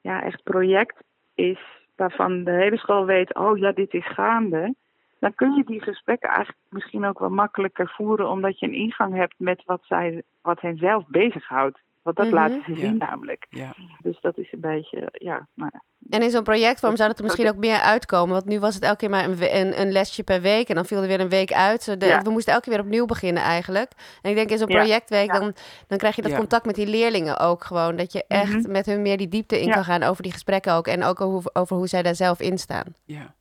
ja, 0.00 0.22
echt 0.22 0.42
project 0.42 1.02
is 1.34 1.58
waarvan 1.96 2.44
de 2.44 2.50
hele 2.50 2.76
school 2.76 3.04
weet, 3.04 3.34
oh 3.34 3.58
ja, 3.58 3.72
dit 3.72 3.94
is 3.94 4.06
gaande, 4.06 4.74
dan 5.18 5.34
kun 5.34 5.54
je 5.54 5.64
die 5.64 5.82
gesprekken 5.82 6.28
eigenlijk 6.28 6.58
misschien 6.68 7.04
ook 7.04 7.18
wel 7.18 7.30
makkelijker 7.30 7.92
voeren, 7.96 8.28
omdat 8.28 8.58
je 8.58 8.66
een 8.66 8.74
ingang 8.74 9.14
hebt 9.14 9.34
met 9.38 9.62
wat, 9.64 9.80
zij, 9.84 10.22
wat 10.42 10.60
hen 10.60 10.76
zelf 10.76 11.06
bezighoudt. 11.06 11.78
Want 12.02 12.16
dat 12.16 12.26
Mhm. 12.26 12.34
laten 12.34 12.62
ze 12.66 12.70
Ja. 12.70 12.76
zien 12.78 12.96
namelijk. 12.96 13.46
Ja. 13.50 13.74
Dus 14.02 14.20
dat 14.20 14.38
is 14.38 14.52
een 14.52 14.60
beetje, 14.60 15.08
ja, 15.12 15.48
nou. 15.54 15.70
En 16.10 16.22
in 16.22 16.30
zo'n 16.30 16.42
projectvorm 16.42 16.96
zou 16.96 17.08
het 17.08 17.18
er 17.18 17.24
misschien 17.24 17.48
ook 17.48 17.56
meer 17.56 17.78
uitkomen. 17.80 18.34
Want 18.34 18.44
nu 18.44 18.60
was 18.60 18.74
het 18.74 18.82
elke 18.84 18.96
keer 18.96 19.10
maar 19.10 19.24
een, 19.24 19.36
we- 19.36 19.54
een, 19.54 19.80
een 19.80 19.92
lesje 19.92 20.22
per 20.22 20.40
week. 20.40 20.68
En 20.68 20.74
dan 20.74 20.84
viel 20.84 21.02
er 21.02 21.08
weer 21.08 21.20
een 21.20 21.28
week 21.28 21.52
uit. 21.52 21.82
Zo 21.82 21.96
de- 21.96 22.06
Ja. 22.06 22.22
We 22.22 22.30
moesten 22.30 22.52
elke 22.52 22.64
keer 22.64 22.74
weer 22.76 22.84
opnieuw 22.84 23.06
beginnen 23.06 23.42
eigenlijk. 23.42 23.92
En 24.22 24.30
ik 24.30 24.36
denk 24.36 24.50
in 24.50 24.58
zo'n 24.58 24.66
projectweek, 24.66 25.32
Ja. 25.32 25.38
dan, 25.38 25.54
dan 25.86 25.98
krijg 25.98 26.16
je 26.16 26.22
dat 26.22 26.30
Ja. 26.30 26.36
contact 26.36 26.66
met 26.66 26.74
die 26.74 26.86
leerlingen 26.86 27.38
ook 27.38 27.64
gewoon. 27.64 27.96
Dat 27.96 28.12
je 28.12 28.24
echt 28.28 28.52
Mhm. 28.62 28.70
met 28.70 28.86
hun 28.86 29.02
meer 29.02 29.16
die 29.16 29.28
diepte 29.28 29.60
in 29.60 29.66
Ja. 29.66 29.72
kan 29.74 29.84
gaan 29.84 30.02
over 30.02 30.22
die 30.22 30.32
gesprekken 30.32 30.72
ook. 30.72 30.86
En 30.86 31.04
ook 31.04 31.20
over, 31.20 31.50
over 31.52 31.76
hoe 31.76 31.86
zij 31.86 32.02
daar 32.02 32.14
zelf 32.14 32.40
in 32.40 32.58
staan. 32.58 32.94
ja. 33.04 33.34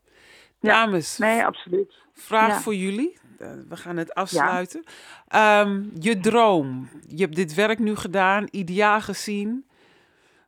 Ja. 0.61 0.71
Dames, 0.85 1.17
Nee, 1.17 1.45
absoluut. 1.45 1.93
vraag 2.13 2.47
Ja. 2.47 2.59
voor 2.59 2.75
jullie. 2.75 3.18
We 3.67 3.75
gaan 3.75 3.97
het 3.97 4.13
afsluiten. 4.13 4.83
Ehm, 5.27 5.83
je 5.99 6.19
droom. 6.19 6.89
Je 7.07 7.23
hebt 7.23 7.35
dit 7.35 7.53
werk 7.53 7.79
nu 7.79 7.95
gedaan, 7.95 8.47
ideaal 8.51 9.01
gezien. 9.01 9.65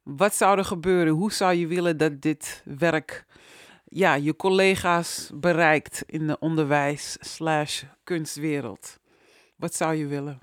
Wat 0.04 0.34
zou 0.34 0.58
er 0.58 0.66
gebeuren? 0.66 1.14
Hoe 1.14 1.32
zou 1.32 1.54
je 1.54 1.68
willen 1.68 1.98
dat 1.98 2.22
dit 2.22 2.64
werk 2.66 3.26
ja, 3.86 4.14
je 4.14 4.36
collega's 4.36 5.32
bereikt 5.36 6.04
in 6.08 6.28
de 6.28 6.40
onderwijs 6.40 7.18
slash 7.20 7.84
kunstwereld? 8.04 9.00
Wat 9.56 9.74
zou 9.74 9.96
je 9.96 10.08
willen? 10.08 10.40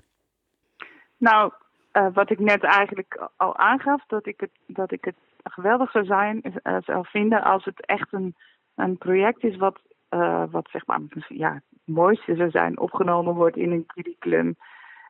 Nou, 1.17 1.51
eh, 1.91 2.07
wat 2.13 2.29
ik 2.29 2.39
net 2.39 2.63
eigenlijk 2.63 3.29
al 3.35 3.57
aangaf, 3.57 4.03
dat 4.07 4.25
ik 4.25 4.39
het, 4.39 4.51
dat 4.65 4.91
ik 4.91 5.05
het 5.05 5.15
geweldig 5.43 5.91
zou 5.91 6.05
zijn, 6.05 6.41
zou 6.85 7.05
vinden 7.07 7.43
als 7.43 7.65
het 7.65 7.85
echt 7.85 8.07
een, 8.13 8.35
een 8.75 8.97
project 8.97 9.43
is 9.43 9.57
wat, 9.57 9.79
eh, 10.09 10.43
wat 10.51 10.69
zeg 10.71 10.85
maar, 10.85 10.99
ja, 11.27 11.53
het 11.53 11.63
mooiste 11.85 12.35
zou 12.35 12.49
zijn, 12.49 12.79
opgenomen 12.79 13.33
wordt 13.33 13.57
in 13.57 13.71
een 13.71 13.85
curriculum, 13.85 14.55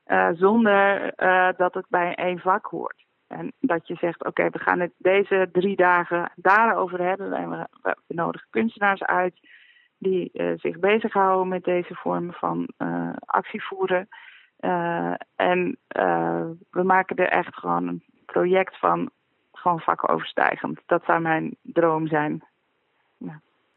eh, 0.04 0.30
zonder 0.34 1.14
eh, 1.14 1.50
dat 1.58 1.74
het 1.74 1.86
bij 1.90 2.16
één 2.16 2.40
vak 2.40 2.66
hoort. 2.66 3.06
En 3.28 3.52
dat 3.60 3.88
je 3.88 3.96
zegt, 3.96 4.26
oké, 4.26 4.50
we 4.50 4.60
gaan 4.60 4.80
het 4.80 4.92
deze 4.98 5.50
drie 5.52 5.76
dagen 5.76 6.32
daarover 6.36 7.02
hebben. 7.02 7.34
En 7.34 7.50
we, 7.50 7.68
we 7.82 8.14
nodigen 8.14 8.48
kunstenaars 8.50 9.04
uit 9.04 9.40
die 10.00 10.32
eh, 10.32 10.52
zich 10.58 10.80
bezighouden 10.80 11.48
met 11.48 11.64
deze 11.64 11.96
vormen 11.96 12.34
van 12.34 12.68
eh, 12.78 13.14
actievoeren. 13.26 14.08
Uh, 14.60 15.14
en 15.36 15.78
uh, 15.98 16.46
we 16.70 16.84
maken 16.84 17.16
er 17.16 17.30
echt 17.30 17.56
gewoon 17.56 17.88
een 17.88 18.04
project 18.26 18.80
van, 18.80 19.10
gewoon 19.52 19.80
vakoverstijgend. 19.80 20.80
Dat 20.86 21.04
zou 21.06 21.22
mijn 21.22 21.56
droom 21.62 22.08
zijn. 22.08 22.44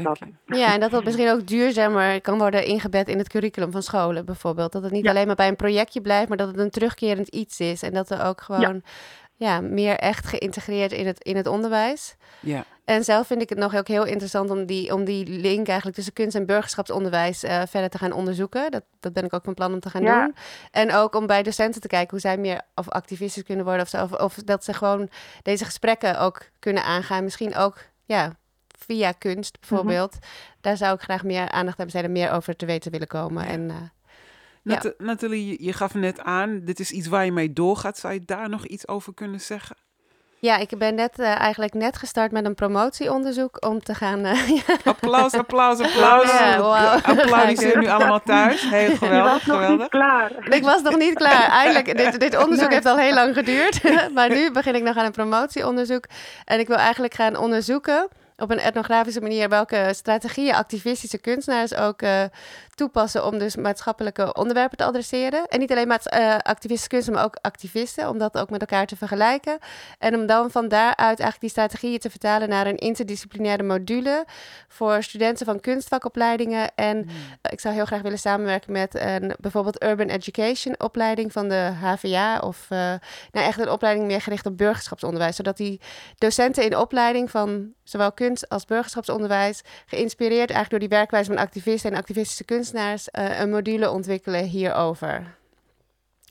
Ja, 0.03 0.09
dat. 0.47 0.59
Ja, 0.59 0.73
en 0.75 0.81
dat 0.81 0.91
dat 0.91 1.05
misschien 1.05 1.31
ook 1.31 1.47
duurzamer 1.47 2.21
kan 2.21 2.39
worden 2.39 2.65
ingebed 2.65 3.09
in 3.09 3.19
het 3.19 3.29
curriculum 3.29 3.71
van 3.73 3.83
scholen 3.83 4.25
bijvoorbeeld. 4.25 4.73
Dat 4.73 4.83
het 4.83 4.93
niet 4.93 5.05
Ja. 5.05 5.11
alleen 5.11 5.27
maar 5.27 5.37
bij 5.37 5.49
een 5.49 5.57
projectje 5.57 6.01
blijft, 6.01 6.29
maar 6.29 6.37
dat 6.37 6.49
het 6.49 6.59
een 6.59 6.71
terugkerend 6.71 7.29
iets 7.29 7.61
is. 7.61 7.83
En 7.83 7.93
dat 7.93 8.11
er 8.11 8.25
ook 8.25 8.41
gewoon 8.41 8.83
ja. 9.37 9.61
meer 9.61 9.97
echt 9.97 10.27
geïntegreerd 10.27 10.93
in 10.93 11.07
het, 11.07 11.25
in 11.25 11.37
het 11.37 11.47
onderwijs. 11.47 12.17
Ja. 12.41 12.65
En 12.85 13.05
zelf 13.05 13.27
vind 13.27 13.43
ik 13.43 13.49
het 13.49 13.59
nog 13.59 13.77
ook 13.77 13.89
heel 13.89 14.05
interessant 14.05 14.51
om 14.51 14.67
die, 14.67 14.95
om 14.95 15.05
die 15.05 15.27
link 15.27 15.67
eigenlijk 15.67 15.97
tussen 15.97 16.13
kunst 16.15 16.37
en 16.37 16.47
burgerschapsonderwijs 16.47 17.43
eh, 17.43 17.63
verder 17.69 17.91
te 17.91 17.99
gaan 17.99 18.13
onderzoeken. 18.13 18.71
Dat, 18.71 18.83
dat 19.01 19.13
ben 19.13 19.25
ik 19.25 19.33
ook 19.35 19.45
van 19.45 19.55
plan 19.55 19.73
om 19.73 19.81
te 19.81 19.91
gaan 19.91 20.03
Ja. 20.03 20.25
doen. 20.25 20.35
En 20.71 20.93
ook 20.95 21.15
om 21.15 21.27
bij 21.27 21.43
docenten 21.43 21.81
te 21.81 21.87
kijken 21.89 22.11
hoe 22.11 22.21
zij 22.21 22.37
meer 22.37 22.61
of 22.75 22.89
activistisch 22.89 23.43
kunnen 23.43 23.65
worden. 23.65 23.83
Of, 23.83 23.93
of, 23.95 24.13
of 24.13 24.35
dat 24.35 24.65
ze 24.65 24.73
gewoon 24.73 25.09
deze 25.43 25.65
gesprekken 25.65 26.19
ook 26.21 26.41
kunnen 26.59 26.85
aangaan. 26.85 27.25
Misschien 27.25 27.55
ook 27.57 27.79
ja, 28.05 28.37
via 28.87 29.13
kunst 29.13 29.59
bijvoorbeeld. 29.61 30.17
Daar 30.61 30.77
zou 30.77 30.95
ik 30.95 31.01
graag 31.01 31.23
meer 31.25 31.51
aandacht 31.51 31.79
aan 31.79 31.85
besteden, 31.85 32.13
meer 32.13 32.31
over 32.31 32.57
te 32.57 32.67
weten 32.67 32.91
willen 32.91 33.07
komen. 33.07 33.47
En, 33.47 33.71
eh, 33.71 33.77
Nat 34.63 34.95
Nathalie, 34.99 35.65
je- 35.65 35.73
gaf 35.73 35.95
net 35.95 36.21
aan, 36.21 36.61
dit 36.65 36.81
is 36.81 36.91
iets 36.91 37.07
waar 37.07 37.25
je 37.25 37.33
mee 37.33 37.53
doorgaat. 37.53 37.99
Zou 37.99 38.13
je 38.15 38.23
daar 38.25 38.49
nog 38.49 38.67
iets 38.67 38.89
over 38.89 39.15
kunnen 39.15 39.41
zeggen? 39.41 39.77
ja, 40.39 40.57
ik 40.57 40.79
ben 40.79 40.95
net 40.95 41.19
eh, 41.19 41.27
eigenlijk 41.41 41.75
net 41.75 41.97
gestart 41.97 42.33
met 42.33 42.45
een 42.45 42.55
promotieonderzoek 42.55 43.65
om 43.67 43.81
te 43.81 43.95
gaan. 43.95 44.25
eh, 44.25 44.49
ja. 44.67 44.77
Applaus, 44.85 45.33
applaus, 45.33 45.81
applaus. 45.81 46.31
Ja. 46.33 46.95
Applaudisseer 47.03 47.79
nu 47.79 47.89
allemaal 47.89 48.23
thuis. 48.23 48.71
Heel 48.71 48.97
geweldig, 48.97 49.33
was 49.33 49.45
nog 49.47 49.57
geweldig. 49.57 49.79
niet 49.79 49.89
klaar. 49.89 50.33
Ik 50.55 50.63
was 50.63 50.83
nog 50.83 50.97
niet 50.97 51.15
klaar. 51.15 51.49
Eindelijk, 51.63 51.97
dit, 51.97 52.21
dit 52.21 52.37
onderzoek 52.37 52.65
Nee. 52.67 52.75
heeft 52.75 52.87
al 52.87 52.99
heel 52.99 53.15
lang 53.15 53.35
geduurd. 53.35 53.83
maar 54.15 54.29
nu 54.29 54.51
begin 54.53 54.75
ik 54.75 54.83
nog 54.83 54.97
aan 54.97 55.05
een 55.05 55.13
promotieonderzoek. 55.13 56.05
En 56.45 56.59
ik 56.59 56.67
wil 56.67 56.77
eigenlijk 56.77 57.15
gaan 57.15 57.37
onderzoeken 57.37 58.09
op 58.43 58.51
een 58.51 58.59
etnografische 58.59 59.21
manier 59.21 59.49
welke 59.49 59.91
strategieën 59.95 60.55
activistische 60.55 61.19
kunstenaars 61.19 61.75
ook 61.75 62.03
eh, 62.03 62.25
toepassen 62.75 63.27
om 63.27 63.39
dus 63.39 63.57
maatschappelijke 63.57 64.35
onderwerpen 64.35 64.77
te 64.77 64.85
adresseren. 64.85 65.47
En 65.49 65.59
niet 65.59 65.71
alleen 65.71 65.89
maats- 65.89 66.07
eh, 66.07 66.37
activistische 66.37 66.89
kunsten, 66.89 67.15
maar 67.15 67.25
ook 67.25 67.39
activisten, 67.41 68.09
om 68.09 68.19
dat 68.19 68.39
ook 68.39 68.51
met 68.51 68.61
elkaar 68.61 68.87
te 68.87 68.97
vergelijken. 68.97 69.59
En 69.99 70.15
om 70.15 70.27
dan 70.27 70.51
van 70.51 70.69
daaruit 70.69 70.99
eigenlijk 70.99 71.41
die 71.41 71.51
strategieën 71.51 71.99
te 71.99 72.11
vertalen 72.11 72.49
naar 72.49 72.67
een 72.67 72.77
interdisciplinaire 72.77 73.63
module 73.63 74.25
voor 74.69 75.03
studenten 75.03 75.47
van 75.47 75.61
kunstvakopleidingen. 75.61 76.75
En 76.75 77.07
eh, 77.07 77.53
ik 77.53 77.61
zou 77.61 77.75
heel 77.75 77.85
graag 77.85 78.03
willen 78.03 78.19
samenwerken 78.19 78.73
met 78.73 78.95
een 78.95 79.35
bijvoorbeeld 79.41 79.83
Urban 79.85 80.09
Education 80.09 80.81
opleiding 80.81 81.33
van 81.33 81.49
de 81.49 81.71
HVA. 81.81 82.39
Of 82.39 82.67
eh, 82.69 82.79
nou 83.31 83.47
echt 83.47 83.61
een 83.61 83.71
opleiding 83.71 84.07
meer 84.07 84.21
gericht 84.21 84.47
op 84.47 84.57
burgerschapsonderwijs. 84.57 85.37
Zodat 85.37 85.57
die 85.57 85.81
docenten 86.19 86.65
in 86.65 86.71
de 86.71 86.81
opleiding 86.81 87.31
van 87.31 87.73
zowel 87.85 88.13
kunst 88.13 88.49
als 88.49 88.65
burgerschapsonderwijs, 88.65 89.63
geïnspireerd 89.87 90.51
eigenlijk 90.51 90.71
door 90.71 90.79
die 90.79 90.89
werkwijze 90.89 91.31
van 91.31 91.39
activisten 91.39 91.91
en 91.91 91.97
activistische 91.97 92.45
kunstenaars, 92.67 93.11
eh, 93.11 93.41
een 93.41 93.51
module 93.51 93.91
ontwikkelen 93.91 94.45
hierover. 94.45 95.35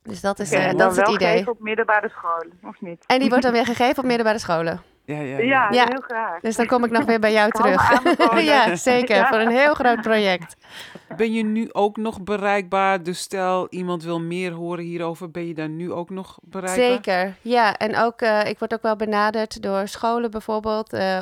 Dus 0.04 0.22
dat 0.22 0.40
is, 0.40 0.52
eh, 0.52 0.74
dat 0.76 0.92
is 0.92 0.98
het 0.98 1.08
idee. 1.10 1.50
op 1.50 1.60
middelbare 1.60 2.10
scholen, 2.10 2.60
of 2.64 2.82
niet? 2.82 3.04
En 3.08 3.20
die 3.20 3.30
wordt 3.30 3.44
dan 3.44 3.54
weer 3.54 3.66
gegeven 3.66 3.98
op 3.98 4.06
middelbare 4.06 4.40
scholen. 4.40 4.82
Ja, 5.06 5.20
ja, 5.20 5.38
Ja, 5.38 5.44
ja. 5.44 5.68
Ja. 5.72 5.86
heel 5.90 6.02
graag. 6.02 6.40
Dus 6.42 6.56
dan 6.56 6.66
kom 6.66 6.84
ik 6.84 6.92
nog 6.92 7.06
weer 7.06 7.20
bij 7.20 7.32
jou 7.32 7.52
terug. 7.60 7.92
ja, 8.54 8.76
zeker. 8.76 9.16
Ja. 9.16 9.28
Voor 9.28 9.38
een 9.40 9.52
heel 9.52 9.74
groot 9.74 10.02
project. 10.02 10.56
Ben 11.18 11.34
je 11.34 11.44
nu 11.44 11.74
ook 11.74 11.98
nog 11.98 12.22
bereikbaar? 12.22 13.04
Dus 13.04 13.20
stel 13.20 13.68
iemand 13.70 14.04
wil 14.04 14.20
meer 14.20 14.52
horen 14.52 14.84
hierover, 14.84 15.32
ben 15.32 15.48
je 15.48 15.54
daar 15.54 15.70
nu 15.70 15.92
ook 15.92 16.10
nog 16.10 16.38
bereikbaar? 16.42 16.86
Zeker, 16.86 17.36
ja. 17.42 17.78
En 17.78 17.98
ook, 17.98 18.22
eh, 18.22 18.46
ik 18.46 18.60
word 18.60 18.74
ook 18.74 18.82
wel 18.82 18.96
benaderd 18.96 19.62
door 19.64 19.88
scholen 19.88 20.32
bijvoorbeeld... 20.32 20.94
eh, 20.94 21.22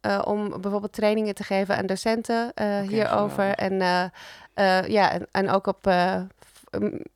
eh, 0.00 0.22
om 0.24 0.60
bijvoorbeeld 0.60 0.92
trainingen 0.92 1.34
te 1.34 1.44
geven 1.44 1.76
aan 1.76 1.86
docenten 1.86 2.52
eh, 2.54 2.80
hierover. 2.80 3.54
En, 3.54 3.82
eh, 4.60 4.88
ja, 4.88 5.10
en, 5.12 5.26
en 5.30 5.50
ook 5.50 5.66
op 5.66 5.86
eh, 5.86 6.22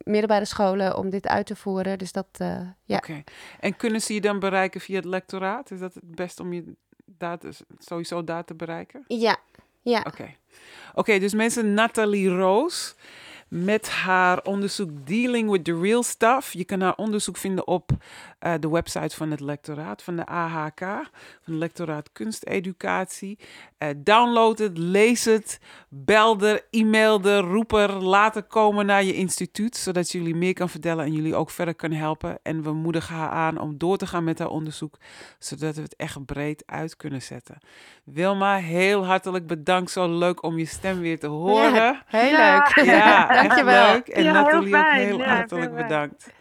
middelbare 0.04 0.44
scholen 0.44 0.96
om 0.96 1.10
dit 1.10 1.26
uit 1.26 1.46
te 1.46 1.56
voeren. 1.56 1.98
Dus 1.98 2.12
dat, 2.12 2.26
eh, 2.38 2.60
ja. 2.84 2.96
Oké. 2.96 3.22
En 3.60 3.76
kunnen 3.76 4.00
ze 4.00 4.14
je 4.14 4.20
dan 4.20 4.38
bereiken 4.38 4.80
via 4.80 4.96
het 4.96 5.04
lectoraat? 5.04 5.70
Is 5.70 5.78
dat 5.78 5.94
het 5.94 6.14
best 6.14 6.40
om 6.40 6.52
je 6.52 6.74
daar 7.04 7.38
te- 7.38 7.56
sowieso 7.78 8.24
daar 8.24 8.44
te 8.44 8.54
bereiken? 8.54 9.04
Ja, 9.08 9.36
ja. 9.82 10.02
Oké. 10.06 10.34
Oké, 10.94 11.18
dus 11.18 11.34
mensen, 11.34 11.74
Nathalie 11.74 12.28
Roos 12.28 12.94
met 13.48 13.90
haar 13.90 14.42
onderzoek 14.42 14.90
Dealing 15.06 15.50
with 15.50 15.64
the 15.64 15.80
Real 15.80 16.02
Stuff. 16.02 16.52
Je 16.52 16.64
kan 16.64 16.80
haar 16.80 16.94
onderzoek 16.94 17.36
vinden 17.36 17.66
op 17.66 17.90
eh, 18.38 18.52
de 18.60 18.68
website 18.68 19.16
van 19.16 19.30
het 19.30 19.40
lectoraat, 19.40 20.02
van 20.02 20.16
de 20.16 20.26
AHK, 20.26 20.80
van 20.80 21.52
het 21.52 21.54
lectoraat 21.54 22.12
Kunsteducatie. 22.12 23.38
Eh, 23.78 23.88
download 23.96 24.58
het, 24.58 24.78
lees 24.78 25.24
het, 25.24 25.60
bel 25.88 26.40
er, 26.40 26.66
e-mail 26.70 27.22
er, 27.22 27.40
roep 27.40 27.72
er, 27.72 27.92
laat 27.92 28.36
er 28.36 28.42
komen 28.42 28.86
naar 28.86 29.04
je 29.04 29.14
instituut, 29.14 29.76
zodat 29.76 30.12
jullie 30.12 30.34
meer 30.34 30.52
kan 30.52 30.68
vertellen 30.68 31.04
en 31.04 31.12
jullie 31.12 31.34
ook 31.34 31.50
verder 31.50 31.74
kan 31.74 31.92
helpen. 31.92 32.38
En 32.42 32.62
we 32.62 32.72
moedigen 32.72 33.16
haar 33.16 33.30
aan 33.30 33.58
om 33.58 33.78
door 33.78 33.96
te 33.96 34.06
gaan 34.06 34.24
met 34.24 34.38
haar 34.38 34.48
onderzoek, 34.48 34.96
zodat 35.38 35.74
we 35.74 35.82
het 35.82 35.96
echt 35.96 36.24
breed 36.24 36.62
uit 36.66 36.96
kunnen 36.96 37.22
zetten. 37.22 37.58
Wilma, 38.04 38.56
heel 38.56 39.06
hartelijk 39.06 39.46
bedankt. 39.46 39.90
Zo 39.90 40.18
leuk 40.18 40.42
om 40.42 40.58
je 40.58 40.66
stem 40.66 41.00
weer 41.00 41.18
te 41.18 41.26
horen. 41.26 41.72
Ja, 41.74 42.02
heel 42.06 42.30
leuk. 42.30 42.84
Ja, 42.84 43.42
Dankjewel. 43.48 43.92
leuk. 43.92 44.08
En 44.08 44.22
Ja, 44.22 44.32
heel 44.32 44.42
Nathalie 44.42 44.76
ook 44.76 44.90
heel 44.92 45.18
Ja, 45.18 45.24
hartelijk 45.36 45.72
heel 45.74 45.82
bedankt. 45.82 46.32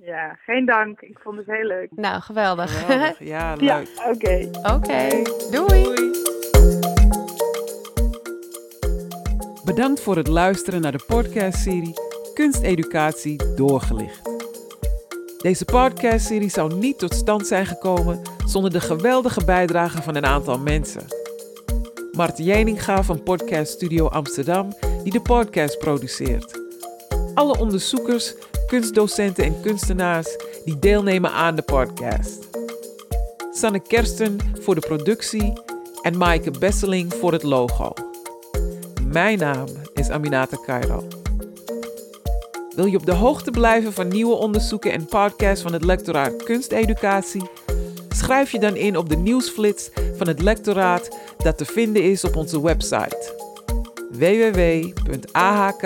Ja, 0.00 0.36
geen 0.44 0.66
dank. 0.66 1.00
Ik 1.00 1.18
vond 1.22 1.36
het 1.36 1.46
heel 1.46 1.64
leuk. 1.66 1.88
Nou, 1.90 2.20
geweldig. 2.20 2.80
Geweldig. 2.80 3.18
Ja, 3.34 3.54
Ja, 3.58 3.76
leuk. 3.78 3.88
oké. 4.10 4.48
Oké, 4.74 5.08
doei. 5.50 5.82
Doei. 5.82 6.10
Bedankt 9.64 10.00
voor 10.00 10.16
het 10.16 10.26
luisteren 10.28 10.80
naar 10.80 10.92
de 10.92 11.04
podcastserie 11.06 11.92
Kunsteducatie 12.34 13.54
doorgelicht. 13.54 14.20
Deze 15.38 15.64
podcastserie 15.64 16.48
zou 16.50 16.74
niet 16.74 16.98
tot 16.98 17.14
stand 17.14 17.46
zijn 17.46 17.66
gekomen 17.66 18.22
zonder 18.46 18.70
de 18.72 18.80
geweldige 18.80 19.44
bijdrage 19.44 20.02
van 20.02 20.14
een 20.16 20.26
aantal 20.26 20.58
mensen. 20.58 21.02
Mart 22.12 22.38
Jeninga 22.38 23.02
van 23.02 23.22
Podcast 23.22 23.72
Studio 23.72 24.06
Amsterdam, 24.08 24.68
die 25.02 25.12
de 25.12 25.20
podcast 25.20 25.78
produceert. 25.78 26.60
Alle 27.34 27.58
onderzoekers, 27.58 28.34
kunstdocenten 28.66 29.44
en 29.44 29.60
kunstenaars 29.60 30.36
die 30.64 30.78
deelnemen 30.78 31.30
aan 31.30 31.54
de 31.54 31.62
podcast. 31.62 32.48
Sanne 33.52 33.80
Kersten 33.80 34.36
voor 34.60 34.74
de 34.74 34.80
productie 34.80 35.52
en 36.02 36.16
Maaike 36.16 36.50
Besseling 36.50 37.14
voor 37.14 37.32
het 37.32 37.42
logo. 37.42 37.92
Mijn 39.06 39.38
naam 39.38 39.66
is 39.94 40.10
Aminata 40.10 40.56
Cairo. 40.66 41.06
Wil 42.74 42.86
je 42.86 42.96
op 42.96 43.06
de 43.06 43.14
hoogte 43.14 43.50
blijven 43.50 43.92
van 43.92 44.08
nieuwe 44.08 44.34
onderzoeken 44.34 44.92
en 44.92 45.06
podcasts 45.06 45.62
van 45.62 45.72
het 45.72 45.84
lectoraat 45.84 46.42
Kunsteducatie? 46.42 47.50
Schrijf 48.08 48.50
je 48.50 48.58
dan 48.58 48.76
in 48.76 48.96
op 48.96 49.08
de 49.08 49.16
nieuwsflits 49.16 49.90
van 50.16 50.28
het 50.28 50.42
lectoraat 50.42 51.08
dat 51.38 51.58
te 51.58 51.64
vinden 51.64 52.02
is 52.02 52.24
op 52.24 52.36
onze 52.36 52.62
website 52.62 53.47
www.ahk.nl 54.18 55.80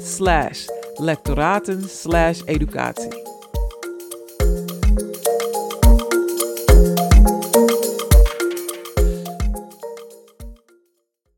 slash 0.00 0.66
lectoraten 0.98 1.88
slash 1.88 2.42
educatie. 2.42 3.27